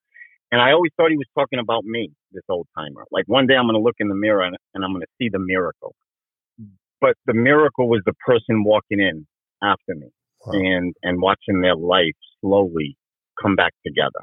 And 0.52 0.60
I 0.60 0.72
always 0.72 0.92
thought 0.96 1.10
he 1.10 1.16
was 1.16 1.26
talking 1.36 1.58
about 1.58 1.84
me, 1.84 2.10
this 2.32 2.44
old 2.48 2.68
timer. 2.76 3.04
Like 3.10 3.24
one 3.26 3.46
day 3.46 3.54
I'm 3.54 3.66
going 3.66 3.74
to 3.74 3.82
look 3.82 3.96
in 3.98 4.08
the 4.08 4.14
mirror 4.14 4.42
and, 4.42 4.56
and 4.74 4.84
I'm 4.84 4.92
going 4.92 5.02
to 5.02 5.08
see 5.18 5.28
the 5.30 5.38
miracle 5.40 5.94
hmm. 6.58 6.66
but 7.00 7.14
the 7.26 7.34
miracle 7.34 7.88
was 7.88 8.02
the 8.06 8.14
person 8.24 8.64
walking 8.64 9.00
in 9.00 9.26
after 9.62 9.94
me 9.94 10.08
wow. 10.44 10.52
and 10.52 10.94
and 11.02 11.20
watching 11.20 11.60
their 11.60 11.76
life 11.76 12.16
slowly 12.40 12.96
come 13.40 13.56
back 13.56 13.72
together 13.86 14.20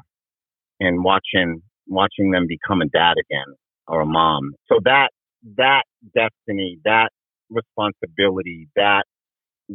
and 0.80 1.04
watching 1.04 1.62
watching 1.86 2.30
them 2.30 2.46
become 2.48 2.80
a 2.80 2.86
dad 2.86 3.14
again 3.18 3.54
or 3.88 4.00
a 4.00 4.06
mom 4.06 4.52
so 4.68 4.78
that 4.84 5.08
that 5.56 5.82
destiny 6.14 6.78
that 6.84 7.10
responsibility 7.50 8.68
that 8.76 9.04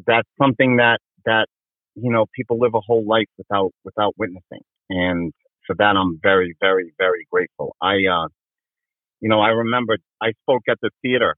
that's 0.08 0.28
something 0.42 0.78
that 0.78 1.00
that 1.26 1.48
you 1.96 2.12
know 2.12 2.26
people 2.36 2.60
live 2.60 2.74
a 2.74 2.80
whole 2.80 3.06
life 3.06 3.28
without 3.38 3.72
without 3.84 4.14
witnessing 4.18 4.62
and 4.90 5.34
for 5.70 5.76
that 5.78 5.96
i'm 5.96 6.20
very 6.24 6.56
very 6.60 6.92
very 6.98 7.28
grateful 7.32 7.76
i 7.82 7.94
uh 7.94 8.28
you 9.22 9.30
know 9.30 9.40
i 9.40 9.50
remember 9.50 9.98
i 10.22 10.32
spoke 10.44 10.64
at 10.70 10.80
the 10.82 10.90
theater 11.04 11.36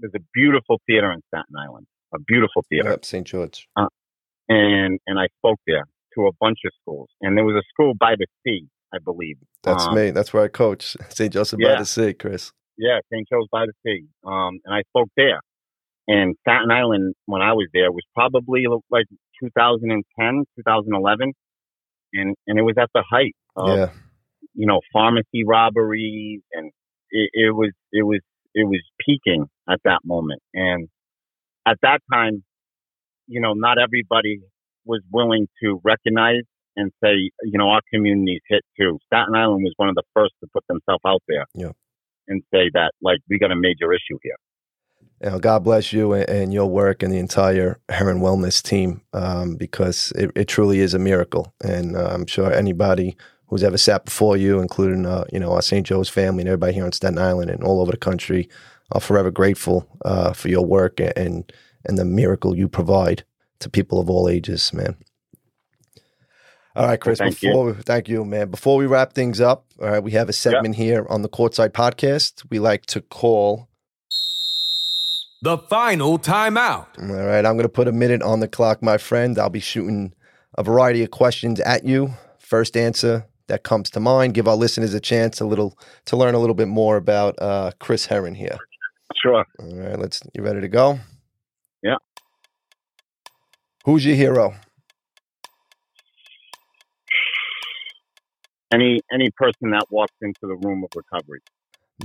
there's 0.00 0.12
a 0.14 0.24
beautiful 0.34 0.80
theater 0.86 1.12
in 1.12 1.20
Staten 1.28 1.54
Island, 1.56 1.86
a 2.14 2.18
beautiful 2.18 2.64
theater. 2.68 2.90
Yep, 2.90 3.04
St. 3.04 3.26
George. 3.26 3.68
Uh, 3.76 3.86
and 4.48 4.98
and 5.06 5.18
I 5.18 5.28
spoke 5.38 5.60
there 5.66 5.84
to 6.14 6.26
a 6.26 6.30
bunch 6.40 6.58
of 6.64 6.72
schools, 6.82 7.08
and 7.20 7.36
there 7.36 7.44
was 7.44 7.56
a 7.56 7.66
school 7.72 7.94
by 7.98 8.14
the 8.18 8.26
sea, 8.44 8.66
I 8.92 8.98
believe. 8.98 9.36
That's 9.62 9.86
um, 9.86 9.94
me. 9.94 10.10
That's 10.10 10.32
where 10.32 10.44
I 10.44 10.48
coach, 10.48 10.96
St. 11.10 11.32
Joseph 11.32 11.60
yeah. 11.62 11.74
by 11.74 11.80
the 11.80 11.86
Sea, 11.86 12.14
Chris. 12.14 12.52
Yeah, 12.76 12.98
St. 13.12 13.28
Joseph 13.30 13.50
by 13.52 13.66
the 13.66 13.72
Sea. 13.84 14.06
Um, 14.24 14.58
and 14.64 14.74
I 14.74 14.82
spoke 14.88 15.10
there. 15.16 15.40
And 16.08 16.34
Staten 16.40 16.70
Island, 16.72 17.14
when 17.26 17.42
I 17.42 17.52
was 17.52 17.68
there, 17.72 17.92
was 17.92 18.02
probably 18.14 18.64
like 18.90 19.06
2010, 19.40 20.44
2011, 20.56 21.32
and 22.12 22.34
and 22.46 22.58
it 22.58 22.62
was 22.62 22.76
at 22.78 22.90
the 22.94 23.04
height 23.08 23.34
of, 23.56 23.78
yeah. 23.78 23.90
you 24.54 24.66
know, 24.66 24.80
pharmacy 24.92 25.44
robberies, 25.46 26.40
and 26.52 26.72
it, 27.10 27.30
it 27.32 27.54
was 27.54 27.72
it 27.92 28.02
was 28.02 28.20
it 28.54 28.64
was 28.64 28.80
peaking 29.04 29.46
at 29.68 29.80
that 29.84 30.00
moment. 30.04 30.42
And 30.54 30.88
at 31.66 31.78
that 31.82 32.00
time, 32.12 32.42
you 33.26 33.40
know, 33.40 33.52
not 33.54 33.78
everybody 33.78 34.40
was 34.84 35.00
willing 35.12 35.46
to 35.62 35.80
recognize 35.84 36.42
and 36.76 36.90
say, 37.02 37.30
you 37.42 37.58
know, 37.58 37.68
our 37.68 37.80
community's 37.92 38.40
hit 38.48 38.62
too. 38.78 38.98
Staten 39.06 39.34
Island 39.34 39.62
was 39.62 39.74
one 39.76 39.88
of 39.88 39.94
the 39.94 40.02
first 40.14 40.32
to 40.40 40.48
put 40.52 40.64
themselves 40.68 41.02
out 41.06 41.22
there. 41.28 41.46
Yeah. 41.54 41.72
and 42.28 42.42
say 42.52 42.70
that 42.74 42.92
like 43.02 43.18
we 43.28 43.38
got 43.38 43.50
a 43.50 43.56
major 43.56 43.92
issue 43.92 44.18
here. 44.22 44.36
You 45.22 45.30
know, 45.30 45.38
God 45.38 45.64
bless 45.64 45.92
you 45.92 46.12
and, 46.14 46.28
and 46.30 46.52
your 46.52 46.66
work 46.66 47.02
and 47.02 47.12
the 47.12 47.18
entire 47.18 47.78
Herren 47.90 48.20
Wellness 48.20 48.62
team 48.62 49.02
um, 49.12 49.56
because 49.56 50.12
it, 50.16 50.30
it, 50.34 50.48
truly 50.48 50.80
is 50.80 50.94
a 50.94 50.98
miracle. 50.98 51.52
And 51.62 51.94
uh, 51.94 52.06
I'm 52.06 52.26
sure 52.26 52.50
anybody 52.52 53.16
who's 53.48 53.62
ever 53.62 53.76
sat 53.76 54.06
before 54.06 54.36
you, 54.38 54.60
including 54.60 55.04
uh, 55.04 55.24
you 55.32 55.38
know 55.38 55.52
our 55.52 55.62
St. 55.62 55.86
Joe's 55.86 56.08
family 56.08 56.42
and 56.42 56.48
everybody 56.48 56.72
here 56.72 56.84
on 56.84 56.92
Staten 56.92 57.18
Island 57.18 57.50
and 57.50 57.62
all 57.62 57.82
over 57.82 57.90
the 57.90 57.98
country, 57.98 58.48
are 58.92 59.00
forever 59.00 59.30
grateful 59.30 59.86
uh, 60.04 60.32
for 60.32 60.48
your 60.48 60.64
work 60.64 61.00
and 61.00 61.52
and 61.84 61.98
the 61.98 62.04
miracle 62.04 62.56
you 62.56 62.68
provide 62.68 63.24
to 63.60 63.68
people 63.68 64.00
of 64.00 64.08
all 64.08 64.28
ages, 64.28 64.72
man. 64.72 64.96
All 66.76 66.86
right, 66.86 67.00
Chris. 67.00 67.18
Thank 67.18 67.40
before 67.40 67.68
you. 67.68 67.74
We, 67.74 67.82
thank 67.82 68.08
you, 68.08 68.24
man. 68.24 68.50
Before 68.50 68.76
we 68.76 68.86
wrap 68.86 69.12
things 69.12 69.40
up, 69.40 69.66
all 69.80 69.90
right, 69.90 70.02
we 70.02 70.12
have 70.12 70.28
a 70.28 70.32
segment 70.32 70.76
yep. 70.76 70.84
here 70.84 71.06
on 71.10 71.22
the 71.22 71.28
Courtside 71.28 71.70
Podcast. 71.70 72.44
We 72.48 72.58
like 72.58 72.86
to 72.86 73.00
call 73.00 73.68
the 75.42 75.58
final 75.58 76.18
timeout. 76.18 76.86
All 76.98 77.26
right, 77.26 77.44
I'm 77.44 77.54
going 77.54 77.62
to 77.62 77.68
put 77.68 77.88
a 77.88 77.92
minute 77.92 78.22
on 78.22 78.40
the 78.40 78.48
clock, 78.48 78.82
my 78.82 78.98
friend. 78.98 79.38
I'll 79.38 79.50
be 79.50 79.60
shooting 79.60 80.14
a 80.56 80.62
variety 80.62 81.02
of 81.02 81.10
questions 81.10 81.60
at 81.60 81.84
you. 81.84 82.14
First 82.38 82.76
answer 82.76 83.26
that 83.46 83.62
comes 83.62 83.90
to 83.90 84.00
mind. 84.00 84.34
Give 84.34 84.46
our 84.46 84.56
listeners 84.56 84.94
a 84.94 85.00
chance 85.00 85.40
a 85.40 85.46
little 85.46 85.78
to 86.06 86.16
learn 86.16 86.34
a 86.34 86.38
little 86.38 86.54
bit 86.54 86.68
more 86.68 86.96
about 86.96 87.40
uh, 87.40 87.72
Chris 87.78 88.06
Herren 88.06 88.34
here. 88.34 88.58
Sure. 89.22 89.44
All 89.58 89.76
right, 89.76 89.98
let's. 89.98 90.22
You 90.34 90.42
ready 90.42 90.60
to 90.60 90.68
go? 90.68 90.98
Yeah. 91.82 91.96
Who's 93.84 94.04
your 94.04 94.16
hero? 94.16 94.54
Any 98.72 99.00
any 99.12 99.30
person 99.36 99.72
that 99.72 99.86
walks 99.90 100.14
into 100.22 100.40
the 100.42 100.56
room 100.64 100.84
of 100.84 100.90
recovery. 100.94 101.40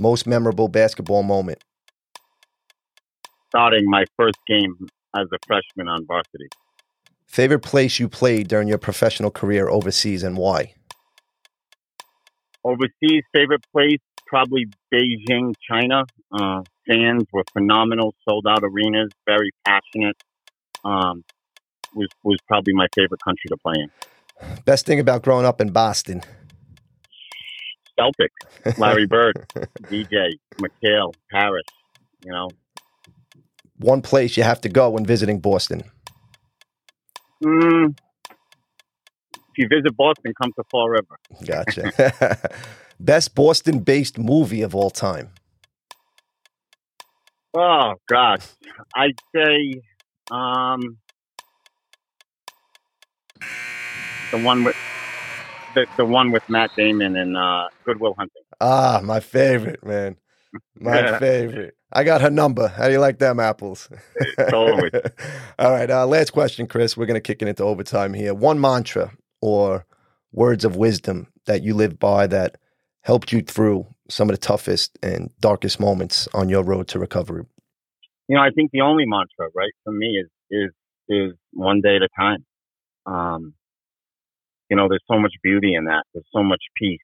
Most 0.00 0.26
memorable 0.26 0.68
basketball 0.68 1.22
moment. 1.22 1.62
Starting 3.48 3.88
my 3.88 4.04
first 4.16 4.38
game 4.46 4.88
as 5.16 5.26
a 5.32 5.38
freshman 5.46 5.88
on 5.88 6.06
varsity. 6.06 6.48
Favorite 7.26 7.60
place 7.60 7.98
you 7.98 8.08
played 8.08 8.48
during 8.48 8.68
your 8.68 8.78
professional 8.78 9.30
career 9.30 9.68
overseas 9.68 10.22
and 10.22 10.36
why? 10.36 10.74
Overseas, 12.64 13.22
favorite 13.32 13.64
place, 13.72 14.00
probably 14.26 14.66
Beijing, 14.92 15.54
China. 15.68 16.04
Uh, 16.32 16.62
fans 16.88 17.24
were 17.32 17.44
phenomenal, 17.52 18.14
sold 18.28 18.46
out 18.48 18.60
arenas, 18.62 19.10
very 19.26 19.50
passionate. 19.64 20.16
Um, 20.84 21.24
was 21.94 22.08
was 22.22 22.38
probably 22.46 22.74
my 22.74 22.86
favorite 22.94 23.20
country 23.22 23.48
to 23.48 23.56
play 23.56 23.74
in. 23.76 23.90
Best 24.64 24.86
thing 24.86 25.00
about 25.00 25.22
growing 25.22 25.46
up 25.46 25.60
in 25.60 25.70
Boston. 25.70 26.22
Celtics, 27.98 28.78
Larry 28.78 29.06
Bird, 29.16 29.46
DJ, 29.84 30.32
McHale, 30.56 31.14
Harris, 31.30 31.64
you 32.24 32.30
know. 32.30 32.50
One 33.78 34.02
place 34.02 34.36
you 34.36 34.42
have 34.42 34.60
to 34.62 34.68
go 34.68 34.90
when 34.90 35.04
visiting 35.04 35.40
Boston. 35.40 35.82
Mm, 37.44 37.94
if 39.34 39.58
you 39.58 39.68
visit 39.68 39.96
Boston, 39.96 40.32
come 40.40 40.52
to 40.56 40.64
Fall 40.70 40.88
River. 40.88 41.18
Gotcha. 41.44 42.50
Best 43.00 43.34
Boston 43.34 43.80
based 43.80 44.18
movie 44.18 44.62
of 44.62 44.74
all 44.74 44.90
time. 44.90 45.30
Oh 47.54 47.94
gosh. 48.08 48.46
I'd 48.94 49.18
say 49.34 49.80
um 50.30 50.98
the 54.30 54.38
one 54.38 54.64
with 54.64 54.76
the, 55.74 55.86
the 55.96 56.04
one 56.04 56.32
with 56.32 56.48
Matt 56.48 56.70
Damon 56.76 57.16
and 57.16 57.36
uh, 57.36 57.68
Good 57.84 58.00
Will 58.00 58.14
Hunting. 58.14 58.42
Ah, 58.60 59.00
my 59.04 59.20
favorite, 59.20 59.84
man. 59.84 60.16
My 60.74 61.18
favorite. 61.18 61.75
I 61.92 62.04
got 62.04 62.20
her 62.20 62.30
number. 62.30 62.68
How 62.68 62.86
do 62.86 62.92
you 62.92 62.98
like 62.98 63.18
them 63.18 63.38
apples? 63.38 63.88
totally. 64.50 64.90
All 65.58 65.70
right. 65.70 65.90
Uh, 65.90 66.06
last 66.06 66.30
question, 66.30 66.66
Chris. 66.66 66.96
We're 66.96 67.06
going 67.06 67.14
to 67.14 67.20
kick 67.20 67.42
it 67.42 67.48
into 67.48 67.62
overtime 67.62 68.12
here. 68.14 68.34
One 68.34 68.60
mantra 68.60 69.12
or 69.40 69.86
words 70.32 70.64
of 70.64 70.76
wisdom 70.76 71.28
that 71.46 71.62
you 71.62 71.74
live 71.74 71.98
by 71.98 72.26
that 72.26 72.58
helped 73.02 73.32
you 73.32 73.40
through 73.40 73.86
some 74.08 74.28
of 74.28 74.34
the 74.34 74.40
toughest 74.40 74.98
and 75.02 75.30
darkest 75.40 75.80
moments 75.80 76.28
on 76.34 76.48
your 76.48 76.62
road 76.62 76.88
to 76.88 76.98
recovery? 76.98 77.44
You 78.28 78.36
know, 78.36 78.42
I 78.42 78.50
think 78.50 78.70
the 78.72 78.80
only 78.80 79.04
mantra, 79.06 79.48
right, 79.54 79.72
for 79.84 79.92
me 79.92 80.20
is 80.20 80.28
is 80.50 80.70
is 81.08 81.32
one 81.52 81.80
day 81.80 81.96
at 81.96 82.02
a 82.02 82.08
time. 82.18 82.44
Um, 83.06 83.54
you 84.68 84.76
know, 84.76 84.88
there's 84.88 85.04
so 85.08 85.18
much 85.18 85.34
beauty 85.42 85.74
in 85.74 85.84
that. 85.84 86.02
There's 86.12 86.26
so 86.34 86.42
much 86.42 86.62
peace. 86.76 86.98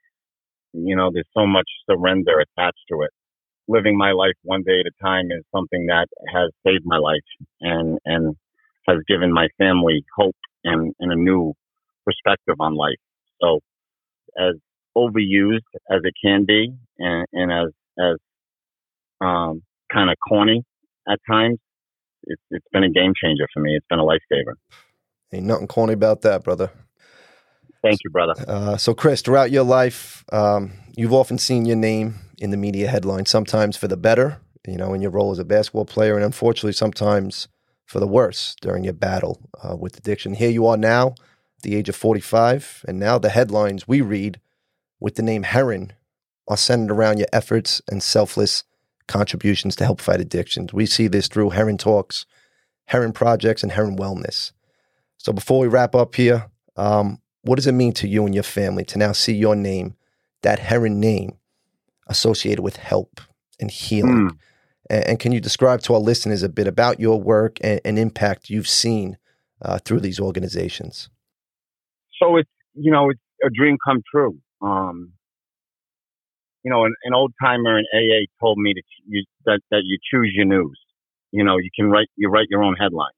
You 0.72 0.96
know, 0.96 1.10
there's 1.12 1.28
so 1.34 1.46
much 1.46 1.68
surrender 1.88 2.40
attached 2.40 2.82
to 2.90 3.02
it. 3.02 3.10
Living 3.68 3.96
my 3.96 4.12
life 4.12 4.34
one 4.42 4.62
day 4.62 4.80
at 4.80 4.86
a 4.86 5.04
time 5.04 5.26
is 5.30 5.44
something 5.54 5.86
that 5.86 6.06
has 6.32 6.50
saved 6.66 6.84
my 6.84 6.98
life 6.98 7.20
and, 7.60 7.98
and 8.04 8.36
has 8.88 8.98
given 9.08 9.32
my 9.32 9.48
family 9.58 10.04
hope 10.16 10.36
and, 10.64 10.92
and 10.98 11.12
a 11.12 11.16
new 11.16 11.54
perspective 12.04 12.56
on 12.58 12.74
life. 12.74 12.98
So 13.40 13.60
as 14.38 14.54
overused 14.96 15.60
as 15.90 16.00
it 16.04 16.14
can 16.22 16.44
be 16.44 16.72
and, 16.98 17.26
and 17.32 17.52
as, 17.52 17.68
as, 17.98 18.16
um, 19.20 19.62
kind 19.92 20.10
of 20.10 20.16
corny 20.28 20.64
at 21.08 21.18
times, 21.30 21.58
it's, 22.24 22.42
it's 22.50 22.66
been 22.72 22.84
a 22.84 22.90
game 22.90 23.12
changer 23.22 23.46
for 23.52 23.60
me. 23.60 23.76
It's 23.76 23.86
been 23.88 23.98
a 23.98 24.04
lifesaver. 24.04 24.54
Ain't 25.32 25.46
nothing 25.46 25.66
corny 25.66 25.94
about 25.94 26.22
that, 26.22 26.44
brother. 26.44 26.70
Thank 27.82 28.00
you, 28.04 28.10
brother. 28.10 28.34
Uh, 28.46 28.76
so, 28.76 28.94
Chris, 28.94 29.22
throughout 29.22 29.50
your 29.50 29.64
life, 29.64 30.24
um, 30.32 30.72
you've 30.96 31.12
often 31.12 31.38
seen 31.38 31.64
your 31.64 31.76
name 31.76 32.14
in 32.38 32.50
the 32.50 32.56
media 32.56 32.88
headlines, 32.88 33.30
sometimes 33.30 33.76
for 33.76 33.88
the 33.88 33.96
better, 33.96 34.40
you 34.66 34.76
know, 34.76 34.94
in 34.94 35.02
your 35.02 35.10
role 35.10 35.32
as 35.32 35.38
a 35.38 35.44
basketball 35.44 35.84
player, 35.84 36.14
and 36.14 36.24
unfortunately, 36.24 36.72
sometimes 36.72 37.48
for 37.86 37.98
the 37.98 38.06
worse 38.06 38.54
during 38.60 38.84
your 38.84 38.92
battle 38.92 39.38
uh, 39.62 39.76
with 39.76 39.96
addiction. 39.96 40.34
Here 40.34 40.50
you 40.50 40.66
are 40.66 40.76
now, 40.76 41.08
at 41.08 41.62
the 41.62 41.74
age 41.74 41.88
of 41.88 41.96
45, 41.96 42.84
and 42.86 42.98
now 42.98 43.18
the 43.18 43.30
headlines 43.30 43.88
we 43.88 44.00
read 44.00 44.40
with 45.00 45.16
the 45.16 45.22
name 45.22 45.42
Herren 45.42 45.92
are 46.48 46.56
centered 46.56 46.92
around 46.92 47.18
your 47.18 47.28
efforts 47.32 47.82
and 47.90 48.02
selfless 48.02 48.64
contributions 49.08 49.74
to 49.76 49.84
help 49.84 50.00
fight 50.00 50.20
addictions. 50.20 50.72
We 50.72 50.86
see 50.86 51.08
this 51.08 51.26
through 51.26 51.50
Herren 51.50 51.78
Talks, 51.78 52.26
Herren 52.86 53.12
Projects, 53.12 53.62
and 53.64 53.72
Herren 53.72 53.96
Wellness. 53.96 54.52
So, 55.18 55.32
before 55.32 55.60
we 55.60 55.68
wrap 55.68 55.94
up 55.94 56.14
here, 56.14 56.50
um, 56.76 57.21
what 57.42 57.56
does 57.56 57.66
it 57.66 57.72
mean 57.72 57.92
to 57.94 58.08
you 58.08 58.24
and 58.24 58.34
your 58.34 58.44
family 58.44 58.84
to 58.86 58.98
now 58.98 59.12
see 59.12 59.34
your 59.34 59.56
name, 59.56 59.96
that 60.42 60.58
Herren 60.58 61.00
name, 61.00 61.38
associated 62.06 62.62
with 62.62 62.76
help 62.76 63.20
and 63.60 63.70
healing? 63.70 64.30
Mm. 64.30 64.38
And, 64.90 65.04
and, 65.06 65.20
can 65.20 65.32
you 65.32 65.40
describe 65.40 65.80
to 65.82 65.94
our 65.94 66.00
listeners 66.00 66.42
a 66.42 66.48
bit 66.48 66.66
about 66.66 67.00
your 67.00 67.20
work 67.20 67.58
and, 67.62 67.80
and 67.84 67.98
impact 67.98 68.50
you've 68.50 68.68
seen 68.68 69.16
uh, 69.60 69.78
through 69.78 70.00
these 70.00 70.20
organizations? 70.20 71.08
So 72.20 72.36
it's 72.36 72.50
you 72.74 72.92
know 72.92 73.10
it's 73.10 73.20
a 73.44 73.50
dream 73.50 73.76
come 73.84 74.02
true. 74.10 74.38
Um, 74.60 75.12
you 76.62 76.70
know, 76.70 76.84
an, 76.84 76.94
an 77.04 77.14
old 77.14 77.32
timer 77.42 77.78
in 77.78 77.84
AA 77.92 78.26
told 78.40 78.58
me 78.58 78.72
that 78.74 78.82
you 79.06 79.24
that, 79.46 79.60
that 79.70 79.82
you 79.84 79.98
choose 80.12 80.32
your 80.34 80.46
news. 80.46 80.78
You 81.32 81.44
know, 81.44 81.56
you 81.58 81.70
can 81.74 81.90
write 81.90 82.08
you 82.16 82.28
write 82.28 82.46
your 82.50 82.62
own 82.62 82.76
headline. 82.78 83.12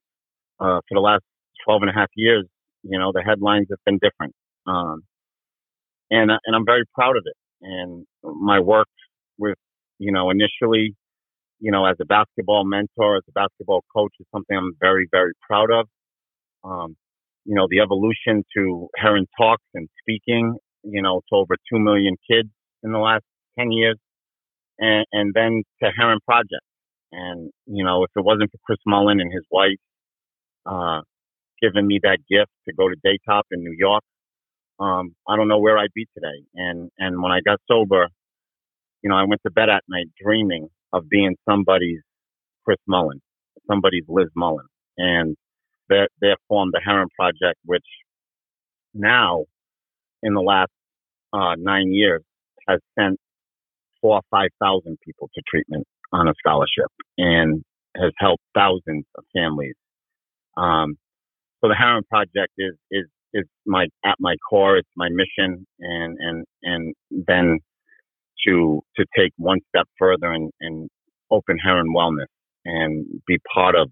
Uh, 0.61 0.81
for 0.89 0.95
the 0.95 1.01
last 1.01 1.25
12 1.65 1.83
and 1.83 1.91
a 1.91 1.93
half 1.93 2.09
years, 2.15 2.47
you 2.85 2.99
know, 2.99 3.13
the 3.13 3.23
headlines 3.23 3.67
have 3.71 3.79
been 3.85 3.99
different. 3.99 4.35
Um, 4.67 5.03
and, 6.11 6.31
uh, 6.31 6.39
and 6.45 6.55
I'm 6.55 6.67
very 6.67 6.85
proud 6.95 7.17
of 7.17 7.25
it. 7.27 7.37
And 7.63 8.07
my 8.23 8.61
work 8.61 8.89
with, 9.39 9.57
you 9.99 10.13
know, 10.13 10.31
initially, 10.31 10.95
you 11.61 11.71
know, 11.71 11.87
as 11.87 11.97
a 12.01 12.05
basketball 12.05 12.65
mentor, 12.65 13.17
as 13.17 13.23
a 13.29 13.33
basketball 13.33 13.85
coach 13.95 14.13
is 14.21 14.27
something 14.33 14.57
I'm 14.57 14.77
very, 14.81 15.09
very 15.11 15.33
proud 15.49 15.71
of. 15.71 15.89
Um, 16.63 16.97
you 17.45 17.55
know, 17.55 17.67
the 17.71 17.81
evolution 17.81 18.45
to 18.57 18.89
Herren 18.97 19.27
Talks 19.39 19.65
and 19.75 19.89
speaking, 20.01 20.57
you 20.83 21.03
know, 21.03 21.21
to 21.31 21.37
over 21.37 21.57
2 21.73 21.79
million 21.79 22.17
kids 22.31 22.49
in 22.83 22.93
the 22.93 22.99
last 22.99 23.25
10 23.59 23.73
years. 23.73 23.97
And, 24.79 25.07
and 25.13 25.33
then 25.35 25.63
to 25.83 25.91
Herren 25.97 26.19
Project. 26.27 26.65
And, 27.13 27.51
you 27.67 27.85
know, 27.85 28.03
if 28.03 28.11
it 28.17 28.25
wasn't 28.25 28.51
for 28.51 28.59
Chris 28.67 28.79
Mullin 28.87 29.21
and 29.21 29.33
his 29.33 29.45
wife, 29.51 29.79
uh, 30.67 31.01
given 31.63 31.87
me 31.87 32.01
that 32.03 32.19
gift 32.31 32.51
to 32.69 32.75
go 32.75 32.89
to 32.89 32.97
Daytop 33.07 33.43
in 33.51 33.61
New 33.61 33.75
York, 33.77 34.03
um, 34.81 35.15
I 35.29 35.37
don't 35.37 35.49
know 35.49 35.59
where 35.59 35.79
I'd 35.79 35.93
be 35.95 36.07
today. 36.15 36.45
And 36.55 36.91
and 36.99 37.23
when 37.23 37.33
I 37.33 37.41
got 37.45 37.61
sober, 37.71 38.09
you 39.03 39.11
know, 39.11 39.17
I 39.17 39.25
went 39.25 39.43
to 39.47 39.53
bed 39.53 39.69
at 39.69 39.85
night 39.89 40.07
dreaming 40.23 40.69
of 40.93 41.09
being 41.09 41.37
somebody's 41.49 42.01
Chris 42.65 42.79
Mullin, 42.87 43.21
somebody's 43.71 44.05
Liz 44.09 44.29
Mullin, 44.37 44.67
and 44.99 45.37
they 45.89 46.07
they 46.21 46.35
formed 46.49 46.73
the 46.75 46.81
Herren 46.85 47.09
Project, 47.19 47.59
which 47.65 47.85
now, 48.95 49.45
in 50.23 50.35
the 50.35 50.41
last 50.41 50.71
uh, 51.33 51.55
nine 51.59 51.93
years, 51.93 52.23
has 52.69 52.81
sent 52.99 53.19
four 54.01 54.17
or 54.17 54.23
five 54.31 54.51
thousand 54.61 54.99
people 55.05 55.31
to 55.35 55.43
treatment 55.49 55.87
on 56.13 56.29
a 56.29 56.33
scholarship, 56.39 56.91
and 57.19 57.63
has 57.97 58.13
helped 58.19 58.43
thousands 58.55 59.05
of 59.17 59.25
families. 59.35 59.75
Um, 60.57 60.97
so 61.65 61.69
the 61.69 61.75
Herren 61.75 62.05
Project 62.11 62.53
is 62.59 62.75
is 62.91 63.07
is 63.33 63.45
my 63.65 63.87
at 64.05 64.17
my 64.21 64.35
core. 64.49 64.77
It's 64.77 64.89
my 64.97 65.09
mission, 65.09 65.67
and 65.81 66.17
and 66.21 66.45
and 66.63 66.95
then 67.11 67.59
to 68.47 68.83
to 68.97 69.07
take 69.17 69.33
one 69.39 69.61
step 69.69 69.89
further 69.99 70.31
and, 70.31 70.51
and 70.61 70.91
open 71.31 71.57
Herren 71.59 71.95
Wellness 71.97 72.27
and 72.67 73.07
be 73.27 73.39
part 73.53 73.75
of 73.77 73.91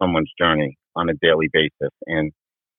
someone's 0.00 0.32
journey 0.40 0.78
on 0.96 1.10
a 1.10 1.14
daily 1.20 1.48
basis. 1.52 1.94
And 2.06 2.32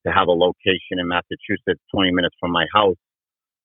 to 0.08 0.12
have 0.12 0.28
a 0.28 0.32
location 0.32 0.98
in 1.00 1.08
Massachusetts, 1.08 1.82
20 1.94 2.12
minutes 2.12 2.36
from 2.40 2.52
my 2.52 2.66
house, 2.74 2.96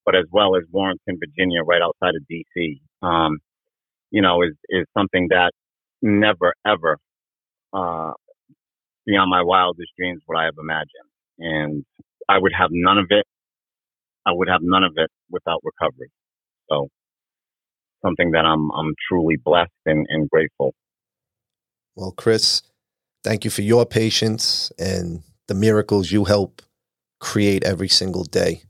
but 0.04 0.14
as 0.14 0.24
well 0.30 0.56
as 0.56 0.62
Warrenton, 0.70 1.18
Virginia, 1.18 1.62
right 1.62 1.80
outside 1.80 2.14
of 2.14 2.22
DC, 2.30 2.80
um, 3.02 3.38
you 4.10 4.20
know, 4.20 4.42
is, 4.42 4.52
is 4.68 4.84
something 4.96 5.28
that 5.30 5.52
never, 6.02 6.52
ever, 6.66 6.98
uh, 7.72 8.12
beyond 9.06 9.30
my 9.30 9.42
wildest 9.42 9.90
dreams 9.96 10.22
what 10.26 10.38
I 10.38 10.44
have 10.44 10.54
imagined. 10.60 11.08
And 11.38 11.84
I 12.28 12.38
would 12.38 12.52
have 12.58 12.70
none 12.72 12.98
of 12.98 13.06
it. 13.10 13.24
I 14.26 14.32
would 14.32 14.48
have 14.48 14.60
none 14.62 14.82
of 14.82 14.92
it 14.96 15.10
without 15.30 15.60
recovery. 15.62 16.10
So 16.68 16.88
something 18.04 18.32
that 18.32 18.44
I'm, 18.44 18.70
I'm 18.72 18.94
truly 19.08 19.36
blessed 19.42 19.70
and, 19.86 20.06
and 20.08 20.28
grateful. 20.28 20.74
Well, 21.94 22.12
Chris, 22.12 22.62
thank 23.24 23.44
you 23.44 23.50
for 23.50 23.62
your 23.62 23.86
patience 23.86 24.72
and 24.78 25.22
the 25.46 25.54
miracles 25.54 26.10
you 26.10 26.24
help 26.24 26.62
create 27.20 27.64
every 27.64 27.88
single 27.88 28.24
day 28.24 28.62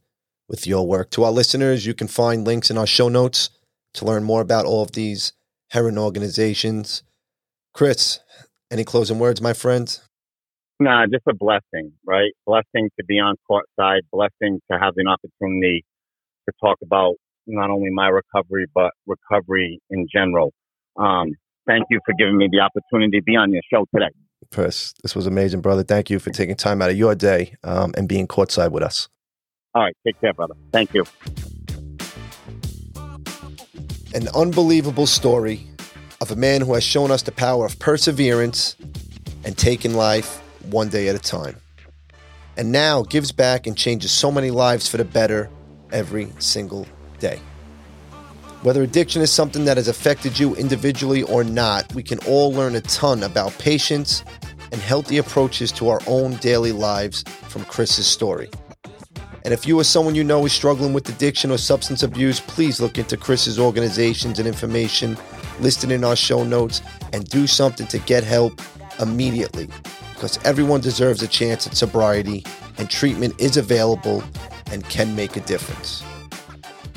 with 0.49 0.66
your 0.66 0.87
work. 0.87 1.11
To 1.12 1.24
our 1.24 1.32
listeners, 1.32 1.87
you 1.87 1.95
can 1.95 2.09
find 2.09 2.47
links 2.47 2.70
in 2.70 2.78
our 2.78 2.87
show 2.87 3.09
notes 3.09 3.51
to 3.95 4.05
learn 4.05 4.24
more 4.24 4.43
about 4.43 4.66
all 4.66 4.82
of 4.82 4.93
these 4.93 5.32
Herren 5.70 5.99
organizations. 5.99 7.03
Chris, 7.74 8.20
any 8.70 8.84
closing 8.84 9.18
words, 9.18 9.41
my 9.41 9.53
friend? 9.53 9.99
Nah, 10.79 11.07
just 11.07 11.24
a 11.27 11.35
blessing, 11.35 11.93
right? 12.07 12.33
Blessing 12.47 12.91
to 12.99 13.05
be 13.07 13.18
on 13.18 13.37
court 13.47 13.64
side, 13.79 14.03
blessing 14.12 14.61
to 14.70 14.79
have 14.79 14.95
an 14.99 15.09
opportunity 15.09 15.85
to 16.47 16.55
talk 16.62 16.77
about 16.83 17.14
not 17.47 17.70
only 17.70 17.91
my 17.91 18.09
recovery, 18.09 18.66
but 18.74 18.93
recovery 19.07 19.81
in 19.89 20.07
general. 20.12 20.53
Um, 20.99 21.33
thank 21.66 21.85
you 21.89 22.01
for 22.05 22.14
giving 22.18 22.37
me 22.37 22.49
the 22.51 22.61
opportunity 22.61 23.20
to 23.20 23.22
be 23.22 23.37
on 23.37 23.53
your 23.53 23.62
show 23.72 23.87
today. 23.95 24.11
Chris, 24.53 24.93
this 25.03 25.14
was 25.14 25.27
amazing, 25.27 25.62
brother. 25.62 25.83
Thank 25.83 26.11
you 26.11 26.18
for 26.18 26.31
taking 26.31 26.57
time 26.57 26.83
out 26.83 26.91
of 26.91 26.97
your 26.97 27.14
day 27.14 27.55
um, 27.64 27.95
and 27.97 28.07
being 28.07 28.29
courtside 28.29 28.70
with 28.70 28.83
us. 28.83 29.09
All 29.74 29.83
right. 29.83 29.97
Take 30.07 30.20
care, 30.20 30.35
brother. 30.35 30.55
Thank 30.72 30.93
you. 30.93 31.05
An 34.14 34.29
unbelievable 34.35 35.07
story 35.07 35.66
of 36.20 36.31
a 36.31 36.37
man 36.37 36.61
who 36.61 36.74
has 36.74 36.85
shown 36.85 37.11
us 37.11 37.22
the 37.22 37.33
power 37.33 37.64
of 37.64 37.79
perseverance 37.79 38.77
and 39.45 39.57
taking 39.57 39.95
life 39.95 40.43
one 40.71 40.89
day 40.89 41.09
at 41.09 41.14
a 41.14 41.19
time. 41.19 41.57
And 42.57 42.73
now 42.73 43.03
gives 43.03 43.33
back 43.33 43.67
and 43.67 43.77
changes 43.77 44.11
so 44.11 44.33
many 44.33 44.51
lives 44.51 44.89
for 44.89 44.97
the 44.97 45.05
better 45.05 45.51
every 45.93 46.33
single 46.39 46.87
day. 47.19 47.41
Whether 48.62 48.83
addiction 48.83 49.23
is 49.23 49.31
something 49.31 49.64
that 49.67 49.77
has 49.77 49.89
affected 49.89 50.39
you 50.39 50.57
individually 50.57 51.23
or 51.23 51.45
not, 51.45 51.95
we 51.95 52.03
can 52.03 52.19
all 52.27 52.53
learn 52.53 52.75
a 52.75 52.81
ton 52.81 53.23
about 53.23 53.57
patience 53.59 54.25
and 54.73 54.81
healthy 54.81 55.19
approaches 55.19 55.71
to 55.73 55.89
our 55.89 56.01
own 56.07 56.37
daily 56.37 56.73
lives 56.73 57.23
from 57.49 57.64
Chris's 57.67 58.07
story. 58.07 58.51
And 59.45 59.55
if 59.55 59.64
you 59.64 59.79
or 59.79 59.85
someone 59.85 60.17
you 60.17 60.25
know 60.25 60.45
is 60.45 60.53
struggling 60.53 60.93
with 60.93 61.09
addiction 61.09 61.53
or 61.53 61.59
substance 61.59 62.03
abuse, 62.03 62.41
please 62.41 62.81
look 62.81 62.99
into 62.99 63.17
Chris's 63.17 63.61
organizations 63.61 64.41
and 64.41 64.49
information 64.49 65.17
listed 65.61 65.93
in 65.93 66.03
our 66.03 66.17
show 66.17 66.43
notes 66.43 66.83
and 67.12 67.25
do 67.29 67.47
something 67.47 67.87
to 67.87 67.99
get 68.01 68.25
help 68.25 68.61
immediately 68.99 69.69
because 70.17 70.39
everyone 70.45 70.81
deserves 70.81 71.23
a 71.23 71.29
chance 71.29 71.67
at 71.67 71.77
sobriety 71.77 72.43
and 72.79 72.89
treatment 72.89 73.39
is 73.39 73.59
available 73.59 74.25
and 74.73 74.83
can 74.89 75.14
make 75.14 75.37
a 75.37 75.41
difference. 75.41 76.03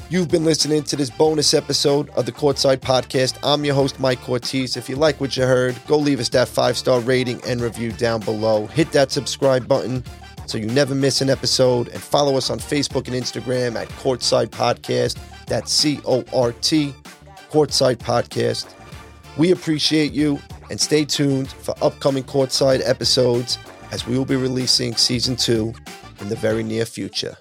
You've 0.09 0.29
been 0.29 0.45
listening 0.45 0.83
to 0.83 0.95
this 0.95 1.09
bonus 1.11 1.53
episode 1.53 2.09
of 2.11 2.25
the 2.25 2.31
Courtside 2.31 2.77
Podcast. 2.77 3.37
I'm 3.43 3.63
your 3.63 3.75
host, 3.75 3.99
Mike 3.99 4.27
Ortiz. 4.27 4.75
If 4.75 4.89
you 4.89 4.95
like 4.95 5.19
what 5.21 5.37
you 5.37 5.43
heard, 5.43 5.77
go 5.85 5.97
leave 5.97 6.19
us 6.19 6.29
that 6.29 6.47
five 6.47 6.77
star 6.77 7.01
rating 7.01 7.41
and 7.45 7.61
review 7.61 7.91
down 7.91 8.21
below. 8.21 8.67
Hit 8.67 8.91
that 8.93 9.11
subscribe 9.11 9.67
button 9.67 10.03
so 10.47 10.57
you 10.57 10.65
never 10.65 10.95
miss 10.95 11.21
an 11.21 11.29
episode. 11.29 11.89
And 11.89 12.01
follow 12.01 12.37
us 12.37 12.49
on 12.49 12.57
Facebook 12.57 13.07
and 13.07 13.15
Instagram 13.15 13.75
at 13.75 13.87
Courtside 13.89 14.47
Podcast. 14.47 15.19
That's 15.45 15.71
C 15.71 15.99
O 16.05 16.23
R 16.33 16.53
T, 16.53 16.95
Courtside 17.51 17.97
Podcast. 17.97 18.73
We 19.37 19.51
appreciate 19.51 20.11
you 20.13 20.39
and 20.69 20.79
stay 20.79 21.05
tuned 21.05 21.49
for 21.51 21.75
upcoming 21.81 22.23
Courtside 22.23 22.81
episodes 22.83 23.57
as 23.91 24.05
we 24.05 24.17
will 24.17 24.25
be 24.25 24.35
releasing 24.35 24.95
season 24.95 25.35
two 25.35 25.73
in 26.21 26.29
the 26.29 26.35
very 26.35 26.63
near 26.63 26.85
future. 26.85 27.35